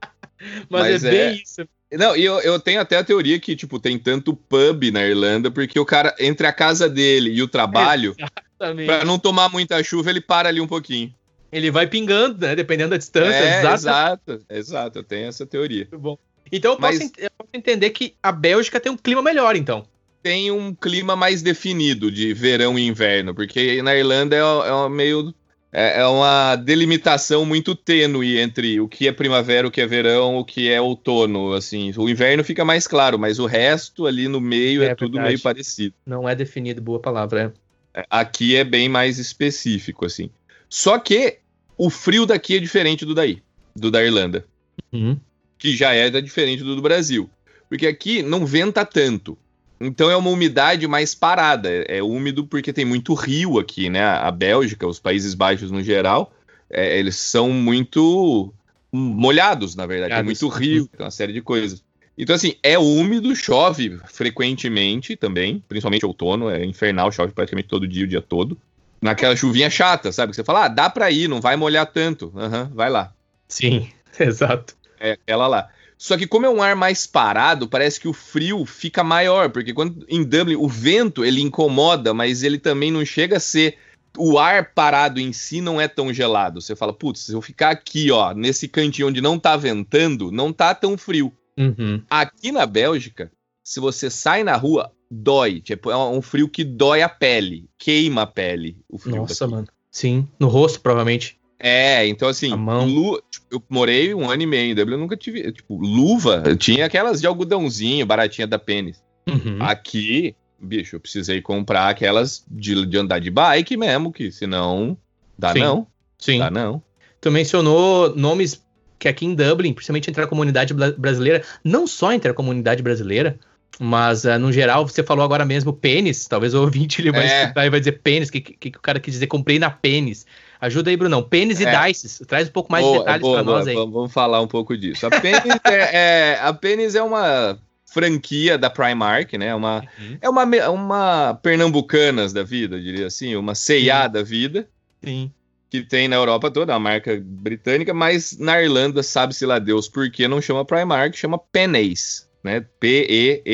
Mas, 0.68 0.82
Mas, 0.90 1.04
é, 1.04 1.08
é 1.08 1.10
bem 1.10 1.42
isso. 1.42 1.62
Não, 1.96 2.16
e 2.16 2.24
eu, 2.24 2.40
eu 2.40 2.58
tenho 2.60 2.80
até 2.80 2.96
a 2.96 3.04
teoria 3.04 3.38
que, 3.38 3.56
tipo, 3.56 3.78
tem 3.78 3.98
tanto 3.98 4.34
pub 4.34 4.90
na 4.90 5.04
Irlanda, 5.04 5.50
porque 5.50 5.78
o 5.78 5.84
cara, 5.84 6.14
entre 6.18 6.46
a 6.46 6.52
casa 6.52 6.88
dele 6.88 7.30
e 7.30 7.42
o 7.42 7.48
trabalho, 7.48 8.14
Exatamente. 8.18 8.86
pra 8.86 9.04
não 9.04 9.18
tomar 9.18 9.48
muita 9.48 9.82
chuva, 9.82 10.10
ele 10.10 10.20
para 10.20 10.48
ali 10.48 10.60
um 10.60 10.66
pouquinho. 10.66 11.12
Ele 11.50 11.70
vai 11.70 11.86
pingando, 11.86 12.46
né? 12.46 12.54
Dependendo 12.54 12.90
da 12.90 12.96
distância. 12.96 13.36
É, 13.36 13.60
exato, 13.60 13.76
exato, 13.76 14.46
exato, 14.50 14.98
eu 14.98 15.02
tenho 15.04 15.28
essa 15.28 15.46
teoria. 15.46 15.88
Muito 15.90 15.98
bom. 15.98 16.18
Então 16.50 16.72
eu 16.72 16.78
posso, 16.78 16.98
Mas... 16.98 17.12
eu 17.18 17.30
posso 17.36 17.50
entender 17.54 17.90
que 17.90 18.14
a 18.22 18.30
Bélgica 18.30 18.78
tem 18.78 18.92
um 18.92 18.96
clima 18.96 19.22
melhor, 19.22 19.56
então 19.56 19.86
tem 20.26 20.50
um 20.50 20.74
clima 20.74 21.14
mais 21.14 21.40
definido 21.40 22.10
de 22.10 22.34
verão 22.34 22.76
e 22.76 22.84
inverno, 22.84 23.32
porque 23.32 23.80
na 23.80 23.94
Irlanda 23.94 24.34
é, 24.34 24.40
é 24.40 24.88
meio 24.88 25.32
é, 25.78 26.00
é, 26.00 26.06
uma 26.06 26.56
delimitação 26.56 27.44
muito 27.44 27.74
tênue 27.74 28.38
entre 28.38 28.80
o 28.80 28.88
que 28.88 29.06
é 29.06 29.12
primavera, 29.12 29.68
o 29.68 29.70
que 29.70 29.82
é 29.82 29.86
verão, 29.86 30.38
o 30.38 30.44
que 30.44 30.70
é 30.70 30.80
outono. 30.80 31.52
Assim, 31.52 31.92
o 31.98 32.08
inverno 32.08 32.42
fica 32.42 32.64
mais 32.64 32.88
claro, 32.88 33.18
mas 33.18 33.38
o 33.38 33.44
resto 33.44 34.06
ali 34.06 34.26
no 34.26 34.40
meio 34.40 34.82
é, 34.82 34.86
é 34.86 34.94
tudo 34.94 35.20
meio 35.20 35.38
parecido. 35.38 35.94
Não 36.06 36.26
é 36.26 36.34
definido, 36.34 36.80
boa 36.80 36.98
palavra. 36.98 37.52
É. 37.92 38.00
é. 38.00 38.06
Aqui 38.08 38.56
é 38.56 38.64
bem 38.64 38.88
mais 38.88 39.18
específico, 39.18 40.06
assim. 40.06 40.30
Só 40.66 40.98
que 40.98 41.40
o 41.76 41.90
frio 41.90 42.24
daqui 42.24 42.56
é 42.56 42.58
diferente 42.58 43.04
do 43.04 43.14
daí, 43.14 43.42
do 43.74 43.90
da 43.90 44.02
Irlanda, 44.02 44.46
uhum. 44.90 45.20
que 45.58 45.76
já 45.76 45.92
é 45.92 46.08
diferente 46.22 46.62
do 46.62 46.74
do 46.74 46.80
Brasil, 46.80 47.28
porque 47.68 47.86
aqui 47.86 48.22
não 48.22 48.46
venta 48.46 48.82
tanto. 48.82 49.36
Então 49.80 50.10
é 50.10 50.16
uma 50.16 50.30
umidade 50.30 50.86
mais 50.86 51.14
parada. 51.14 51.68
É, 51.70 51.98
é 51.98 52.02
úmido 52.02 52.46
porque 52.46 52.72
tem 52.72 52.84
muito 52.84 53.14
rio 53.14 53.58
aqui, 53.58 53.90
né? 53.90 54.04
A 54.04 54.30
Bélgica, 54.30 54.86
os 54.86 54.98
Países 54.98 55.34
Baixos 55.34 55.70
no 55.70 55.82
geral, 55.82 56.32
é, 56.70 56.98
eles 56.98 57.16
são 57.16 57.50
muito 57.50 58.52
molhados, 58.92 59.74
na 59.76 59.86
verdade. 59.86 60.14
Tem 60.14 60.22
muito 60.22 60.48
rio, 60.48 60.86
tem 60.86 61.04
uma 61.04 61.10
série 61.10 61.32
de 61.32 61.42
coisas. 61.42 61.84
Então, 62.18 62.34
assim, 62.34 62.54
é 62.62 62.78
úmido, 62.78 63.36
chove 63.36 63.98
frequentemente 64.06 65.16
também, 65.16 65.62
principalmente 65.68 66.06
outono, 66.06 66.48
é 66.48 66.64
infernal, 66.64 67.12
chove 67.12 67.32
praticamente 67.32 67.68
todo 67.68 67.86
dia, 67.86 68.04
o 68.04 68.08
dia 68.08 68.22
todo. 68.22 68.56
Naquela 69.02 69.36
chuvinha 69.36 69.68
chata, 69.68 70.10
sabe? 70.10 70.30
Que 70.30 70.36
você 70.36 70.44
fala, 70.44 70.64
ah, 70.64 70.68
dá 70.68 70.88
pra 70.88 71.10
ir, 71.10 71.28
não 71.28 71.40
vai 71.42 71.56
molhar 71.56 71.84
tanto. 71.86 72.32
Aham, 72.34 72.62
uhum, 72.62 72.74
vai 72.74 72.88
lá. 72.88 73.12
Sim, 73.46 73.90
exato. 74.18 74.74
É, 74.98 75.18
ela 75.26 75.46
lá. 75.46 75.68
Só 75.98 76.16
que 76.16 76.26
como 76.26 76.44
é 76.44 76.50
um 76.50 76.62
ar 76.62 76.76
mais 76.76 77.06
parado, 77.06 77.68
parece 77.68 77.98
que 77.98 78.08
o 78.08 78.12
frio 78.12 78.66
fica 78.66 79.02
maior, 79.02 79.50
porque 79.50 79.72
quando 79.72 80.04
em 80.08 80.22
Dublin 80.22 80.56
o 80.56 80.68
vento 80.68 81.24
ele 81.24 81.40
incomoda, 81.40 82.12
mas 82.12 82.42
ele 82.42 82.58
também 82.58 82.90
não 82.90 83.04
chega 83.04 83.38
a 83.38 83.40
ser 83.40 83.78
o 84.18 84.38
ar 84.38 84.72
parado 84.72 85.20
em 85.20 85.32
si 85.32 85.60
não 85.60 85.80
é 85.80 85.86
tão 85.88 86.12
gelado. 86.12 86.60
Você 86.60 86.74
fala, 86.74 86.92
putz, 86.92 87.20
se 87.20 87.32
eu 87.32 87.42
ficar 87.42 87.70
aqui, 87.70 88.10
ó, 88.10 88.32
nesse 88.32 88.68
cantinho 88.68 89.08
onde 89.08 89.20
não 89.20 89.38
tá 89.38 89.56
ventando, 89.56 90.30
não 90.30 90.52
tá 90.52 90.74
tão 90.74 90.96
frio. 90.96 91.32
Uhum. 91.58 92.02
Aqui 92.08 92.52
na 92.52 92.66
Bélgica, 92.66 93.30
se 93.62 93.80
você 93.80 94.10
sai 94.10 94.44
na 94.44 94.56
rua, 94.56 94.92
dói. 95.10 95.60
Tipo, 95.60 95.90
é 95.90 95.96
um 95.96 96.22
frio 96.22 96.48
que 96.48 96.64
dói 96.64 97.02
a 97.02 97.08
pele, 97.08 97.68
queima 97.78 98.22
a 98.22 98.26
pele. 98.26 98.78
O 98.88 98.98
frio 98.98 99.16
Nossa, 99.16 99.44
daqui. 99.44 99.54
mano. 99.54 99.68
Sim, 99.90 100.28
no 100.38 100.48
rosto, 100.48 100.80
provavelmente. 100.80 101.38
É, 101.58 102.06
então 102.06 102.28
assim, 102.28 102.50
lu, 102.54 103.20
tipo, 103.30 103.46
eu 103.50 103.62
morei 103.68 104.14
um 104.14 104.28
ano 104.28 104.42
e 104.42 104.46
meio 104.46 104.72
em 104.72 104.74
Dublin, 104.74 104.94
eu 104.94 105.00
nunca 105.00 105.16
tive, 105.16 105.50
tipo, 105.52 105.76
luva, 105.76 106.42
eu 106.44 106.56
tinha 106.56 106.84
aquelas 106.84 107.20
de 107.20 107.26
algodãozinho, 107.26 108.04
baratinha 108.04 108.46
da 108.46 108.58
pênis. 108.58 109.02
Uhum. 109.26 109.58
Aqui, 109.60 110.36
bicho, 110.60 110.96
eu 110.96 111.00
precisei 111.00 111.40
comprar 111.40 111.88
aquelas 111.88 112.44
de, 112.50 112.84
de 112.86 112.98
andar 112.98 113.20
de 113.20 113.30
bike 113.30 113.76
mesmo, 113.76 114.12
que 114.12 114.30
senão 114.30 114.96
dá 115.38 115.52
Sim. 115.52 115.60
não. 115.60 115.86
Sim. 116.18 116.38
Dá 116.38 116.50
não. 116.50 116.82
Tu 117.20 117.30
mencionou 117.30 118.14
nomes 118.14 118.62
que 118.98 119.08
aqui 119.08 119.26
em 119.26 119.34
Dublin, 119.34 119.72
principalmente 119.72 120.10
entre 120.10 120.22
a 120.22 120.26
comunidade 120.26 120.74
brasileira, 120.74 121.42
não 121.64 121.86
só 121.86 122.12
entre 122.12 122.30
a 122.30 122.34
comunidade 122.34 122.82
brasileira, 122.82 123.38
mas 123.78 124.24
uh, 124.24 124.38
no 124.38 124.50
geral, 124.50 124.86
você 124.86 125.02
falou 125.02 125.24
agora 125.24 125.44
mesmo 125.44 125.72
pênis, 125.72 126.26
talvez 126.26 126.54
o 126.54 126.60
ouvinte 126.60 127.00
ele 127.00 127.12
vai 127.12 127.26
é. 127.26 127.42
escutar 127.42 127.66
e 127.66 127.70
vai 127.70 127.78
dizer 127.78 128.00
pênis, 128.00 128.30
que, 128.30 128.40
que, 128.40 128.70
que 128.70 128.78
o 128.78 128.80
cara 128.80 128.98
quis 128.98 129.14
dizer 129.14 129.26
comprei 129.26 129.58
na 129.58 129.70
pênis. 129.70 130.26
Ajuda 130.60 130.90
aí, 130.90 130.96
Brunão. 130.96 131.22
Pênis 131.22 131.60
é. 131.60 131.64
e 131.64 131.88
dice. 131.88 132.24
Traz 132.24 132.48
um 132.48 132.52
pouco 132.52 132.72
mais 132.72 132.84
boa, 132.84 132.98
de 132.98 133.04
detalhes 133.04 133.28
para 133.28 133.42
nós 133.42 133.66
aí. 133.66 133.74
Vamos 133.74 134.12
falar 134.12 134.40
um 134.40 134.46
pouco 134.46 134.76
disso. 134.76 135.06
A 135.06 135.10
Pênis 135.10 135.60
é, 135.64 135.96
é, 135.96 136.38
a 136.40 136.52
Pênis 136.52 136.94
é 136.94 137.02
uma 137.02 137.58
franquia 137.86 138.58
da 138.58 138.68
Primark, 138.68 139.32
né? 139.38 139.54
Uma, 139.54 139.82
uhum. 139.98 140.18
É 140.20 140.28
uma, 140.28 140.44
uma 140.68 141.34
Pernambucanas 141.42 142.32
da 142.32 142.42
vida, 142.42 142.80
diria 142.80 143.06
assim, 143.06 143.34
uma 143.36 143.54
C&A 143.54 144.06
da 144.06 144.22
vida. 144.22 144.68
Sim. 145.02 145.32
Que 145.70 145.82
tem 145.82 146.06
na 146.06 146.16
Europa 146.16 146.50
toda, 146.50 146.74
a 146.74 146.78
marca 146.78 147.18
britânica, 147.24 147.94
mas 147.94 148.38
na 148.38 148.62
Irlanda, 148.62 149.02
sabe-se 149.02 149.44
lá 149.46 149.58
Deus 149.58 149.88
por 149.88 150.10
que 150.10 150.28
não 150.28 150.40
chama 150.40 150.64
Primark, 150.64 151.16
chama 151.16 151.38
Pennies, 151.38 152.28
né? 152.42 152.64
P-E-N-N-E-Y 152.78 153.44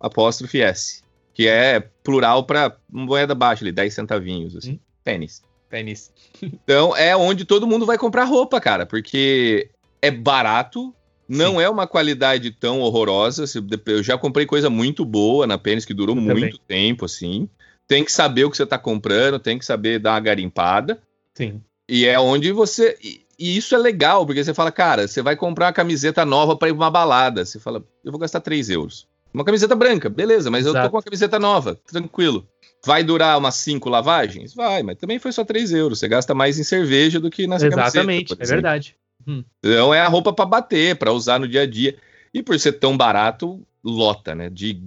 apóstrofe 0.00 0.60
S. 0.62 1.02
Que 1.32 1.46
é 1.46 1.80
plural 2.02 2.44
para 2.44 2.76
moeda 2.90 3.34
baixa 3.34 3.62
ali, 3.64 3.72
10 3.72 3.94
centavinhos, 3.94 4.56
assim. 4.56 4.72
Uhum. 4.72 4.80
Pênis. 5.10 5.42
Pênis. 5.68 6.12
então 6.42 6.96
é 6.96 7.16
onde 7.16 7.44
todo 7.44 7.66
mundo 7.66 7.84
vai 7.86 7.98
comprar 7.98 8.24
roupa, 8.24 8.60
cara, 8.60 8.86
porque 8.86 9.68
é 10.00 10.10
barato, 10.10 10.94
não 11.28 11.56
Sim. 11.56 11.62
é 11.62 11.68
uma 11.68 11.86
qualidade 11.86 12.50
tão 12.50 12.80
horrorosa. 12.80 13.44
Eu 13.86 14.02
já 14.02 14.18
comprei 14.18 14.46
coisa 14.46 14.68
muito 14.70 15.04
boa 15.04 15.46
na 15.46 15.58
Pênis 15.58 15.84
que 15.84 15.94
durou 15.94 16.16
Eu 16.16 16.22
muito 16.22 16.34
também. 16.34 16.60
tempo, 16.66 17.04
assim. 17.04 17.48
Tem 17.86 18.04
que 18.04 18.12
saber 18.12 18.44
o 18.44 18.50
que 18.50 18.56
você 18.56 18.66
tá 18.66 18.78
comprando, 18.78 19.38
tem 19.38 19.58
que 19.58 19.64
saber 19.64 19.98
dar 19.98 20.12
uma 20.12 20.20
garimpada. 20.20 21.00
Sim. 21.34 21.60
E 21.88 22.06
é 22.06 22.18
onde 22.18 22.52
você. 22.52 22.96
E, 23.02 23.20
isso 23.38 23.74
é 23.74 23.78
legal, 23.78 24.26
porque 24.26 24.44
você 24.44 24.52
fala, 24.52 24.70
cara, 24.70 25.08
você 25.08 25.22
vai 25.22 25.34
comprar 25.34 25.66
uma 25.66 25.72
camiseta 25.72 26.24
nova 26.24 26.56
para 26.56 26.68
ir 26.68 26.72
pra 26.72 26.84
uma 26.84 26.90
balada. 26.90 27.44
Você 27.44 27.58
fala, 27.58 27.82
eu 28.04 28.12
vou 28.12 28.20
gastar 28.20 28.40
3 28.40 28.68
euros. 28.70 29.08
Uma 29.32 29.44
camiseta 29.44 29.74
branca, 29.74 30.10
beleza, 30.10 30.50
mas 30.50 30.66
Exato. 30.66 30.76
eu 30.76 30.82
tô 30.82 30.90
com 30.90 30.96
uma 30.96 31.02
camiseta 31.02 31.38
nova, 31.38 31.78
tranquilo. 31.86 32.46
Vai 32.84 33.04
durar 33.04 33.38
umas 33.38 33.56
cinco 33.56 33.88
lavagens? 33.88 34.54
Vai, 34.54 34.82
mas 34.82 34.96
também 34.96 35.18
foi 35.18 35.32
só 35.32 35.44
3 35.44 35.72
euros. 35.72 35.98
Você 35.98 36.08
gasta 36.08 36.34
mais 36.34 36.58
em 36.58 36.64
cerveja 36.64 37.20
do 37.20 37.30
que 37.30 37.46
na 37.46 37.56
Exatamente, 37.56 38.34
camiseta, 38.34 38.42
é 38.42 38.46
verdade. 38.46 38.96
Hum. 39.26 39.44
Então 39.62 39.92
é 39.92 40.00
a 40.00 40.08
roupa 40.08 40.32
para 40.32 40.46
bater, 40.46 40.96
para 40.96 41.12
usar 41.12 41.38
no 41.38 41.46
dia 41.46 41.62
a 41.62 41.66
dia. 41.66 41.96
E 42.32 42.42
por 42.42 42.58
ser 42.58 42.72
tão 42.72 42.96
barato, 42.96 43.60
lota, 43.84 44.34
né? 44.34 44.48
De 44.48 44.80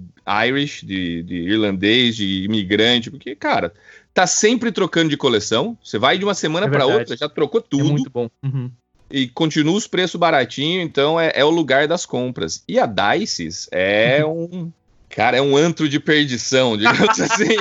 Irish, 0.48 0.84
de, 0.84 1.22
de 1.22 1.36
irlandês, 1.36 2.16
de 2.16 2.44
imigrante, 2.44 3.10
porque, 3.10 3.34
cara, 3.36 3.72
tá 4.12 4.26
sempre 4.26 4.72
trocando 4.72 5.10
de 5.10 5.16
coleção. 5.16 5.76
Você 5.82 5.98
vai 5.98 6.18
de 6.18 6.24
uma 6.24 6.34
semana 6.34 6.66
é 6.66 6.70
para 6.70 6.86
outra, 6.86 7.16
já 7.16 7.28
trocou 7.28 7.60
é 7.60 7.64
tudo. 7.68 7.88
É 7.88 7.92
muito 7.92 8.10
bom. 8.10 8.28
Uhum. 8.42 8.70
E 9.10 9.28
continua 9.28 9.76
os 9.76 9.86
preços 9.86 10.18
baratinhos, 10.18 10.84
então 10.84 11.20
é, 11.20 11.32
é, 11.34 11.44
o 11.44 11.50
lugar 11.50 11.86
das 11.86 12.06
compras. 12.06 12.64
E 12.66 12.78
a 12.78 12.86
Dices 12.86 13.68
é 13.70 14.24
um 14.26 14.72
Cara, 15.14 15.36
é 15.36 15.40
um 15.40 15.56
antro 15.56 15.88
de 15.88 16.00
perdição, 16.00 16.76
digamos 16.76 17.18
assim. 17.22 17.54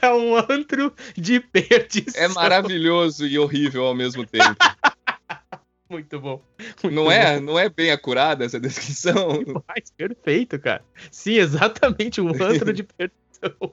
é 0.00 0.12
um 0.12 0.36
antro 0.36 0.94
de 1.16 1.40
perdição. 1.40 2.22
É 2.22 2.28
maravilhoso 2.28 3.26
e 3.26 3.36
horrível 3.36 3.86
ao 3.86 3.94
mesmo 3.94 4.24
tempo. 4.24 4.54
Muito 5.90 6.20
bom. 6.20 6.40
Muito 6.80 6.94
não, 6.94 7.04
bom. 7.04 7.10
É, 7.10 7.40
não 7.40 7.58
é 7.58 7.68
bem 7.68 7.90
acurada 7.90 8.44
essa 8.44 8.60
descrição? 8.60 9.42
Mas 9.66 9.90
perfeito, 9.96 10.60
cara. 10.60 10.84
Sim, 11.10 11.38
exatamente, 11.38 12.20
um 12.20 12.28
antro 12.28 12.72
de 12.72 12.84
perdição. 12.84 13.72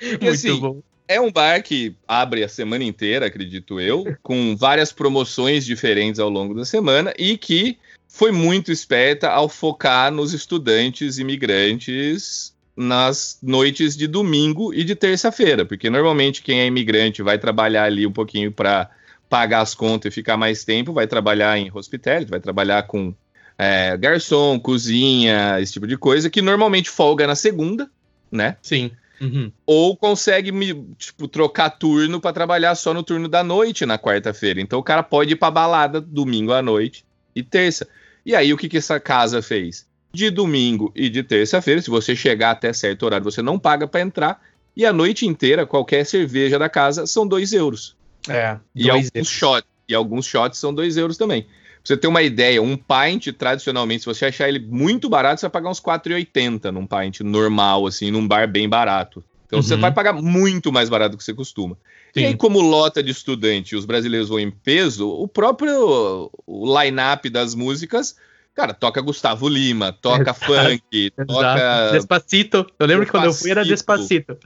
Muito 0.00 0.28
assim, 0.28 0.58
bom. 0.58 0.82
É 1.06 1.20
um 1.20 1.30
bar 1.30 1.62
que 1.62 1.94
abre 2.08 2.42
a 2.42 2.48
semana 2.48 2.82
inteira, 2.82 3.26
acredito 3.26 3.78
eu, 3.78 4.16
com 4.22 4.56
várias 4.56 4.90
promoções 4.90 5.66
diferentes 5.66 6.18
ao 6.18 6.30
longo 6.30 6.54
da 6.54 6.64
semana 6.64 7.12
e 7.18 7.36
que 7.36 7.78
foi 8.14 8.30
muito 8.30 8.70
esperta 8.70 9.28
ao 9.28 9.48
focar 9.48 10.12
nos 10.12 10.32
estudantes 10.32 11.18
imigrantes 11.18 12.54
nas 12.76 13.38
noites 13.42 13.96
de 13.96 14.06
domingo 14.06 14.72
e 14.72 14.84
de 14.84 14.94
terça-feira, 14.94 15.64
porque 15.64 15.90
normalmente 15.90 16.40
quem 16.40 16.60
é 16.60 16.66
imigrante 16.66 17.22
vai 17.22 17.38
trabalhar 17.40 17.82
ali 17.82 18.06
um 18.06 18.12
pouquinho 18.12 18.52
para 18.52 18.88
pagar 19.28 19.62
as 19.62 19.74
contas 19.74 20.12
e 20.12 20.14
ficar 20.14 20.36
mais 20.36 20.62
tempo, 20.62 20.92
vai 20.92 21.08
trabalhar 21.08 21.58
em 21.58 21.72
hospitality, 21.74 22.30
vai 22.30 22.38
trabalhar 22.38 22.84
com 22.84 23.12
é, 23.58 23.96
garçom, 23.96 24.60
cozinha, 24.60 25.60
esse 25.60 25.72
tipo 25.72 25.86
de 25.88 25.96
coisa, 25.96 26.30
que 26.30 26.40
normalmente 26.40 26.90
folga 26.90 27.26
na 27.26 27.34
segunda, 27.34 27.90
né? 28.30 28.56
Sim. 28.62 28.92
Uhum. 29.20 29.50
Ou 29.66 29.96
consegue 29.96 30.52
tipo, 30.96 31.26
trocar 31.26 31.70
turno 31.70 32.20
para 32.20 32.32
trabalhar 32.32 32.76
só 32.76 32.94
no 32.94 33.02
turno 33.02 33.28
da 33.28 33.42
noite 33.42 33.84
na 33.84 33.98
quarta-feira. 33.98 34.60
Então 34.60 34.78
o 34.78 34.84
cara 34.84 35.02
pode 35.02 35.32
ir 35.32 35.36
para 35.36 35.50
balada 35.50 36.00
domingo 36.00 36.52
à 36.52 36.62
noite 36.62 37.04
e 37.34 37.42
terça. 37.42 37.88
E 38.24 38.34
aí 38.34 38.52
o 38.52 38.56
que, 38.56 38.68
que 38.68 38.78
essa 38.78 38.98
casa 38.98 39.42
fez? 39.42 39.86
De 40.12 40.30
domingo 40.30 40.92
e 40.94 41.08
de 41.08 41.22
terça-feira, 41.22 41.82
se 41.82 41.90
você 41.90 42.14
chegar 42.14 42.52
até 42.52 42.72
certo 42.72 43.04
horário, 43.04 43.24
você 43.24 43.42
não 43.42 43.58
paga 43.58 43.86
para 43.86 44.00
entrar. 44.00 44.40
E 44.76 44.84
a 44.86 44.92
noite 44.92 45.26
inteira, 45.26 45.66
qualquer 45.66 46.04
cerveja 46.04 46.58
da 46.58 46.68
casa 46.68 47.06
são 47.06 47.26
2 47.26 47.52
euros. 47.52 47.96
É. 48.28 48.58
E 48.74 48.88
alguns, 48.90 49.28
shots, 49.28 49.68
e 49.88 49.94
alguns 49.94 50.26
shots 50.26 50.58
são 50.58 50.72
2 50.72 50.96
euros 50.96 51.16
também. 51.16 51.42
Pra 51.42 51.50
você 51.84 51.96
ter 51.96 52.06
uma 52.06 52.22
ideia, 52.22 52.62
um 52.62 52.76
pint, 52.76 53.28
tradicionalmente, 53.36 54.00
se 54.00 54.06
você 54.06 54.26
achar 54.26 54.48
ele 54.48 54.58
muito 54.58 55.08
barato, 55.08 55.40
você 55.40 55.46
vai 55.46 55.52
pagar 55.52 55.70
uns 55.70 55.80
4,80 55.80 56.70
num 56.70 56.86
pint 56.86 57.20
normal, 57.20 57.86
assim, 57.86 58.10
num 58.10 58.26
bar 58.26 58.48
bem 58.48 58.68
barato. 58.68 59.22
Então 59.46 59.58
uhum. 59.58 59.62
você 59.62 59.76
vai 59.76 59.92
pagar 59.92 60.14
muito 60.14 60.72
mais 60.72 60.88
barato 60.88 61.12
do 61.12 61.18
que 61.18 61.24
você 61.24 61.34
costuma. 61.34 61.76
Sim. 62.14 62.20
E 62.20 62.26
aí, 62.26 62.36
como 62.36 62.60
lota 62.60 63.02
de 63.02 63.10
estudante, 63.10 63.74
os 63.74 63.84
brasileiros 63.84 64.28
vão 64.28 64.38
em 64.38 64.50
peso, 64.50 65.08
o 65.08 65.26
próprio 65.26 66.30
line-up 66.48 67.28
das 67.28 67.54
músicas 67.54 68.14
Cara, 68.54 68.72
toca 68.72 69.00
Gustavo 69.00 69.48
Lima, 69.48 69.92
toca 69.92 70.30
Exato. 70.30 70.44
funk, 70.44 71.10
toca. 71.26 71.90
Despacito. 71.90 72.66
Eu 72.78 72.86
lembro 72.86 73.02
Despacito. 73.02 73.04
que 73.04 73.10
quando 73.10 73.24
eu 73.24 73.32
fui 73.32 73.50
era 73.50 73.64
Despacito. 73.64 74.38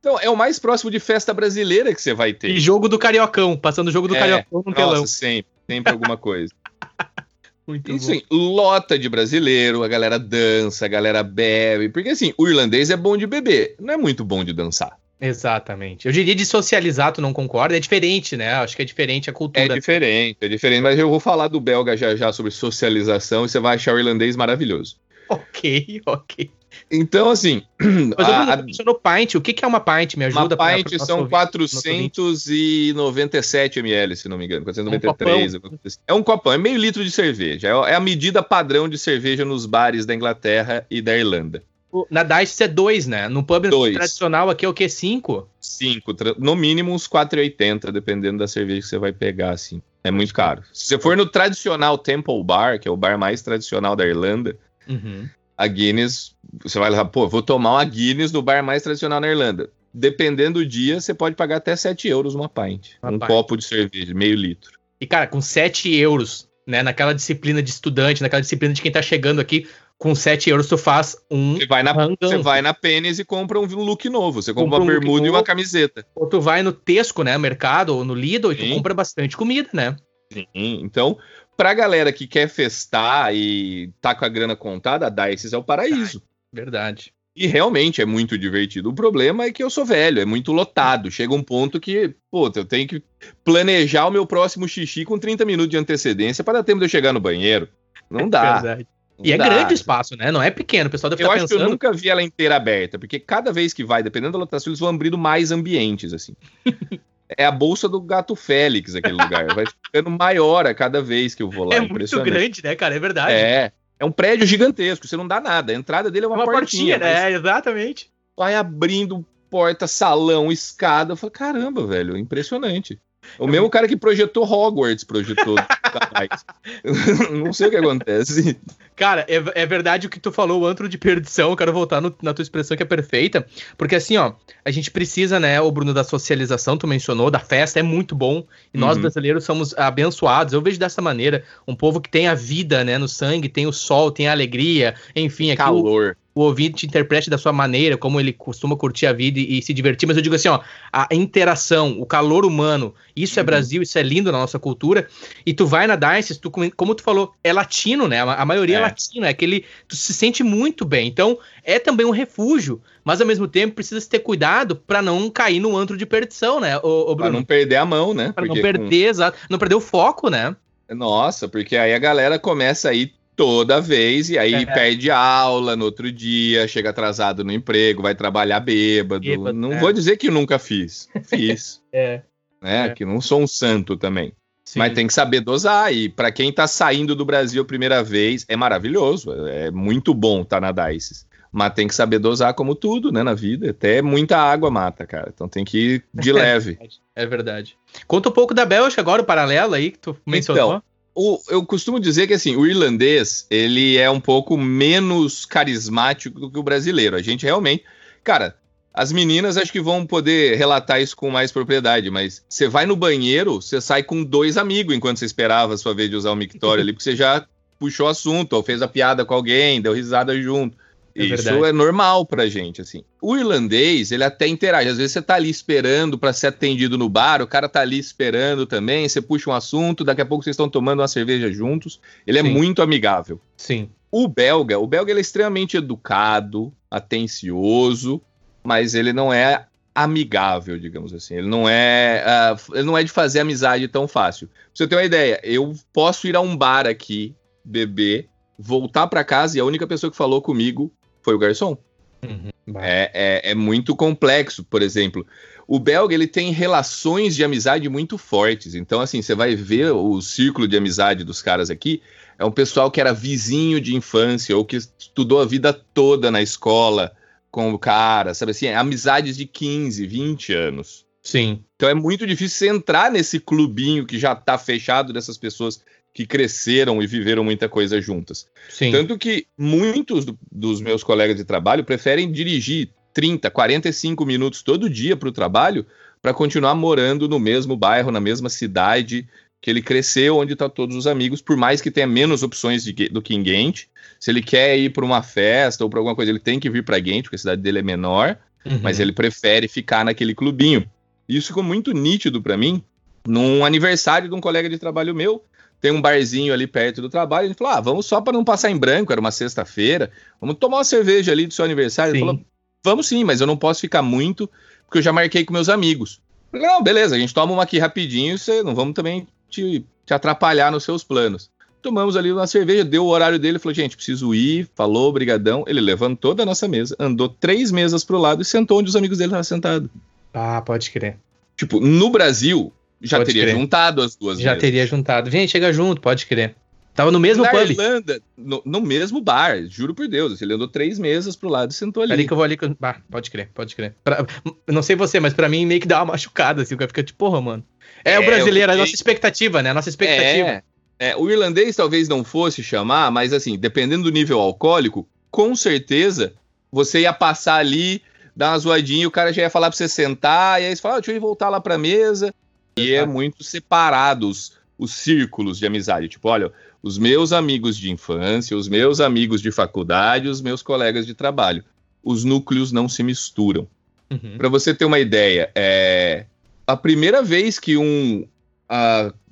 Então, 0.00 0.18
é 0.18 0.28
o 0.28 0.36
mais 0.36 0.58
próximo 0.58 0.90
de 0.90 0.98
festa 0.98 1.32
brasileira 1.32 1.94
que 1.94 2.02
você 2.02 2.12
vai 2.12 2.32
ter. 2.32 2.50
E 2.50 2.58
jogo 2.58 2.88
do 2.88 2.98
Cariocão, 2.98 3.56
passando 3.56 3.86
o 3.86 3.90
jogo 3.92 4.08
do 4.08 4.16
é, 4.16 4.18
Cariocão 4.18 4.64
no 4.66 4.74
telão. 4.74 5.06
Sempre, 5.06 5.52
sempre 5.64 5.92
alguma 5.92 6.16
coisa. 6.16 6.52
Muito 7.64 7.92
Isso, 7.92 8.10
assim, 8.10 8.22
lota 8.28 8.98
de 8.98 9.08
brasileiro, 9.08 9.84
a 9.84 9.88
galera 9.88 10.18
dança, 10.18 10.84
a 10.84 10.88
galera 10.88 11.22
bebe. 11.22 11.88
Porque, 11.88 12.08
assim, 12.08 12.34
o 12.36 12.48
irlandês 12.48 12.90
é 12.90 12.96
bom 12.96 13.16
de 13.16 13.24
beber, 13.28 13.76
não 13.78 13.94
é 13.94 13.96
muito 13.96 14.24
bom 14.24 14.42
de 14.42 14.52
dançar. 14.52 14.98
Exatamente. 15.22 16.06
Eu 16.06 16.12
diria 16.12 16.34
de 16.34 16.44
socializar, 16.44 17.12
tu 17.12 17.22
não 17.22 17.32
concorda? 17.32 17.76
É 17.76 17.80
diferente, 17.80 18.36
né? 18.36 18.54
Acho 18.54 18.74
que 18.74 18.82
é 18.82 18.84
diferente 18.84 19.30
a 19.30 19.32
cultura. 19.32 19.66
É 19.66 19.68
diferente, 19.68 20.38
é 20.40 20.48
diferente. 20.48 20.82
Mas 20.82 20.98
eu 20.98 21.08
vou 21.08 21.20
falar 21.20 21.46
do 21.46 21.60
belga 21.60 21.96
já 21.96 22.16
já 22.16 22.32
sobre 22.32 22.50
socialização 22.50 23.44
e 23.44 23.48
você 23.48 23.60
vai 23.60 23.76
achar 23.76 23.94
o 23.94 24.00
irlandês 24.00 24.34
maravilhoso. 24.34 24.96
Ok, 25.28 26.02
ok. 26.04 26.50
Então, 26.90 27.30
assim. 27.30 27.62
Mas 27.78 28.28
eu 28.28 28.34
a, 28.34 28.56
mencionou 28.56 28.96
pint. 28.96 29.36
O 29.36 29.40
que, 29.40 29.52
que 29.52 29.64
é 29.64 29.68
uma 29.68 29.78
pint? 29.78 30.16
Me 30.16 30.24
ajuda 30.24 30.56
Uma 30.56 30.74
pint 30.74 30.88
pra, 30.88 30.98
são 30.98 31.28
497 31.28 33.78
ml, 33.78 34.16
se 34.16 34.28
não 34.28 34.36
me 34.36 34.46
engano. 34.46 34.64
493. 34.64 35.54
É 35.54 35.58
um, 35.58 35.60
assim. 35.84 35.98
é 36.08 36.14
um 36.14 36.22
copão, 36.22 36.52
é 36.52 36.58
meio 36.58 36.78
litro 36.78 37.04
de 37.04 37.12
cerveja. 37.12 37.68
É, 37.68 37.92
é 37.92 37.94
a 37.94 38.00
medida 38.00 38.42
padrão 38.42 38.88
de 38.88 38.98
cerveja 38.98 39.44
nos 39.44 39.66
bares 39.66 40.04
da 40.04 40.12
Inglaterra 40.14 40.84
e 40.90 41.00
da 41.00 41.16
Irlanda. 41.16 41.62
Na 42.10 42.22
Dice 42.22 42.64
é 42.64 42.68
dois, 42.68 43.06
né? 43.06 43.28
No 43.28 43.44
pub 43.44 43.68
dois. 43.68 43.94
tradicional 43.94 44.48
aqui 44.48 44.64
é 44.64 44.68
o 44.68 44.72
quê? 44.72 44.88
Cinco? 44.88 45.48
Cinco. 45.60 46.14
No 46.38 46.56
mínimo 46.56 46.92
uns 46.92 47.06
4,80, 47.06 47.90
dependendo 47.92 48.38
da 48.38 48.48
cerveja 48.48 48.80
que 48.80 48.86
você 48.86 48.98
vai 48.98 49.12
pegar, 49.12 49.50
assim. 49.50 49.82
É 50.02 50.10
muito 50.10 50.32
caro. 50.32 50.62
Se 50.72 50.86
você 50.86 50.98
for 50.98 51.16
no 51.16 51.26
tradicional 51.26 51.98
Temple 51.98 52.42
Bar, 52.42 52.80
que 52.80 52.88
é 52.88 52.90
o 52.90 52.96
bar 52.96 53.18
mais 53.18 53.42
tradicional 53.42 53.94
da 53.94 54.06
Irlanda, 54.06 54.56
uhum 54.88 55.28
a 55.62 55.66
Guinness, 55.68 56.34
você 56.64 56.76
vai 56.78 56.90
lá, 56.90 57.04
pô, 57.04 57.28
vou 57.28 57.40
tomar 57.40 57.74
uma 57.74 57.84
Guinness 57.84 58.32
no 58.32 58.42
bar 58.42 58.64
mais 58.64 58.82
tradicional 58.82 59.20
na 59.20 59.28
Irlanda. 59.28 59.70
Dependendo 59.94 60.58
do 60.58 60.66
dia, 60.66 61.00
você 61.00 61.14
pode 61.14 61.36
pagar 61.36 61.56
até 61.56 61.76
7 61.76 62.08
euros 62.08 62.34
uma 62.34 62.48
pint. 62.48 62.94
Uma 63.00 63.12
um 63.12 63.18
pint. 63.18 63.28
copo 63.28 63.56
de 63.56 63.64
cerveja, 63.64 64.12
meio 64.12 64.34
litro. 64.34 64.72
E, 65.00 65.06
cara, 65.06 65.26
com 65.28 65.40
7 65.40 65.94
euros, 65.94 66.48
né, 66.66 66.82
naquela 66.82 67.14
disciplina 67.14 67.62
de 67.62 67.70
estudante, 67.70 68.22
naquela 68.22 68.40
disciplina 68.40 68.74
de 68.74 68.82
quem 68.82 68.90
tá 68.90 69.02
chegando 69.02 69.40
aqui, 69.40 69.68
com 70.02 70.16
7 70.16 70.50
euros 70.50 70.66
tu 70.66 70.76
faz 70.76 71.16
um. 71.30 71.54
Você 71.54 71.66
vai 71.66 71.84
na, 71.84 71.92
você 72.20 72.36
vai 72.38 72.60
na 72.60 72.74
Pennies 72.74 73.20
e 73.20 73.24
compra 73.24 73.60
um 73.60 73.64
look 73.66 74.08
novo. 74.08 74.42
Você 74.42 74.52
compra, 74.52 74.78
compra 74.78 74.82
uma 74.82 74.84
um 74.84 75.00
bermuda 75.00 75.26
e 75.28 75.30
uma 75.30 75.44
camiseta. 75.44 76.04
Ou 76.12 76.26
tu 76.26 76.40
vai 76.40 76.60
no 76.60 76.72
Tesco, 76.72 77.22
né, 77.22 77.38
mercado, 77.38 77.90
ou 77.96 78.04
no 78.04 78.12
Lidl, 78.12 78.50
Sim. 78.50 78.54
e 78.54 78.68
tu 78.68 78.74
compra 78.74 78.92
bastante 78.92 79.36
comida, 79.36 79.68
né? 79.72 79.96
Sim, 80.32 80.46
então 80.54 81.16
pra 81.56 81.72
galera 81.72 82.12
que 82.12 82.26
quer 82.26 82.48
festar 82.48 83.32
e 83.32 83.92
tá 84.00 84.12
com 84.12 84.24
a 84.24 84.28
grana 84.28 84.56
contada, 84.56 85.06
a 85.06 85.08
Dices 85.08 85.52
é 85.52 85.56
o 85.56 85.62
paraíso. 85.62 86.20
Verdade. 86.52 87.14
E 87.36 87.46
realmente 87.46 88.02
é 88.02 88.04
muito 88.04 88.36
divertido. 88.36 88.90
O 88.90 88.94
problema 88.94 89.44
é 89.44 89.52
que 89.52 89.62
eu 89.62 89.70
sou 89.70 89.84
velho, 89.84 90.20
é 90.20 90.24
muito 90.24 90.50
lotado. 90.50 91.12
Chega 91.12 91.32
um 91.32 91.44
ponto 91.44 91.78
que, 91.78 92.12
pô, 92.28 92.50
eu 92.52 92.64
tenho 92.64 92.88
que 92.88 93.00
planejar 93.44 94.08
o 94.08 94.10
meu 94.10 94.26
próximo 94.26 94.66
xixi 94.66 95.04
com 95.04 95.16
30 95.16 95.44
minutos 95.44 95.70
de 95.70 95.76
antecedência 95.76 96.42
para 96.42 96.54
dar 96.54 96.64
tempo 96.64 96.80
de 96.80 96.86
eu 96.86 96.90
chegar 96.90 97.12
no 97.12 97.20
banheiro. 97.20 97.68
Não 98.10 98.28
dá. 98.28 98.54
Verdade. 98.54 98.86
E 99.22 99.32
é 99.32 99.36
dá. 99.36 99.44
grande 99.44 99.74
espaço, 99.74 100.16
né? 100.16 100.30
Não 100.30 100.42
é 100.42 100.50
pequeno. 100.50 100.88
O 100.88 100.90
pessoal 100.90 101.10
deve 101.10 101.22
eu 101.22 101.26
estar 101.26 101.40
pensando... 101.40 101.52
Eu 101.52 101.56
acho 101.56 101.66
que 101.66 101.70
eu 101.84 101.90
nunca 101.90 101.92
vi 101.92 102.08
ela 102.08 102.22
inteira 102.22 102.56
aberta, 102.56 102.98
porque 102.98 103.18
cada 103.18 103.52
vez 103.52 103.72
que 103.72 103.84
vai, 103.84 104.02
dependendo 104.02 104.32
da 104.32 104.38
lotação, 104.38 104.70
eles 104.70 104.80
vão 104.80 104.88
abrindo 104.88 105.18
mais 105.18 105.50
ambientes, 105.50 106.12
assim. 106.12 106.34
é 107.36 107.44
a 107.44 107.52
bolsa 107.52 107.88
do 107.88 108.00
gato 108.00 108.34
Félix, 108.34 108.94
aquele 108.94 109.20
lugar. 109.22 109.54
Vai 109.54 109.64
ficando 109.66 110.10
maior 110.10 110.66
a 110.66 110.74
cada 110.74 111.02
vez 111.02 111.34
que 111.34 111.42
eu 111.42 111.50
vou 111.50 111.64
lá. 111.64 111.76
É 111.76 111.80
muito 111.80 112.22
grande, 112.22 112.62
né, 112.62 112.74
cara? 112.74 112.94
É 112.94 112.98
verdade. 112.98 113.32
É. 113.32 113.72
É 113.98 114.04
um 114.04 114.10
prédio 114.10 114.46
gigantesco, 114.46 115.06
você 115.06 115.16
não 115.16 115.28
dá 115.28 115.40
nada. 115.40 115.72
A 115.72 115.76
entrada 115.76 116.10
dele 116.10 116.26
é 116.26 116.28
uma, 116.28 116.36
uma 116.36 116.44
portinha, 116.44 116.98
portinha 116.98 116.98
né? 116.98 117.30
É, 117.30 117.34
exatamente. 117.34 118.10
Vai 118.36 118.56
abrindo 118.56 119.24
porta, 119.48 119.86
salão, 119.86 120.50
escada. 120.50 121.12
Eu 121.12 121.16
falo, 121.16 121.30
caramba, 121.30 121.86
velho, 121.86 122.16
impressionante. 122.16 122.98
O 123.38 123.46
mesmo 123.46 123.70
cara 123.70 123.88
que 123.88 123.96
projetou 123.96 124.44
Hogwarts 124.44 125.04
projetou. 125.04 125.56
não 127.30 127.52
sei 127.52 127.68
o 127.68 127.70
que 127.70 127.76
acontece. 127.76 128.58
Cara, 128.94 129.26
é, 129.28 129.62
é, 129.62 129.66
verdade 129.66 130.06
o 130.06 130.10
que 130.10 130.20
tu 130.20 130.30
falou, 130.30 130.62
o 130.62 130.66
antro 130.66 130.88
de 130.88 130.98
perdição. 130.98 131.50
Eu 131.50 131.56
quero 131.56 131.72
voltar 131.72 132.00
no, 132.00 132.14
na 132.22 132.34
tua 132.34 132.42
expressão 132.42 132.76
que 132.76 132.82
é 132.82 132.86
perfeita. 132.86 133.46
Porque 133.76 133.96
assim, 133.96 134.16
ó, 134.16 134.34
a 134.64 134.70
gente 134.70 134.90
precisa, 134.90 135.40
né, 135.40 135.60
o 135.60 135.70
Bruno, 135.70 135.94
da 135.94 136.04
socialização, 136.04 136.76
tu 136.76 136.86
mencionou, 136.86 137.30
da 137.30 137.38
festa, 137.38 137.80
é 137.80 137.82
muito 137.82 138.14
bom. 138.14 138.44
E 138.72 138.78
nós 138.78 138.96
uhum. 138.96 139.02
brasileiros 139.02 139.44
somos 139.44 139.76
abençoados. 139.76 140.52
Eu 140.52 140.62
vejo 140.62 140.78
dessa 140.78 141.00
maneira. 141.00 141.44
Um 141.66 141.74
povo 141.74 142.00
que 142.00 142.10
tem 142.10 142.28
a 142.28 142.34
vida, 142.34 142.84
né, 142.84 142.98
no 142.98 143.08
sangue, 143.08 143.48
tem 143.48 143.66
o 143.66 143.72
sol, 143.72 144.10
tem 144.10 144.28
a 144.28 144.32
alegria, 144.32 144.94
enfim. 145.14 145.54
Calor 145.54 146.16
o 146.34 146.42
ouvinte 146.42 146.86
interprete 146.86 147.28
da 147.28 147.36
sua 147.36 147.52
maneira, 147.52 147.96
como 147.96 148.18
ele 148.18 148.32
costuma 148.32 148.76
curtir 148.76 149.06
a 149.06 149.12
vida 149.12 149.38
e, 149.38 149.58
e, 149.58 149.62
se 149.62 149.74
divertir, 149.74 150.06
mas 150.06 150.16
eu 150.16 150.22
digo 150.22 150.34
assim, 150.34 150.48
ó, 150.48 150.60
a 150.92 151.06
interação, 151.12 152.00
o 152.00 152.06
calor 152.06 152.46
humano, 152.46 152.94
isso 153.14 153.38
é 153.38 153.42
uhum. 153.42 153.46
Brasil, 153.46 153.82
isso 153.82 153.98
é 153.98 154.02
lindo 154.02 154.32
na 154.32 154.38
nossa 154.38 154.58
cultura, 154.58 155.06
e 155.44 155.52
tu 155.52 155.66
vai 155.66 155.86
na 155.86 155.96
Dice, 155.96 156.40
tu, 156.40 156.50
como 156.50 156.94
tu 156.94 157.02
falou, 157.02 157.34
é 157.44 157.52
latino, 157.52 158.08
né, 158.08 158.22
a, 158.22 158.34
a 158.34 158.44
maioria 158.44 158.76
é. 158.76 158.78
é 158.78 158.82
latino, 158.82 159.26
é 159.26 159.28
aquele, 159.28 159.64
tu 159.86 159.94
se 159.94 160.14
sente 160.14 160.42
muito 160.42 160.84
bem, 160.84 161.06
então 161.06 161.38
é 161.62 161.78
também 161.78 162.06
um 162.06 162.10
refúgio, 162.10 162.80
mas 163.04 163.20
ao 163.20 163.26
mesmo 163.26 163.46
tempo 163.46 163.74
precisa 163.74 164.00
se 164.00 164.08
ter 164.08 164.20
cuidado 164.20 164.76
para 164.76 165.02
não 165.02 165.28
cair 165.28 165.60
no 165.60 165.76
antro 165.76 165.96
de 165.96 166.06
perdição, 166.06 166.60
né, 166.60 166.78
o? 166.78 167.14
Pra 167.16 167.30
não 167.30 167.44
perder 167.44 167.76
a 167.76 167.84
mão, 167.84 168.14
né? 168.14 168.32
Pra 168.32 168.46
não 168.46 168.54
perder, 168.54 169.04
com... 169.04 169.10
exato, 169.10 169.38
não 169.50 169.58
perder 169.58 169.74
o 169.74 169.80
foco, 169.80 170.30
né? 170.30 170.56
Nossa, 170.88 171.48
porque 171.48 171.76
aí 171.76 171.94
a 171.94 171.98
galera 171.98 172.38
começa 172.38 172.90
aí 172.90 173.12
toda 173.42 173.80
vez 173.80 174.30
e 174.30 174.38
aí 174.38 174.54
é. 174.54 174.64
perde 174.64 175.10
aula 175.10 175.74
no 175.74 175.86
outro 175.86 176.12
dia, 176.12 176.68
chega 176.68 176.90
atrasado 176.90 177.42
no 177.42 177.50
emprego, 177.50 178.00
vai 178.00 178.14
trabalhar 178.14 178.60
bêbado. 178.60 179.20
bêbado 179.20 179.52
não 179.52 179.72
é. 179.72 179.80
vou 179.80 179.92
dizer 179.92 180.16
que 180.16 180.30
nunca 180.30 180.60
fiz. 180.60 181.08
Fiz. 181.26 181.82
é. 181.92 182.22
Né? 182.62 182.86
É. 182.86 182.88
Que 182.90 183.04
não 183.04 183.20
sou 183.20 183.42
um 183.42 183.46
santo 183.48 183.96
também. 183.96 184.32
Sim. 184.64 184.78
Mas 184.78 184.92
tem 184.92 185.08
que 185.08 185.12
saber 185.12 185.40
dosar. 185.40 185.92
E 185.92 186.08
para 186.08 186.30
quem 186.30 186.52
tá 186.52 186.68
saindo 186.68 187.16
do 187.16 187.24
Brasil 187.24 187.62
a 187.62 187.64
primeira 187.64 188.00
vez, 188.00 188.44
é 188.48 188.54
maravilhoso. 188.54 189.32
É 189.48 189.72
muito 189.72 190.14
bom 190.14 190.44
tá 190.44 190.60
na 190.60 190.70
DICE. 190.70 191.26
Mas 191.50 191.74
tem 191.74 191.88
que 191.88 191.94
saber 191.96 192.20
dosar 192.20 192.54
como 192.54 192.76
tudo, 192.76 193.10
né, 193.10 193.24
na 193.24 193.34
vida. 193.34 193.70
Até 193.70 194.00
muita 194.00 194.38
água 194.38 194.70
mata, 194.70 195.04
cara. 195.04 195.32
Então 195.34 195.48
tem 195.48 195.64
que 195.64 195.78
ir 195.78 196.04
de 196.14 196.30
leve. 196.32 196.78
É 197.16 197.26
verdade. 197.26 197.76
Conta 198.06 198.28
um 198.28 198.32
pouco 198.32 198.54
da 198.54 198.64
Bélgica 198.64 199.02
agora, 199.02 199.20
o 199.20 199.26
paralelo 199.26 199.74
aí 199.74 199.90
que 199.90 199.98
tu 199.98 200.16
mencionou. 200.24 200.76
Então, 200.76 200.82
o, 201.14 201.38
eu 201.48 201.64
costumo 201.64 202.00
dizer 202.00 202.26
que 202.26 202.34
assim, 202.34 202.56
o 202.56 202.66
irlandês 202.66 203.46
ele 203.50 203.98
é 203.98 204.10
um 204.10 204.20
pouco 204.20 204.56
menos 204.56 205.44
carismático 205.44 206.40
do 206.40 206.50
que 206.50 206.58
o 206.58 206.62
brasileiro. 206.62 207.16
A 207.16 207.22
gente 207.22 207.44
realmente, 207.44 207.84
cara, 208.24 208.56
As 208.94 209.10
meninas 209.10 209.56
acho 209.56 209.72
que 209.72 209.80
vão 209.80 210.04
poder 210.04 210.56
relatar 210.56 211.00
isso 211.00 211.16
com 211.16 211.30
mais 211.30 211.50
propriedade, 211.50 212.10
mas 212.10 212.44
você 212.46 212.68
vai 212.68 212.84
no 212.84 212.94
banheiro, 212.94 213.54
você 213.54 213.80
sai 213.80 214.02
com 214.02 214.22
dois 214.22 214.58
amigos 214.58 214.94
enquanto 214.94 215.18
você 215.18 215.24
esperava 215.24 215.72
a 215.74 215.78
sua 215.78 215.94
vez 215.94 216.10
de 216.10 216.16
usar 216.16 216.30
o 216.30 216.36
mictório 216.36 216.82
ali, 216.82 216.92
porque 216.92 217.04
você 217.04 217.16
já 217.16 217.46
puxou 217.78 218.06
assunto, 218.06 218.52
ou 218.52 218.62
fez 218.62 218.82
a 218.82 218.88
piada 218.88 219.24
com 219.24 219.32
alguém, 219.32 219.80
deu 219.80 219.94
risada 219.94 220.38
junto. 220.40 220.76
É 221.14 221.24
isso 221.24 221.44
verdade. 221.44 221.66
é 221.66 221.72
normal 221.72 222.24
pra 222.24 222.46
gente, 222.46 222.80
assim. 222.80 223.02
O 223.20 223.36
irlandês, 223.36 224.12
ele 224.12 224.24
até 224.24 224.46
interage. 224.46 224.88
Às 224.88 224.96
vezes 224.96 225.12
você 225.12 225.22
tá 225.22 225.34
ali 225.34 225.50
esperando 225.50 226.18
para 226.18 226.32
ser 226.32 226.48
atendido 226.48 226.96
no 226.96 227.08
bar, 227.08 227.42
o 227.42 227.46
cara 227.46 227.68
tá 227.68 227.80
ali 227.80 227.98
esperando 227.98 228.66
também, 228.66 229.08
você 229.08 229.20
puxa 229.20 229.50
um 229.50 229.52
assunto, 229.52 230.04
daqui 230.04 230.22
a 230.22 230.26
pouco 230.26 230.42
vocês 230.44 230.54
estão 230.54 230.68
tomando 230.68 231.00
uma 231.00 231.08
cerveja 231.08 231.52
juntos. 231.52 232.00
Ele 232.26 232.38
é 232.38 232.42
Sim. 232.42 232.48
é 232.48 232.52
muito 232.52 232.82
amigável. 232.82 233.40
Sim. 233.56 233.90
O 234.10 234.28
belga, 234.28 234.78
o 234.78 234.86
belga 234.86 235.10
ele 235.10 235.20
é 235.20 235.22
extremamente 235.22 235.76
educado, 235.76 236.72
atencioso, 236.90 238.20
mas 238.62 238.94
ele 238.94 239.12
não 239.12 239.32
é 239.32 239.66
amigável, 239.94 240.78
digamos 240.78 241.12
assim. 241.12 241.34
Ele 241.34 241.48
não 241.48 241.68
é, 241.68 242.24
uh, 242.24 242.74
ele 242.74 242.84
não 242.84 242.96
é 242.96 243.02
de 243.02 243.10
fazer 243.10 243.40
amizade 243.40 243.86
tão 243.88 244.08
fácil. 244.08 244.48
Pra 244.48 244.56
você 244.74 244.86
ter 244.86 244.96
uma 244.96 245.04
ideia, 245.04 245.40
eu 245.42 245.74
posso 245.92 246.26
ir 246.26 246.36
a 246.36 246.40
um 246.40 246.56
bar 246.56 246.86
aqui, 246.86 247.34
beber, 247.64 248.28
voltar 248.58 249.06
para 249.06 249.24
casa 249.24 249.56
e 249.56 249.60
a 249.60 249.64
única 249.64 249.86
pessoa 249.86 250.10
que 250.10 250.16
falou 250.16 250.40
comigo 250.40 250.92
foi 251.22 251.34
o 251.34 251.38
garçom. 251.38 251.76
Uhum, 252.22 252.50
é, 252.76 253.10
é, 253.12 253.50
é, 253.50 253.54
muito 253.54 253.96
complexo, 253.96 254.64
por 254.64 254.82
exemplo. 254.82 255.26
O 255.66 255.78
belga 255.78 256.14
ele 256.14 256.26
tem 256.26 256.52
relações 256.52 257.34
de 257.34 257.42
amizade 257.42 257.88
muito 257.88 258.18
fortes. 258.18 258.74
Então, 258.74 259.00
assim, 259.00 259.22
você 259.22 259.34
vai 259.34 259.56
ver 259.56 259.92
o 259.92 260.20
círculo 260.20 260.68
de 260.68 260.76
amizade 260.76 261.24
dos 261.24 261.42
caras 261.42 261.70
aqui. 261.70 262.02
É 262.38 262.44
um 262.44 262.50
pessoal 262.50 262.90
que 262.90 263.00
era 263.00 263.12
vizinho 263.12 263.80
de 263.80 263.94
infância 263.94 264.56
ou 264.56 264.64
que 264.64 264.76
estudou 264.76 265.40
a 265.40 265.44
vida 265.44 265.72
toda 265.72 266.30
na 266.30 266.42
escola 266.42 267.12
com 267.50 267.72
o 267.72 267.78
cara, 267.78 268.32
sabe 268.34 268.52
assim? 268.52 268.68
Amizades 268.68 269.36
de 269.36 269.46
15, 269.46 270.06
20 270.06 270.52
anos. 270.54 271.04
Sim. 271.22 271.62
Então 271.76 271.88
é 271.88 271.94
muito 271.94 272.26
difícil 272.26 272.58
você 272.58 272.68
entrar 272.68 273.10
nesse 273.10 273.38
clubinho 273.38 274.06
que 274.06 274.18
já 274.18 274.34
tá 274.34 274.58
fechado 274.58 275.12
dessas 275.12 275.38
pessoas 275.38 275.80
que 276.14 276.26
cresceram 276.26 277.02
e 277.02 277.06
viveram 277.06 277.42
muita 277.42 277.68
coisa 277.68 278.00
juntas. 278.00 278.46
Sim. 278.68 278.90
Tanto 278.90 279.16
que 279.16 279.46
muitos 279.56 280.24
do, 280.24 280.38
dos 280.50 280.80
meus 280.80 281.02
colegas 281.02 281.36
de 281.36 281.44
trabalho 281.44 281.84
preferem 281.84 282.30
dirigir 282.30 282.90
30, 283.14 283.50
45 283.50 284.24
minutos 284.26 284.62
todo 284.62 284.90
dia 284.90 285.16
para 285.16 285.28
o 285.28 285.32
trabalho 285.32 285.86
para 286.20 286.32
continuar 286.32 286.74
morando 286.74 287.28
no 287.28 287.38
mesmo 287.38 287.76
bairro, 287.76 288.12
na 288.12 288.20
mesma 288.20 288.48
cidade 288.48 289.26
que 289.60 289.70
ele 289.70 289.80
cresceu, 289.80 290.38
onde 290.38 290.54
estão 290.54 290.68
tá 290.68 290.74
todos 290.74 290.96
os 290.96 291.06
amigos, 291.06 291.40
por 291.40 291.56
mais 291.56 291.80
que 291.80 291.90
tenha 291.90 292.06
menos 292.06 292.42
opções 292.42 292.82
de, 292.82 292.92
do 293.08 293.22
que 293.22 293.32
em 293.32 293.42
Ghent. 293.42 293.84
Se 294.18 294.30
ele 294.30 294.42
quer 294.42 294.76
ir 294.76 294.90
para 294.90 295.04
uma 295.04 295.22
festa 295.22 295.84
ou 295.84 295.90
para 295.90 296.00
alguma 296.00 296.16
coisa, 296.16 296.32
ele 296.32 296.40
tem 296.40 296.58
que 296.58 296.68
vir 296.68 296.84
para 296.84 296.98
Ghent, 296.98 297.22
porque 297.22 297.36
a 297.36 297.38
cidade 297.38 297.62
dele 297.62 297.78
é 297.78 297.82
menor, 297.82 298.36
uhum. 298.64 298.80
mas 298.82 298.98
ele 298.98 299.12
prefere 299.12 299.68
ficar 299.68 300.04
naquele 300.04 300.34
clubinho. 300.34 300.84
Isso 301.28 301.48
ficou 301.48 301.62
muito 301.62 301.92
nítido 301.92 302.42
para 302.42 302.56
mim 302.56 302.82
num 303.26 303.64
aniversário 303.64 304.28
de 304.28 304.34
um 304.34 304.40
colega 304.40 304.68
de 304.68 304.78
trabalho 304.78 305.14
meu. 305.14 305.44
Tem 305.82 305.90
um 305.90 306.00
barzinho 306.00 306.54
ali 306.54 306.68
perto 306.68 307.02
do 307.02 307.08
trabalho. 307.08 307.48
Ele 307.48 307.54
falou: 307.54 307.72
Ah, 307.72 307.80
vamos 307.80 308.06
só 308.06 308.20
para 308.20 308.32
não 308.32 308.44
passar 308.44 308.70
em 308.70 308.76
branco, 308.76 309.12
era 309.12 309.20
uma 309.20 309.32
sexta-feira. 309.32 310.12
Vamos 310.40 310.56
tomar 310.56 310.78
uma 310.78 310.84
cerveja 310.84 311.32
ali 311.32 311.44
do 311.44 311.52
seu 311.52 311.64
aniversário. 311.64 312.12
Sim. 312.12 312.18
Ele 312.18 312.26
falou: 312.26 312.40
Vamos 312.84 313.08
sim, 313.08 313.24
mas 313.24 313.40
eu 313.40 313.48
não 313.48 313.56
posso 313.56 313.80
ficar 313.80 314.00
muito, 314.00 314.48
porque 314.86 314.98
eu 314.98 315.02
já 315.02 315.12
marquei 315.12 315.44
com 315.44 315.52
meus 315.52 315.68
amigos. 315.68 316.20
falei, 316.52 316.68
não, 316.68 316.80
beleza, 316.80 317.16
a 317.16 317.18
gente 317.18 317.34
toma 317.34 317.52
uma 317.52 317.64
aqui 317.64 317.80
rapidinho, 317.80 318.38
você 318.38 318.62
não 318.62 318.76
vamos 318.76 318.94
também 318.94 319.26
te, 319.50 319.84
te 320.06 320.14
atrapalhar 320.14 320.70
nos 320.70 320.84
seus 320.84 321.02
planos. 321.02 321.50
Tomamos 321.82 322.16
ali 322.16 322.30
uma 322.30 322.46
cerveja, 322.46 322.84
deu 322.84 323.04
o 323.04 323.08
horário 323.08 323.40
dele, 323.40 323.58
falou, 323.58 323.74
gente, 323.74 323.96
preciso 323.96 324.32
ir, 324.32 324.68
falou, 324.76 325.12
brigadão. 325.12 325.64
Ele 325.66 325.80
levantou 325.80 326.32
da 326.32 326.46
nossa 326.46 326.68
mesa, 326.68 326.94
andou 326.96 327.28
três 327.28 327.72
mesas 327.72 328.04
pro 328.04 328.18
lado 328.18 328.40
e 328.40 328.44
sentou 328.44 328.78
onde 328.78 328.88
os 328.88 328.94
amigos 328.94 329.18
dele 329.18 329.30
estavam 329.30 329.42
sentados. 329.42 329.90
Ah, 330.32 330.62
pode 330.62 330.92
crer. 330.92 331.18
Tipo, 331.56 331.80
no 331.80 332.08
Brasil, 332.08 332.72
já 333.02 333.18
pode 333.18 333.28
teria 333.28 333.42
crer. 333.44 333.54
juntado 333.54 334.02
as 334.02 334.16
duas 334.16 334.38
Já 334.40 334.56
teria 334.56 334.86
juntado. 334.86 335.30
Vem, 335.30 335.46
chega 335.48 335.72
junto, 335.72 336.00
pode 336.00 336.26
crer. 336.26 336.54
Tava 336.94 337.10
no 337.10 337.18
mesmo 337.18 337.42
Na 337.42 337.50
pub. 337.50 337.70
Irlanda, 337.70 338.20
no, 338.36 338.62
no, 338.66 338.80
mesmo 338.80 339.20
bar, 339.20 339.64
juro 339.66 339.94
por 339.94 340.06
Deus. 340.06 340.42
Ele 340.42 340.52
andou 340.52 340.68
três 340.68 340.98
mesas 340.98 341.34
pro 341.34 341.48
lado 341.48 341.70
e 341.70 341.74
sentou 341.74 342.02
ali. 342.02 342.12
Ali 342.12 342.26
que 342.26 342.32
eu 342.32 342.36
vou 342.36 342.44
ali. 342.44 342.58
Ah, 342.82 342.96
pode 343.10 343.30
crer, 343.30 343.48
pode 343.54 343.74
crer. 343.74 343.94
Pra, 344.04 344.26
não 344.68 344.82
sei 344.82 344.94
você, 344.94 345.18
mas 345.18 345.32
pra 345.32 345.48
mim 345.48 345.64
meio 345.64 345.80
que 345.80 345.88
dá 345.88 345.98
uma 346.00 346.12
machucada, 346.12 346.60
assim. 346.60 346.74
O 346.74 346.78
cara 346.78 346.88
fica 346.88 347.02
tipo, 347.02 347.18
porra, 347.18 347.40
mano. 347.40 347.64
É, 348.04 348.14
é 348.14 348.20
o 348.20 348.26
brasileiro, 348.26 348.70
fiquei... 348.70 348.74
a 348.74 348.84
nossa 348.84 348.94
expectativa, 348.94 349.62
né? 349.62 349.70
A 349.70 349.74
nossa 349.74 349.88
expectativa. 349.88 350.48
É, 350.48 350.62
é, 350.98 351.16
o 351.16 351.30
irlandês 351.30 351.74
talvez 351.74 352.08
não 352.08 352.22
fosse 352.22 352.62
chamar, 352.62 353.10
mas 353.10 353.32
assim, 353.32 353.58
dependendo 353.58 354.04
do 354.04 354.12
nível 354.12 354.38
alcoólico, 354.38 355.08
com 355.30 355.56
certeza 355.56 356.34
você 356.70 357.00
ia 357.00 357.12
passar 357.12 357.56
ali, 357.56 358.02
dar 358.36 358.50
uma 358.50 358.58
zoadinha, 358.58 359.08
o 359.08 359.10
cara 359.10 359.32
já 359.32 359.42
ia 359.42 359.50
falar 359.50 359.68
pra 359.68 359.76
você 359.76 359.88
sentar, 359.88 360.60
e 360.60 360.66
aí 360.66 360.76
você 360.76 360.80
fala, 360.80 360.96
ah, 360.96 360.98
deixa 361.00 361.12
eu 361.12 361.16
ir 361.16 361.20
voltar 361.20 361.48
lá 361.48 361.60
pra 361.60 361.78
mesa. 361.78 362.34
E 362.76 362.92
é 362.92 363.06
muito 363.06 363.44
separados 363.44 364.52
os 364.78 364.92
círculos 364.94 365.58
de 365.58 365.66
amizade. 365.66 366.08
Tipo, 366.08 366.28
olha, 366.28 366.52
os 366.82 366.98
meus 366.98 367.32
amigos 367.32 367.76
de 367.76 367.90
infância, 367.90 368.56
os 368.56 368.68
meus 368.68 369.00
amigos 369.00 369.40
de 369.40 369.52
faculdade, 369.52 370.28
os 370.28 370.40
meus 370.40 370.62
colegas 370.62 371.06
de 371.06 371.14
trabalho. 371.14 371.64
Os 372.02 372.24
núcleos 372.24 372.72
não 372.72 372.88
se 372.88 373.02
misturam. 373.02 373.68
Uhum. 374.10 374.36
Para 374.36 374.48
você 374.48 374.74
ter 374.74 374.84
uma 374.84 374.98
ideia, 374.98 375.50
é, 375.54 376.26
a 376.66 376.76
primeira 376.76 377.22
vez 377.22 377.58
que 377.58 377.76
um 377.76 378.26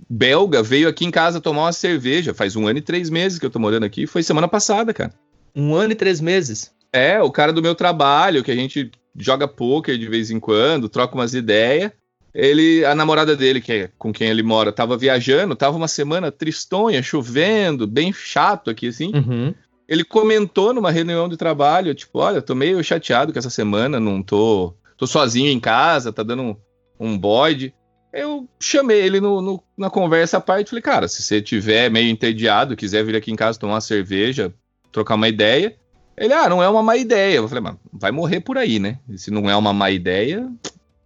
belga 0.09 0.63
veio 0.63 0.89
aqui 0.89 1.05
em 1.05 1.11
casa 1.11 1.41
tomar 1.41 1.63
uma 1.63 1.73
cerveja, 1.73 2.35
faz 2.35 2.57
um 2.57 2.67
ano 2.67 2.79
e 2.79 2.83
três 2.83 3.09
meses 3.09 3.39
que 3.39 3.47
eu 3.47 3.51
tô 3.51 3.59
morando 3.59 3.85
aqui, 3.85 4.07
foi 4.07 4.23
semana 4.23 4.47
passada, 4.47 4.93
cara. 4.93 5.15
Um 5.55 5.75
ano 5.75 5.93
e 5.93 5.97
três 5.97 6.21
meses? 6.21 6.71
É, 6.93 7.23
o 7.23 7.31
cara 7.31 7.53
do 7.53 7.63
meu 7.63 7.75
trabalho, 7.75 8.43
que 8.45 8.51
a 8.51 8.57
gente 8.57 8.91
joga 9.17 9.49
poker 9.49 9.97
de 9.97 10.09
vez 10.09 10.31
em 10.31 10.39
quando, 10.39 10.89
troca 10.89 11.15
umas 11.15 11.35
ideias. 11.35 11.93
Ele, 12.35 12.85
a 12.85 12.95
namorada 12.95 13.37
dele, 13.37 13.61
que 13.61 13.73
é 13.73 13.91
com 13.99 14.13
quem 14.13 14.29
ele 14.29 14.43
mora, 14.43 14.73
tava 14.73 14.97
viajando, 14.97 15.57
tava 15.57 15.77
uma 15.77 15.89
semana 15.89 16.31
tristonha, 16.31 17.03
chovendo, 17.03 17.87
bem 17.87 18.13
chato 18.13 18.71
aqui, 18.71 18.89
assim. 18.89 19.13
Uhum. 19.15 19.55
Ele 19.89 20.05
comentou 20.05 20.73
numa 20.73 20.93
reunião 20.93 21.29
de 21.29 21.37
trabalho, 21.37 21.95
tipo, 21.95 22.21
olha, 22.21 22.41
tô 22.41 22.55
meio 22.55 22.83
chateado 22.85 23.33
com 23.33 23.39
essa 23.39 23.51
semana, 23.51 23.99
não 23.99 24.23
tô, 24.23 24.73
tô 24.97 25.07
sozinho 25.07 25.51
em 25.51 25.59
casa, 25.59 26.13
tá 26.13 26.23
dando 26.23 26.43
um, 26.43 26.57
um 27.01 27.19
bode. 27.19 27.75
Eu 28.13 28.49
chamei 28.61 29.01
ele 29.01 29.21
no, 29.21 29.41
no, 29.41 29.63
na 29.77 29.91
conversa 29.91 30.39
à 30.39 30.41
parte 30.41 30.71
falei, 30.71 30.83
cara, 30.83 31.09
se 31.09 31.23
você 31.23 31.41
tiver 31.43 31.91
meio 31.91 32.09
entediado, 32.09 32.77
quiser 32.77 33.05
vir 33.05 33.17
aqui 33.17 33.33
em 33.33 33.37
casa 33.37 33.59
tomar 33.59 33.75
uma 33.75 33.81
cerveja, 33.81 34.53
trocar 34.93 35.15
uma 35.17 35.29
ideia. 35.29 35.77
Ele, 36.17 36.35
ah, 36.35 36.49
não 36.49 36.63
é 36.63 36.69
uma 36.69 36.83
má 36.83 36.97
ideia. 36.97 37.37
Eu 37.37 37.49
falei, 37.49 37.63
mas 37.63 37.77
vai 37.93 38.11
morrer 38.11 38.41
por 38.41 38.59
aí, 38.59 38.79
né? 38.79 38.99
E 39.09 39.17
se 39.17 39.31
não 39.31 39.49
é 39.49 39.57
uma 39.57 39.73
má 39.73 39.91
ideia. 39.91 40.49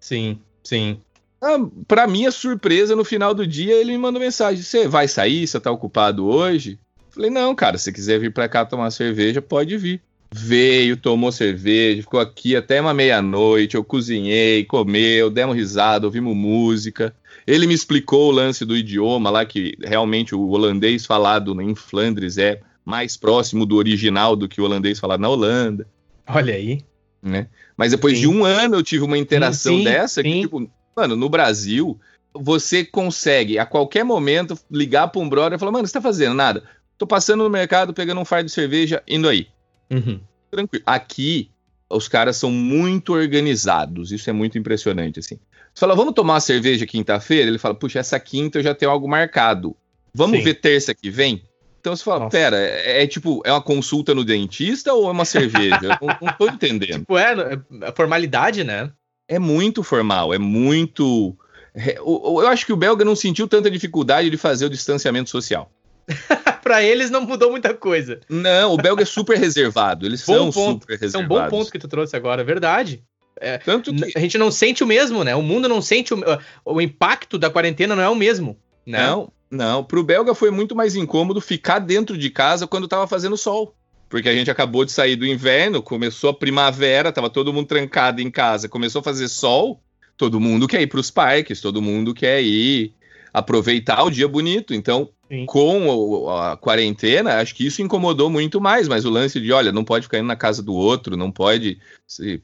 Sim, 0.01 0.39
sim. 0.63 1.01
Ah, 1.45 1.59
pra 1.87 2.07
minha 2.07 2.31
surpresa, 2.31 2.97
no 2.97 3.05
final 3.05 3.35
do 3.35 3.47
dia, 3.47 3.75
ele 3.75 3.93
me 3.93 3.99
mandou 3.99 4.21
mensagem: 4.21 4.63
Você 4.63 4.89
vai 4.89 5.07
sair? 5.07 5.47
Você 5.47 5.61
tá 5.61 5.71
ocupado 5.71 6.27
hoje? 6.27 6.79
Falei, 7.11 7.31
não, 7.31 7.55
cara, 7.55 7.79
se 7.79 7.93
quiser 7.93 8.19
vir 8.19 8.33
pra 8.33 8.49
cá 8.49 8.65
tomar 8.65 8.91
cerveja, 8.91 9.41
pode 9.41 9.77
vir 9.77 10.03
veio, 10.37 10.97
tomou 10.97 11.31
cerveja, 11.31 12.03
ficou 12.03 12.19
aqui 12.19 12.57
até 12.57 12.81
uma 12.81 12.93
meia-noite. 12.93 13.77
Eu 13.77 13.85
cozinhei, 13.85 14.65
comeu, 14.65 15.31
demos 15.31 15.55
risada, 15.55 16.07
ouvimos 16.07 16.35
música. 16.35 17.15
Ele 17.47 17.69
me 17.69 17.75
explicou 17.75 18.29
o 18.29 18.33
lance 18.33 18.65
do 18.65 18.77
idioma 18.77 19.31
lá, 19.31 19.47
que 19.47 19.77
realmente 19.81 20.35
o 20.35 20.49
holandês 20.49 21.07
falado 21.07 21.61
em 21.63 21.73
Flandres 21.77 22.37
é 22.37 22.61
mais 22.85 23.17
próximo 23.17 23.65
do 23.65 23.77
original 23.77 24.35
do 24.35 24.49
que 24.49 24.61
o 24.61 24.65
holandês 24.65 24.99
falado 24.99 25.21
na 25.21 25.29
Holanda. 25.29 25.87
Olha 26.27 26.55
aí. 26.55 26.81
Né? 27.23 27.47
Mas 27.77 27.93
depois 27.93 28.15
sim. 28.15 28.23
de 28.23 28.29
um 28.29 28.45
ano 28.45 28.75
eu 28.75 28.83
tive 28.83 29.05
uma 29.05 29.17
interação 29.17 29.79
sim, 29.79 29.85
dessa 29.85 30.21
sim. 30.21 30.33
que, 30.33 30.41
tipo, 30.41 30.69
mano, 30.97 31.17
no 31.17 31.29
Brasil, 31.29 31.99
você 32.33 32.85
consegue 32.85 33.59
a 33.59 33.67
qualquer 33.67 34.05
momento 34.05 34.59
ligar 34.71 35.09
para 35.09 35.21
um 35.21 35.29
brother 35.29 35.57
e 35.57 35.59
falar, 35.59 35.73
mano, 35.73 35.87
você 35.87 35.93
tá 35.93 36.01
fazendo 36.01 36.35
nada? 36.35 36.65
Tô 36.99 37.07
passando 37.07 37.45
no 37.45 37.51
mercado, 37.51 37.95
pegando 37.95 38.21
um 38.21 38.25
fardo 38.25 38.47
de 38.47 38.53
cerveja, 38.53 39.03
indo 39.07 39.29
aí. 39.29 39.49
Uhum. 39.91 40.21
Tranquilo. 40.51 40.85
Aqui, 40.87 41.51
os 41.91 42.09
caras 42.09 42.37
são 42.37 42.51
muito 42.51 43.13
organizados. 43.13 44.13
Isso 44.13 44.29
é 44.31 44.33
muito 44.33 44.59
impressionante, 44.59 45.19
assim. 45.19 45.39
Você 45.73 45.81
fala, 45.81 45.97
vamos 45.97 46.15
tomar 46.15 46.35
uma 46.35 46.41
cerveja 46.41 46.87
quinta-feira? 46.87 47.49
Ele 47.49 47.59
fala, 47.59 47.75
puxa, 47.75 47.99
essa 47.99 48.19
quinta 48.21 48.59
eu 48.59 48.63
já 48.63 48.75
tenho 48.75 48.91
algo 48.91 49.09
marcado. 49.09 49.77
Vamos 50.15 50.39
Sim. 50.39 50.45
ver 50.45 50.55
terça 50.55 50.95
que 50.95 51.11
vem? 51.11 51.43
Então 51.81 51.95
você 51.95 52.05
fala, 52.05 52.21
Nossa. 52.21 52.31
pera, 52.31 52.57
é, 52.57 53.03
é, 53.03 53.07
tipo, 53.07 53.43
é 53.45 53.53
uma 53.53 53.61
consulta 53.61 54.15
no 54.15 54.25
dentista 54.25 54.95
ou 54.95 55.09
é 55.09 55.11
uma 55.11 55.25
cerveja? 55.25 55.99
não, 56.01 56.09
não 56.23 56.33
tô 56.33 56.47
entendendo. 56.49 57.01
Tipo, 57.01 57.19
é, 57.19 57.35
é 57.83 57.93
formalidade, 57.93 58.65
né? 58.65 58.91
É 59.29 59.39
muito 59.39 59.83
formal, 59.83 60.35
é 60.35 60.39
muito. 60.39 61.37
É, 61.75 61.99
eu, 61.99 62.23
eu 62.25 62.49
acho 62.49 62.67
que 62.67 62.73
o 62.73 62.77
belga 62.77 63.05
não 63.05 63.17
sentiu 63.17 63.49
tanta 63.49 63.71
dificuldade 63.71 64.31
de 64.31 64.37
fazer 64.37 64.67
o 64.67 64.71
distanciamento 64.71 65.31
social. 65.31 65.71
para 66.63 66.83
eles 66.83 67.11
não 67.11 67.23
mudou 67.23 67.51
muita 67.51 67.75
coisa. 67.75 68.21
Não, 68.29 68.73
o 68.73 68.77
belga 68.77 69.03
é 69.03 69.07
super 69.07 69.39
reservado. 69.39 70.07
Eles 70.07 70.25
bom 70.25 70.35
são 70.35 70.53
ponto. 70.53 70.83
super 70.83 70.99
reservados. 70.99 71.15
É 71.15 71.25
um 71.25 71.29
bom 71.29 71.49
ponto 71.49 71.71
que 71.71 71.79
tu 71.79 71.89
trouxe 71.89 72.17
agora, 72.17 72.43
é 72.43 72.45
verdade. 72.45 73.03
É, 73.37 73.59
Tanto 73.59 73.93
que... 73.95 74.13
A 74.17 74.21
gente 74.21 74.39
não 74.39 74.51
sente 74.51 74.85
o 74.85 74.87
mesmo, 74.87 75.25
né? 75.25 75.35
O 75.35 75.43
mundo 75.43 75.69
não 75.69 75.83
sente 75.83 76.15
o, 76.15 76.19
o 76.65 76.81
impacto 76.81 77.37
da 77.37 77.51
quarentena 77.51 77.95
não 77.97 78.03
é 78.03 78.09
o 78.09 78.15
mesmo. 78.15 78.57
Né? 78.87 78.99
Não, 78.99 79.33
não. 79.51 79.85
Pro 79.85 80.05
belga 80.05 80.35
foi 80.35 80.51
muito 80.51 80.75
mais 80.75 80.95
incômodo 80.95 81.41
ficar 81.41 81.79
dentro 81.79 82.17
de 82.17 82.31
casa 82.31 82.67
quando 82.67 82.89
tava 82.89 83.07
fazendo 83.07 83.37
sol. 83.37 83.75
Porque 84.15 84.29
a 84.29 84.33
gente 84.33 84.49
acabou 84.49 84.85
de 84.85 84.93
sair 84.93 85.17
do 85.17 85.27
inverno, 85.27 85.83
começou 85.83 86.31
a 86.31 86.35
primavera, 86.35 87.11
tava 87.11 87.29
todo 87.29 87.53
mundo 87.53 87.67
trancado 87.67 88.23
em 88.23 88.31
casa, 88.31 88.69
começou 88.69 89.01
a 89.01 89.03
fazer 89.03 89.27
sol, 89.27 89.81
todo 90.17 90.39
mundo 90.39 90.69
quer 90.69 90.81
ir 90.83 90.87
para 90.87 91.01
os 91.01 91.11
parques, 91.11 91.61
todo 91.61 91.83
mundo 91.83 92.15
quer 92.15 92.41
ir 92.41 92.95
aproveitar 93.33 94.05
o 94.05 94.11
dia 94.11 94.29
bonito. 94.29 94.73
Então, 94.73 95.11
Sim. 95.29 95.47
com 95.47 96.31
a 96.31 96.57
quarentena, 96.57 97.41
acho 97.41 97.57
que 97.57 97.67
isso 97.67 97.83
incomodou 97.83 98.31
muito 98.31 98.61
mais, 98.61 98.87
mas 98.87 99.05
o 99.05 99.11
lance 99.11 99.41
de, 99.41 99.51
olha, 99.51 99.73
não 99.73 99.83
pode 99.83 100.05
ficar 100.05 100.19
indo 100.19 100.29
na 100.29 100.37
casa 100.37 100.63
do 100.63 100.75
outro, 100.75 101.17
não 101.17 101.33
pode 101.33 101.81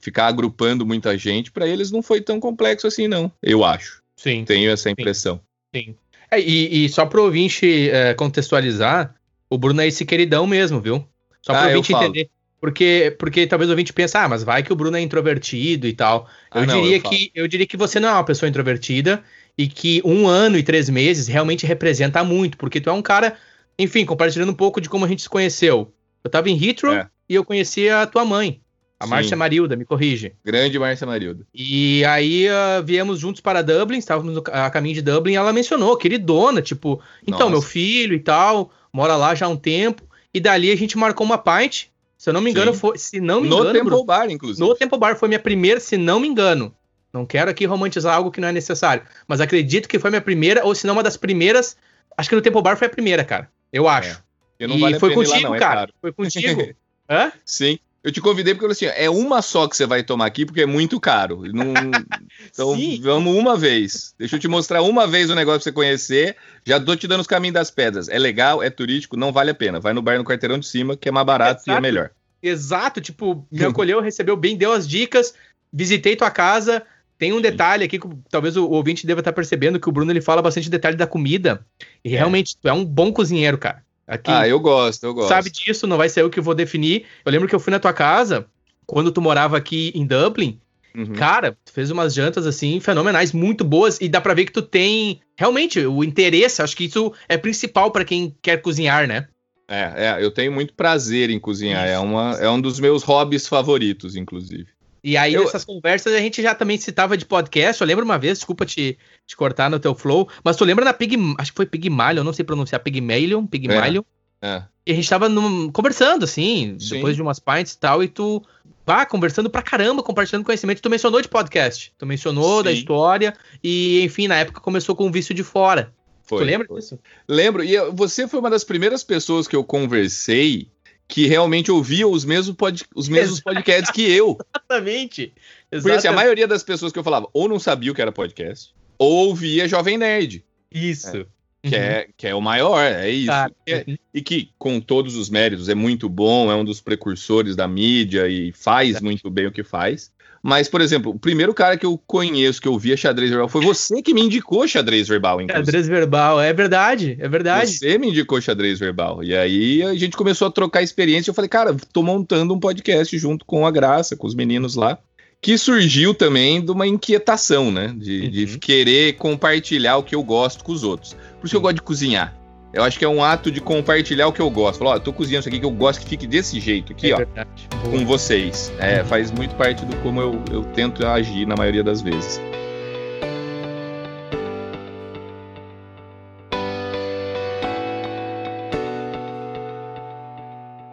ficar 0.01 0.27
agrupando 0.27 0.85
muita 0.85 1.17
gente, 1.17 1.53
para 1.53 1.69
eles 1.69 1.93
não 1.93 2.03
foi 2.03 2.21
tão 2.21 2.41
complexo 2.41 2.89
assim, 2.89 3.07
não, 3.07 3.31
eu 3.41 3.65
acho. 3.65 4.03
Sim. 4.17 4.45
Tenho 4.45 4.73
essa 4.73 4.91
impressão. 4.91 5.41
Sim. 5.73 5.85
Sim. 5.85 5.95
É, 6.33 6.41
e, 6.41 6.85
e, 6.85 6.89
só 6.89 7.07
para 7.07 7.21
o 7.21 7.25
ouvinte 7.27 7.89
é, 7.91 8.13
contextualizar, 8.15 9.15
o 9.49 9.57
Bruno 9.57 9.81
é 9.83 9.87
esse 9.87 10.05
queridão 10.05 10.49
mesmo, 10.49 10.81
viu? 10.81 11.07
Só 11.43 11.53
para 11.53 11.63
o 11.63 11.65
ah, 11.65 11.77
ouvinte 11.77 11.93
entender. 11.93 12.31
Porque, 12.61 13.17
porque 13.19 13.47
talvez 13.47 13.71
o 13.71 13.73
ouvinte 13.73 13.93
pense, 13.93 14.17
ah, 14.19 14.29
mas 14.29 14.43
vai 14.43 14.63
que 14.63 14.73
o 14.73 14.77
Bruno 14.77 14.97
é 14.97 15.01
introvertido 15.01 15.87
e 15.87 15.95
tal. 15.95 16.29
Eu, 16.55 16.63
ah, 16.63 16.67
não, 16.67 16.83
diria 16.83 16.97
eu 16.99 17.03
que, 17.03 17.31
eu 17.35 17.49
diria 17.49 17.67
que 17.67 17.77
você 17.77 17.99
não 17.99 18.11
é 18.11 18.13
uma 18.13 18.25
pessoa 18.25 18.49
introvertida 18.49 19.23
e 19.57 19.67
que 19.67 20.03
um 20.05 20.29
ano 20.29 20.59
e 20.59 20.63
três 20.63 20.91
meses 20.91 21.27
realmente 21.27 21.67
representa 21.67 22.23
muito, 22.23 22.59
porque 22.59 22.81
tu 22.81 22.91
é 22.91 22.93
um 22.93 23.01
cara, 23.01 23.37
enfim, 23.79 24.05
compartilhando 24.05 24.51
um 24.51 24.55
pouco 24.55 24.81
de 24.81 24.91
como 24.91 25.07
a 25.07 25.09
gente 25.09 25.23
se 25.23 25.29
conheceu. 25.29 25.93
Eu 26.23 26.31
tava 26.31 26.51
em 26.51 26.63
Heathrow 26.63 26.95
é. 26.95 27.09
e 27.29 27.35
eu 27.35 27.45
conheci 27.45 27.89
a 27.89 28.07
tua 28.07 28.27
mãe, 28.27 28.61
a 28.99 29.05
Sim. 29.05 29.11
Márcia 29.11 29.37
Marilda, 29.37 29.75
me 29.75 29.87
corrige. 29.87 30.35
Grande 30.45 30.79
Márcia 30.79 31.07
Marilda. 31.07 31.47
E 31.55 32.05
aí 32.05 32.47
uh, 32.47 32.85
viemos 32.85 33.19
juntos 33.19 33.41
para 33.41 33.63
Dublin, 33.63 33.99
estávamos 33.99 34.35
no, 34.35 34.45
a 34.53 34.69
caminho 34.69 34.97
de 34.97 35.03
Dublin, 35.03 35.33
e 35.33 35.37
ela 35.37 35.53
mencionou, 35.53 35.97
queridona, 35.97 36.61
tipo, 36.61 37.01
então, 37.23 37.49
Nossa. 37.49 37.53
meu 37.53 37.63
filho 37.63 38.15
e 38.15 38.21
tal, 38.21 38.71
mora 38.93 39.17
lá 39.17 39.35
já 39.35 39.47
há 39.47 39.49
um 39.49 39.57
tempo, 39.57 40.03
e 40.33 40.41
dali 40.41 40.71
a 40.71 40.77
gente 40.77 40.97
marcou 40.97 41.25
uma 41.25 41.39
parte, 41.39 41.91
se 42.17 42.29
eu 42.29 42.35
não 42.35 42.41
me 42.41 42.51
engano, 42.51 42.73
Sim. 42.73 42.79
foi, 42.79 42.99
se 42.99 43.21
não 43.21 43.41
me 43.41 43.49
engano... 43.49 43.65
No 43.65 43.73
Temple 43.73 44.05
Bar, 44.05 44.31
inclusive. 44.31 44.69
No 44.69 44.75
Temple 44.75 44.99
Bar, 44.99 45.17
foi 45.17 45.29
minha 45.29 45.41
primeira, 45.41 45.81
se 45.81 45.97
não 45.97 46.21
me 46.21 46.29
engano, 46.29 46.75
não 47.13 47.27
quero 47.27 47.51
aqui 47.51 47.65
romantizar 47.65 48.15
algo 48.15 48.31
que 48.31 48.41
não 48.41 48.49
é 48.49 48.53
necessário. 48.53 49.03
Mas 49.27 49.41
acredito 49.41 49.89
que 49.89 49.99
foi 49.99 50.11
minha 50.11 50.21
primeira, 50.21 50.65
ou 50.65 50.75
se 50.75 50.87
não 50.87 50.95
uma 50.95 51.03
das 51.03 51.17
primeiras. 51.17 51.77
Acho 52.17 52.29
que 52.29 52.37
no 52.37 52.43
Temple 52.43 52.63
Bar 52.63 52.77
foi 52.77 52.87
a 52.87 52.91
primeira, 52.91 53.25
cara. 53.25 53.51
Eu 53.73 53.89
é. 53.89 53.93
acho. 53.93 54.19
É. 54.19 54.23
Eu 54.61 54.69
não 54.69 54.77
e 54.77 54.81
vale 54.81 55.01
foi 55.01 55.15
contigo, 55.15 55.37
lá, 55.37 55.41
não, 55.41 55.55
é 55.55 55.59
cara. 55.59 55.75
Claro. 55.75 55.95
Foi 56.01 56.13
contigo. 56.15 56.75
Hã? 57.09 57.33
Sim. 57.45 57.79
Eu 58.03 58.11
te 58.11 58.21
convidei 58.21 58.55
porque 58.55 58.65
eu 58.65 58.75
falei 58.75 58.91
assim: 58.91 59.03
é 59.03 59.11
uma 59.11 59.43
só 59.43 59.69
que 59.69 59.77
você 59.77 59.85
vai 59.85 60.03
tomar 60.03 60.27
aqui 60.27 60.47
porque 60.47 60.63
é 60.63 60.67
muito 60.67 60.99
caro. 60.99 61.43
Não... 61.53 61.75
então 62.51 62.75
Sim. 62.75 63.01
vamos 63.03 63.37
uma 63.37 63.57
vez. 63.57 64.15
Deixa 64.19 64.37
eu 64.37 64.41
te 64.41 64.49
mostrar 64.49 64.83
uma 64.83 65.07
vez 65.07 65.29
o 65.29 65.35
negócio 65.35 65.61
pra 65.61 65.65
você 65.65 65.73
conhecer. 65.73 66.37
Já 66.65 66.81
tô 66.81 66.97
te 66.97 67.07
dando 67.07 67.21
os 67.21 67.27
caminhos 67.27 67.55
das 67.55 67.71
pedras. 67.71 68.09
É 68.09 68.19
legal, 68.19 68.63
é 68.63 68.71
turístico, 68.71 69.17
não 69.17 69.33
vale 69.33 69.51
a 69.51 69.55
pena. 69.55 69.81
Vai 69.81 69.93
no 69.93 70.01
bar 70.01 70.17
no 70.17 70.25
quarteirão 70.25 70.59
de 70.59 70.67
cima, 70.67 70.97
que 70.97 71.09
é 71.09 71.13
mais 71.13 71.27
barato 71.27 71.61
Exato. 71.63 71.71
e 71.71 71.73
é 71.75 71.81
melhor. 71.81 72.11
Exato, 72.43 73.01
tipo, 73.03 73.47
me 73.53 73.65
acolheu, 73.65 74.01
recebeu 74.01 74.37
bem, 74.37 74.57
deu 74.57 74.73
as 74.73 74.89
dicas, 74.89 75.35
visitei 75.71 76.17
tua 76.17 76.31
casa, 76.31 76.83
tem 77.19 77.35
um 77.35 77.41
detalhe 77.41 77.85
aqui 77.85 77.99
que 77.99 78.09
talvez 78.31 78.57
o, 78.57 78.67
ouvinte 78.67 79.07
deva 79.07 79.21
estar 79.21 79.35
percebendo 79.35 79.79
que 79.79 79.89
o 79.91 79.93
Bruno 79.93 80.11
ele 80.11 80.23
fala 80.23 80.41
bastante 80.41 80.71
detalhe 80.71 80.97
da 80.97 81.07
comida. 81.07 81.67
E 82.03 82.15
é. 82.15 82.17
realmente, 82.17 82.57
tu 82.57 82.67
é 82.67 82.73
um 82.73 82.83
bom 82.83 83.13
cozinheiro, 83.13 83.59
cara. 83.59 83.85
Aqui, 84.11 84.29
ah, 84.29 84.49
eu 84.49 84.59
gosto, 84.59 85.05
eu 85.05 85.15
gosto. 85.15 85.29
Sabe 85.29 85.51
disso, 85.51 85.87
não 85.87 85.97
vai 85.97 86.09
ser 86.09 86.23
eu 86.23 86.31
que 86.31 86.41
vou 86.41 86.53
definir. 86.53 87.05
Eu 87.25 87.31
lembro 87.31 87.47
que 87.47 87.55
eu 87.55 87.61
fui 87.61 87.71
na 87.71 87.79
tua 87.79 87.93
casa, 87.93 88.45
quando 88.85 89.13
tu 89.13 89.23
morava 89.23 89.57
aqui 89.57 89.93
em 89.95 90.05
Dublin. 90.05 90.59
Uhum. 90.97 91.13
Cara, 91.13 91.57
tu 91.65 91.73
fez 91.73 91.93
umas 91.93 92.13
jantas 92.13 92.45
assim 92.45 92.81
fenomenais, 92.81 93.33
muito 93.33 93.63
boas, 93.63 94.01
e 94.01 94.09
dá 94.09 94.21
pra 94.21 94.35
ver 94.35 94.47
que 94.47 94.53
tu 94.53 94.63
tem 94.63 95.21
realmente 95.37 95.79
o 95.87 96.03
interesse. 96.03 96.61
Acho 96.61 96.77
que 96.77 96.87
isso 96.87 97.13
é 97.29 97.37
principal 97.37 97.93
para 97.93 98.05
quem 98.05 98.35
quer 98.43 98.61
cozinhar, 98.61 99.07
né? 99.07 99.29
É, 99.69 100.09
é, 100.09 100.25
eu 100.25 100.33
tenho 100.33 100.51
muito 100.51 100.75
prazer 100.75 101.31
em 101.31 101.39
cozinhar. 101.39 101.87
É, 101.87 101.97
uma, 101.97 102.37
é 102.41 102.51
um 102.51 102.61
dos 102.61 102.81
meus 102.81 103.05
hobbies 103.05 103.47
favoritos, 103.47 104.17
inclusive. 104.17 104.67
E 105.03 105.17
aí, 105.17 105.35
eu... 105.35 105.45
nessas 105.45 105.65
conversas, 105.65 106.13
a 106.13 106.19
gente 106.19 106.43
já 106.43 106.55
também 106.55 106.77
citava 106.79 107.17
de 107.17 107.25
podcast. 107.25 107.81
Eu 107.81 107.87
lembro 107.87 108.05
uma 108.05 108.19
vez, 108.19 108.39
desculpa 108.39 108.67
te, 108.67 108.99
te 109.27 109.37
cortar 109.37 109.71
no 109.71 109.81
teu 109.81 109.95
flow, 109.95 110.29
mas 110.45 110.57
tu 110.57 110.65
lembra 110.65 110.85
da 110.85 110.93
Pig. 110.93 111.17
Acho 111.39 111.53
que 111.53 111.57
foi 111.57 111.67
Pigmalion, 111.67 112.23
não 112.23 112.33
sei 112.33 112.45
pronunciar, 112.45 112.83
Pigmalion, 112.83 113.47
Pigmalion. 113.47 114.03
É, 114.43 114.49
é. 114.49 114.63
E 114.87 114.93
a 114.93 114.95
gente 114.95 115.09
tava 115.09 115.29
num, 115.29 115.71
conversando, 115.71 116.25
assim, 116.25 116.77
Sim. 116.79 116.97
depois 116.97 117.17
de 117.17 117.23
umas 117.23 117.39
pints 117.39 117.73
e 117.73 117.79
tal, 117.79 118.03
e 118.03 118.09
tu. 118.09 118.43
Pá, 118.85 119.07
conversando 119.07 119.49
pra 119.49 119.63
caramba, 119.63 120.03
compartilhando 120.03 120.45
conhecimento. 120.45 120.83
Tu 120.83 120.91
mencionou 120.91 121.21
de 121.21 121.29
podcast. 121.29 121.93
Tu 121.97 122.07
mencionou 122.07 122.59
Sim. 122.59 122.65
da 122.65 122.73
história. 122.73 123.35
E, 123.63 124.03
enfim, 124.03 124.27
na 124.27 124.37
época 124.37 124.61
começou 124.61 124.97
com 124.97 125.07
o 125.07 125.13
vício 125.13 125.35
de 125.35 125.45
fora. 125.45 125.93
Foi, 126.23 126.39
tu 126.39 126.45
lembra 126.45 126.67
foi. 126.67 126.81
disso? 126.81 126.99
Lembro. 127.29 127.63
E 127.63 127.79
você 127.91 128.27
foi 128.27 128.41
uma 128.41 128.51
das 128.51 128.65
primeiras 128.65 129.05
pessoas 129.05 129.47
que 129.47 129.55
eu 129.55 129.63
conversei 129.63 130.69
que 131.11 131.27
realmente 131.27 131.71
ouviam 131.73 132.11
os 132.13 132.25
mesmos, 132.25 132.57
pod, 132.57 132.85
os 132.95 133.09
mesmos 133.09 133.41
podcasts 133.41 133.91
que 133.91 134.03
eu. 134.03 134.39
Exatamente. 134.55 135.35
Exatamente. 135.71 135.83
Porque 135.83 135.91
assim, 135.91 136.09
a 136.09 136.13
maioria 136.13 136.47
das 136.47 136.63
pessoas 136.63 136.93
que 136.93 136.99
eu 136.99 137.05
falava 137.05 137.29
ou 137.33 137.49
não 137.49 137.59
sabia 137.59 137.91
o 137.91 137.95
que 137.95 138.01
era 138.01 138.13
podcast, 138.13 138.73
ou 138.97 139.29
ouvia 139.29 139.69
Jovem 139.69 139.99
Nerd. 139.99 140.45
Isso. 140.71 141.27
É, 141.63 141.69
que, 141.69 141.77
uhum. 141.77 141.83
é, 141.83 142.09
que 142.17 142.27
é 142.29 142.35
o 142.35 142.41
maior, 142.41 142.81
é 142.81 143.11
isso. 143.11 143.27
Tá. 143.27 143.51
É, 143.67 143.85
e 144.15 144.23
que, 144.23 144.51
com 144.57 144.81
todos 144.81 145.17
os 145.17 145.29
méritos, 145.29 145.69
é 145.69 145.75
muito 145.75 146.09
bom, 146.09 146.51
é 146.51 146.55
um 146.55 146.65
dos 146.65 146.81
precursores 146.81 147.57
da 147.57 147.67
mídia 147.67 148.29
e 148.29 148.53
faz 148.53 148.97
é. 148.97 149.01
muito 149.01 149.29
bem 149.29 149.47
o 149.47 149.53
que 149.53 149.65
faz. 149.65 150.13
Mas, 150.43 150.69
por 150.69 150.81
exemplo, 150.81 151.13
o 151.13 151.19
primeiro 151.19 151.53
cara 151.53 151.77
que 151.77 151.85
eu 151.85 152.01
conheço 152.07 152.63
que 152.63 152.69
eu 152.69 152.79
via 152.79 152.97
xadrez 152.97 153.29
verbal 153.29 153.49
foi 153.49 153.63
você 153.63 154.01
que 154.01 154.15
me 154.15 154.23
indicou 154.23 154.67
xadrez 154.67 155.07
verbal, 155.07 155.41
inclusive. 155.41 155.67
Xadrez 155.67 155.87
verbal, 155.87 156.41
é 156.41 156.53
verdade, 156.53 157.17
é 157.21 157.29
verdade. 157.29 157.73
Você 157.73 157.99
me 157.99 158.09
indicou 158.09 158.41
xadrez 158.41 158.79
verbal. 158.79 159.23
E 159.23 159.37
aí 159.37 159.83
a 159.83 159.95
gente 159.95 160.17
começou 160.17 160.49
a 160.49 160.51
trocar 160.51 160.83
experiência. 160.83 161.31
Eu 161.31 161.35
falei, 161.35 161.49
cara, 161.49 161.77
tô 161.93 162.03
montando 162.03 162.55
um 162.55 162.59
podcast 162.59 163.17
junto 163.19 163.45
com 163.45 163.67
a 163.67 163.71
Graça, 163.71 164.17
com 164.17 164.27
os 164.27 164.35
meninos 164.35 164.77
lá. 164.77 164.99
Que 165.43 165.57
surgiu 165.57 166.15
também 166.15 166.63
de 166.63 166.71
uma 166.71 166.87
inquietação, 166.87 167.71
né? 167.71 167.95
De, 167.97 168.21
uhum. 168.21 168.31
de 168.31 168.59
querer 168.59 169.15
compartilhar 169.15 169.97
o 169.97 170.03
que 170.03 170.15
eu 170.15 170.23
gosto 170.23 170.65
com 170.65 170.73
os 170.73 170.85
outros. 170.85 171.15
Por 171.39 171.47
isso 171.47 171.53
que 171.53 171.57
eu 171.57 171.63
gosto 171.63 171.77
de 171.77 171.83
cozinhar. 171.83 172.40
Eu 172.73 172.85
acho 172.85 172.99
que 172.99 173.05
é 173.05 173.09
um 173.09 173.23
ato 173.23 173.51
de 173.51 173.61
compartilhar 173.61 174.29
o 174.29 174.33
que 174.33 174.41
eu 174.41 174.49
gosto. 174.49 174.79
Falar, 174.79 174.93
ó, 174.93 174.95
eu 174.97 175.01
tô 175.01 175.13
cozinhando 175.13 175.41
isso 175.41 175.49
aqui 175.49 175.59
que 175.59 175.67
eu 175.67 175.71
gosto 175.71 176.01
que 176.01 176.09
fique 176.09 176.27
desse 176.27 176.61
jeito 176.61 176.93
aqui, 176.93 177.11
é 177.11 177.15
ó. 177.15 177.19
Verdade. 177.19 177.69
Com 177.83 177.91
Boa. 177.91 178.05
vocês. 178.05 178.73
É, 178.79 179.01
uhum. 179.01 179.07
faz 179.07 179.31
muito 179.33 179.55
parte 179.57 179.85
do 179.85 179.97
como 179.97 180.21
eu, 180.21 180.41
eu 180.53 180.63
tento 180.65 181.05
agir 181.05 181.47
na 181.47 181.57
maioria 181.57 181.83
das 181.83 182.01
vezes. 182.01 182.41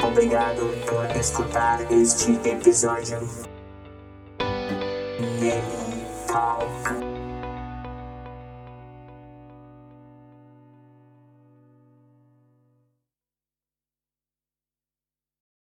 Obrigado 0.02 0.74
por 0.88 1.16
escutar 1.16 1.80
este 1.92 2.32
episódio. 2.44 3.20
Talk. 6.28 7.07